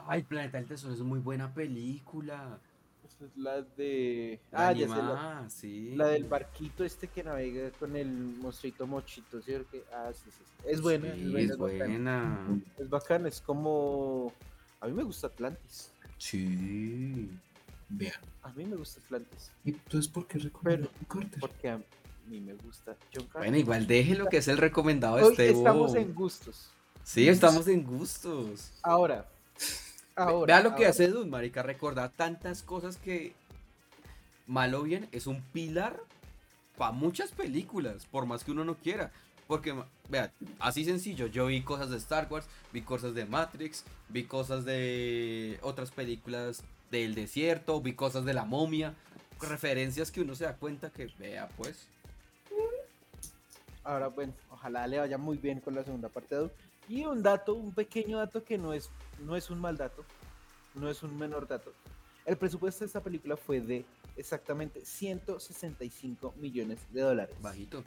[0.07, 2.61] Ay, Planeta del Tesoro es muy buena película.
[3.05, 4.39] Esa es la de.
[4.53, 5.97] La ah, ya sé, la- sí.
[5.97, 9.53] La del barquito este que navega con el monstruito mochito, ¿sí?
[9.69, 10.45] Que- Ah, sí, sí.
[10.65, 12.45] Es buena, Sí, es buena, es es bacana.
[12.47, 12.61] buena.
[12.78, 14.32] Es bacana, es como.
[14.81, 15.91] A mí me gusta Atlantis.
[16.20, 17.30] Sí.
[17.88, 18.20] Vean.
[18.42, 19.51] A mí me gusta Atlantis.
[19.64, 21.40] ¿Y entonces por qué recomiendan Carter?
[21.40, 21.80] Porque a
[22.28, 23.40] mí me gusta John Carter.
[23.40, 26.70] Bueno, igual déjelo que es el recomendado de Hoy este estamos en gustos.
[27.05, 28.70] Sí, estamos en gustos.
[28.82, 29.26] Ahora.
[30.14, 30.55] Ahora.
[30.59, 33.32] Vea lo que hace Dune, marica, recordar tantas cosas que
[34.47, 36.02] mal o bien es un pilar
[36.76, 39.10] para muchas películas, por más que uno no quiera.
[39.51, 39.74] Porque,
[40.09, 44.64] vea, así sencillo, yo vi cosas de Star Wars, vi cosas de Matrix, vi cosas
[44.64, 46.62] de otras películas
[46.93, 48.94] del desierto, vi cosas de la momia,
[49.40, 51.89] referencias que uno se da cuenta que, vea, pues,
[53.82, 56.48] Ahora, bueno, ojalá le vaya muy bien con la segunda parte de.
[56.89, 58.89] Y un dato, un pequeño dato que no es,
[59.24, 60.05] no es un mal dato,
[60.77, 61.72] no es un menor dato.
[62.24, 63.85] El presupuesto de esta película fue de
[64.16, 67.35] exactamente 165 millones de dólares.
[67.43, 67.82] bajito.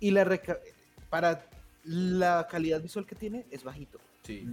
[0.00, 0.58] Y la reca-
[1.10, 1.46] para
[1.84, 3.98] la calidad visual que tiene es bajito.
[4.22, 4.46] Sí.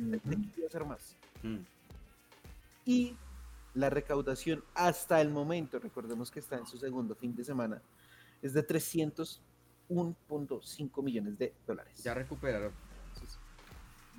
[0.66, 1.16] A ser más.
[1.44, 1.58] Mm.
[2.86, 3.18] Y
[3.74, 7.82] la recaudación hasta el momento, recordemos que está en su segundo fin de semana,
[8.42, 12.02] es de 301.5 millones de dólares.
[12.04, 12.72] Ya recuperaron.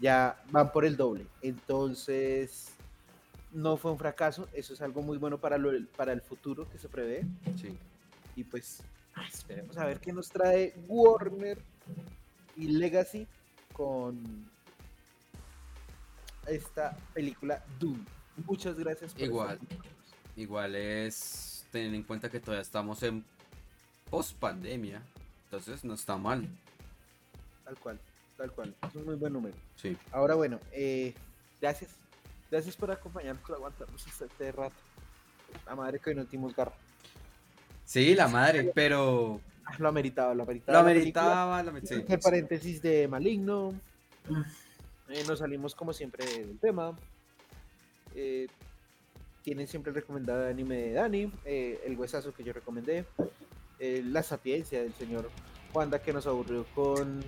[0.01, 1.27] ya van por el doble.
[1.41, 2.73] Entonces,
[3.53, 4.49] no fue un fracaso.
[4.53, 7.25] Eso es algo muy bueno para, lo, para el futuro que se prevé.
[7.61, 7.79] Sí.
[8.35, 8.83] Y pues,
[9.33, 11.59] esperemos a ver qué nos trae Warner
[12.57, 13.27] y Legacy
[13.73, 14.51] con
[16.47, 18.05] esta película Doom.
[18.47, 19.59] Muchas gracias por Igual.
[20.37, 23.25] Igual es tener en cuenta que todavía estamos en
[24.11, 25.03] post pandemia.
[25.45, 26.49] Entonces no está mal.
[27.65, 28.01] Tal cual,
[28.37, 28.75] tal cual.
[28.89, 29.57] Es un muy buen número.
[29.77, 29.97] Sí.
[30.13, 31.15] Ahora bueno, eh,
[31.61, 31.91] gracias.
[32.51, 34.77] Gracias por acompañarnos, por aguantarnos este, este rato.
[35.67, 36.75] La madre que hoy no dimos garra.
[37.85, 39.41] Sí, la madre, pero
[39.79, 40.79] Lo ameritaba, lo ameritaba.
[40.79, 42.03] lo ameritaba, lo ameritaba.
[42.09, 43.75] El paréntesis de Maligno.
[45.09, 46.97] Eh, nos salimos como siempre del tema.
[48.15, 48.47] Eh,
[49.43, 53.05] tienen siempre el recomendado anime de Dani, eh, el huesazo que yo recomendé,
[53.79, 55.31] la sapiencia del señor
[55.73, 57.23] Juanda que nos aburrió con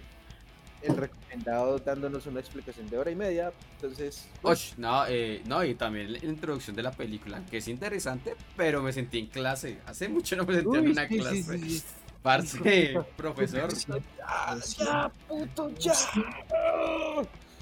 [0.82, 3.52] el recomendado dándonos una explicación de hora y media.
[3.74, 7.68] Entonces, pues, Osh, no, eh, no, y también la introducción de la película, que es
[7.68, 9.78] interesante, pero me sentí en clase.
[9.86, 11.42] Hace mucho no me sentía en una sí, sí, clase.
[11.58, 11.84] sí, sí.
[12.28, 13.70] Parce, profesor.
[13.74, 15.94] Ya, Lo ya, puto, ya.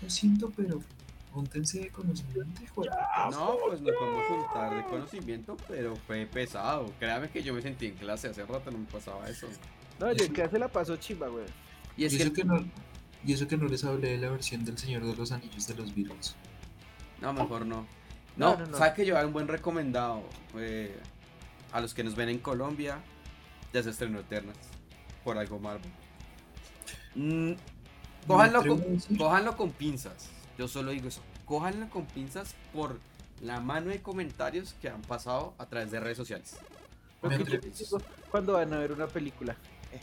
[0.02, 0.82] Lo siento, pero
[1.32, 3.28] júntense de conocimiento, puta.
[3.30, 6.92] No, pues nos podemos juntar de conocimiento, pero fue pesado.
[6.98, 9.46] Créame que yo me sentí en clase, hace rato no me pasaba eso.
[10.00, 11.44] No, yo que se la pasó chimba, güey.
[11.96, 12.64] Y es y, que, eso que no,
[13.24, 15.74] y eso que no les hablé de la versión del Señor de los Anillos de
[15.76, 16.34] los Beatles.
[17.20, 17.86] no, mejor no.
[18.36, 18.78] No, No, no, no.
[18.78, 20.24] ¿sabes que yo hago un buen recomendado?
[20.58, 20.98] eh,
[21.72, 23.00] a los que nos ven en Colombia,
[23.72, 24.56] ya se estrenó Eternas,
[25.24, 25.90] por algo Marvel.
[27.14, 27.52] Mm,
[28.26, 32.98] cójanlo, con, cójanlo pinzas, yo solo digo eso, cójanlo con pinzas por
[33.40, 36.58] la mano de comentarios que han pasado a través de redes sociales.
[38.30, 39.56] Cuando van a ver una película.
[39.92, 40.00] eh,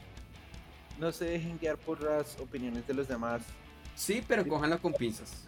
[0.99, 3.41] no se dejen guiar por las opiniones de los demás.
[3.95, 5.45] Sí, pero cójanlo con pinzas.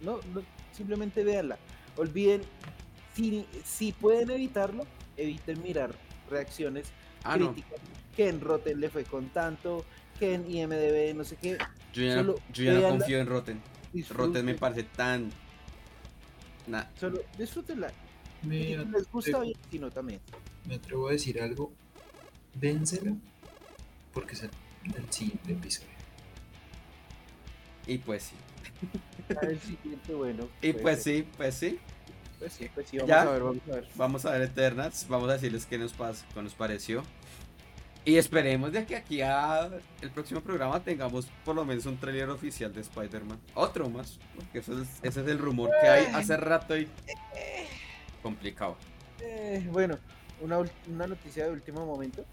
[0.00, 0.42] No, no,
[0.72, 1.58] simplemente véanla.
[1.96, 2.42] Olviden,
[3.14, 4.86] si, si pueden evitarlo,
[5.16, 5.94] eviten mirar
[6.30, 6.88] reacciones
[7.24, 7.54] Ah, no.
[8.16, 9.84] Que en Rotten le fue con tanto,
[10.18, 11.58] que en IMDB, no sé qué.
[11.92, 12.98] yo ya, no, solo yo ya no véanla.
[12.98, 13.62] confío en Rotten.
[14.10, 15.30] Rotten me parece tan...
[16.66, 17.90] na- Solo disfrútenla.
[18.42, 20.20] Me, Si les gusta atrevo- bien, si no también.
[20.66, 21.72] me atrevo a decir algo.
[22.54, 23.14] Vénsela
[24.12, 24.50] porque es el,
[24.94, 25.88] el siguiente episodio.
[27.86, 28.34] Y pues sí.
[29.42, 30.48] A ver, siguiente, bueno.
[30.60, 31.78] Y pues sí, pues sí.
[32.42, 33.22] Pues sí, pues sí, vamos ¿Ya?
[33.22, 33.88] a ver, vamos a ver.
[33.94, 37.04] Vamos a ver Eternals, vamos a decirles qué nos, pas- qué nos pareció.
[38.04, 39.70] Y esperemos de que aquí a
[40.00, 43.38] el próximo programa tengamos por lo menos un trailer oficial de Spider-Man.
[43.54, 46.88] Otro más, porque eso es- ese es el rumor que hay hace rato y
[48.24, 48.76] complicado.
[49.20, 49.96] Eh, bueno,
[50.40, 50.58] una,
[50.88, 52.24] una noticia de último momento.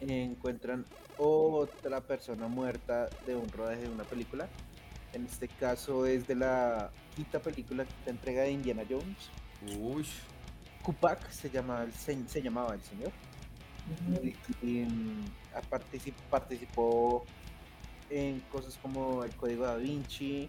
[0.00, 0.84] Encuentran
[1.16, 4.48] otra persona muerta de un rodaje de una película.
[5.12, 9.28] En este caso es de la quinta película, quinta entrega de Indiana Jones.
[9.78, 10.06] Uy,
[10.82, 13.12] Kupak se, llama, el se, se llamaba el señor.
[14.22, 14.86] Y, y,
[15.54, 17.24] a particip- participó
[18.08, 20.48] en cosas como El Código Da Vinci,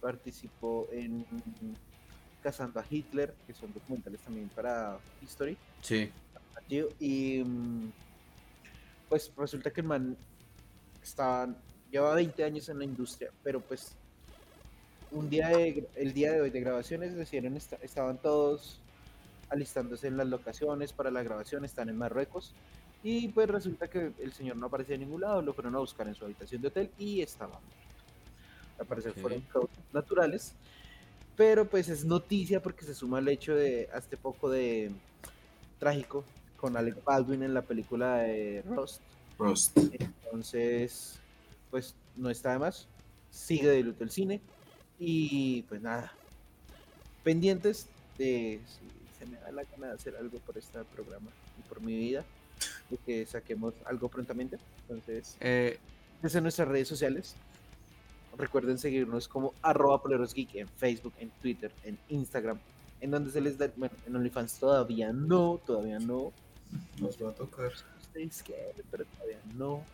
[0.00, 1.24] participó en
[2.42, 5.56] Cazando a Hitler, que son documentales también para History.
[5.80, 6.10] sí.
[6.98, 7.90] Y mm,
[9.08, 10.16] pues resulta que el man
[11.02, 11.48] estaba,
[11.96, 13.92] lleva 20 años en la industria, pero pues
[15.10, 18.80] un día de, el día de hoy de grabaciones decidieron esta- estaban todos
[19.48, 22.52] alistándose en las locaciones para la grabación, están en Marruecos
[23.02, 26.06] y pues resulta que el señor no aparecía en ningún lado, lo fueron a buscar
[26.08, 27.68] en su habitación de hotel y estaba muerto.
[28.78, 29.42] Al parecer fueron
[29.92, 30.52] naturales,
[31.36, 34.90] pero pues es noticia porque se suma el hecho de hace poco de
[35.78, 36.24] trágico
[36.58, 39.00] con Alec Baldwin en la película de Rust.
[39.38, 39.78] Rust.
[40.24, 41.20] Entonces,
[41.76, 42.88] pues no está de más.
[43.30, 44.40] Sigue de luto el cine.
[44.98, 46.10] Y pues nada.
[47.22, 47.86] Pendientes
[48.16, 51.28] de si se me da la gana de hacer algo por este programa
[51.58, 52.24] y por mi vida.
[52.88, 54.58] De que saquemos algo prontamente.
[54.88, 55.78] Entonces, Eh,
[56.22, 57.34] desde nuestras redes sociales.
[58.38, 62.58] Recuerden seguirnos como arroba polerosgeek en Facebook, en Twitter, en Instagram.
[63.02, 66.32] En donde se les da, bueno, en OnlyFans todavía no, todavía no.
[66.98, 67.70] Nos va a tocar.
[68.00, 69.84] Ustedes quieren, pero todavía no.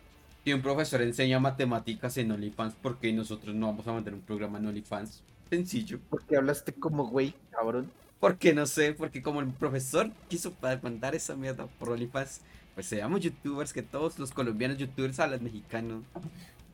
[0.45, 4.59] Y un profesor enseña matemáticas en OnlyFans, porque nosotros no vamos a mandar un programa
[4.59, 5.23] en OnlyFans?
[5.49, 5.99] Sencillo.
[6.09, 7.91] Porque hablaste como güey, cabrón.
[8.19, 12.41] Porque no sé, porque como el profesor quiso mandar esa mierda por OnlyFans,
[12.73, 16.03] pues seamos youtubers que todos los colombianos youtubers a los mexicanos.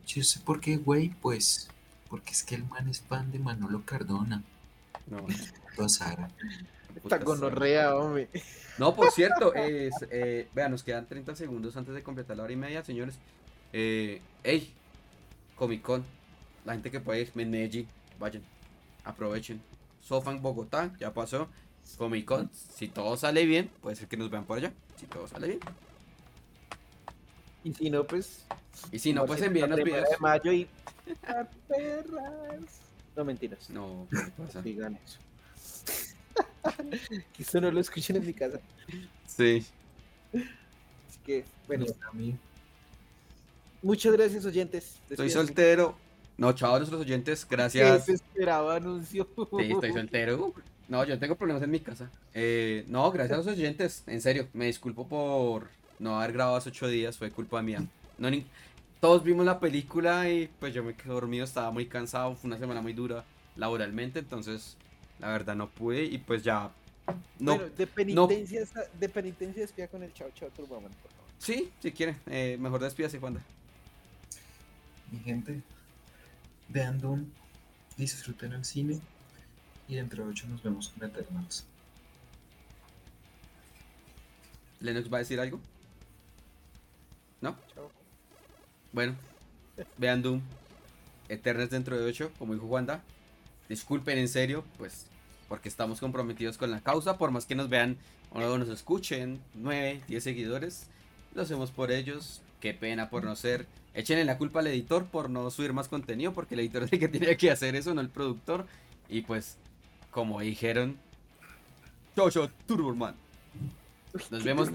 [0.06, 1.70] Yo sé por qué, güey, pues.
[2.10, 4.42] Porque es que el man es fan de Manolo Cardona.
[5.08, 5.26] No,
[5.78, 6.30] Lo Sara.
[7.02, 8.30] puta Esta gonorrea, hombre.
[8.80, 12.54] No, por cierto, es, eh, vean, nos quedan 30 segundos antes de completar la hora
[12.54, 13.20] y media, señores.
[13.74, 14.74] Eh, ey,
[15.56, 16.04] Comic Con,
[16.66, 17.88] la gente que puede ir Medellín,
[18.20, 18.44] vayan,
[19.04, 19.62] aprovechen.
[20.02, 21.50] Sofa en Bogotá, ya pasó.
[21.98, 24.74] Comic Con, si todo sale bien, puede ser que nos vean por allá.
[24.98, 25.60] Si todo sale bien.
[27.64, 28.46] Y si no, pues.
[28.92, 30.10] Y si no, pues envíen los videos.
[30.10, 30.68] de mayo y.
[31.24, 32.82] ¡Ah, perras!
[33.16, 33.70] No mentiras.
[33.70, 34.62] No, ¿qué pasa?
[34.62, 35.20] Digan eso.
[37.34, 38.62] que esto no lo escuchen en mi casa.
[39.28, 39.66] Sí.
[40.32, 42.38] Así que, bueno, A mí.
[43.82, 45.00] Muchas gracias, oyentes.
[45.10, 45.96] Estoy soltero.
[46.38, 47.46] No, chao a nuestros oyentes.
[47.50, 48.06] Gracias.
[48.06, 49.28] ¿Qué esperaba anuncio?
[49.36, 50.54] Sí, estoy soltero.
[50.88, 52.10] No, yo tengo problemas en mi casa.
[52.34, 54.04] Eh, no, gracias a los oyentes.
[54.08, 55.68] En serio, me disculpo por
[56.00, 57.18] no haber grabado hace ocho días.
[57.18, 57.84] Fue culpa mía.
[58.18, 58.46] No, ni...
[59.00, 61.46] Todos vimos la película y pues yo me quedé dormido.
[61.46, 62.36] Estaba muy cansado.
[62.36, 63.24] Fue una semana muy dura
[63.56, 64.20] laboralmente.
[64.20, 64.76] Entonces,
[65.20, 66.04] la verdad, no pude.
[66.04, 66.72] Y pues ya.
[67.40, 68.66] No, bueno, de penitencia,
[69.00, 71.28] de penitencia despida con el chao chao Turboman, por favor.
[71.38, 72.18] Sí, si quiere.
[72.28, 73.42] Eh, mejor despídase, Juanda.
[75.12, 75.62] Mi gente,
[76.68, 77.26] vean Doom,
[77.98, 79.00] disfruten el cine
[79.88, 81.66] y dentro de ocho nos vemos con Eternals.
[84.80, 85.60] ¿Lennox va a decir algo?
[87.42, 87.56] ¿No?
[88.92, 89.16] Bueno,
[89.98, 90.42] vean Doom.
[91.28, 93.04] Eternals dentro de 8, como dijo Wanda.
[93.70, 95.06] Disculpen en serio, pues,
[95.48, 97.18] porque estamos comprometidos con la causa.
[97.18, 97.98] Por más que nos vean
[98.32, 100.88] o no nos escuchen, 9, 10 seguidores,
[101.36, 102.42] lo hacemos por ellos.
[102.60, 103.68] Qué pena por no ser.
[103.94, 107.00] Échenle la culpa al editor por no subir más contenido, porque el editor es el
[107.00, 108.66] que tiene que hacer eso, no el productor.
[109.10, 109.58] Y pues,
[110.12, 110.98] como dijeron,
[112.16, 113.16] chau chau, Turboman.
[114.32, 114.70] Nos vemos.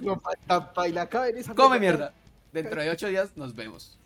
[1.56, 2.12] Come mierda.
[2.52, 3.98] Dentro de ocho días nos vemos.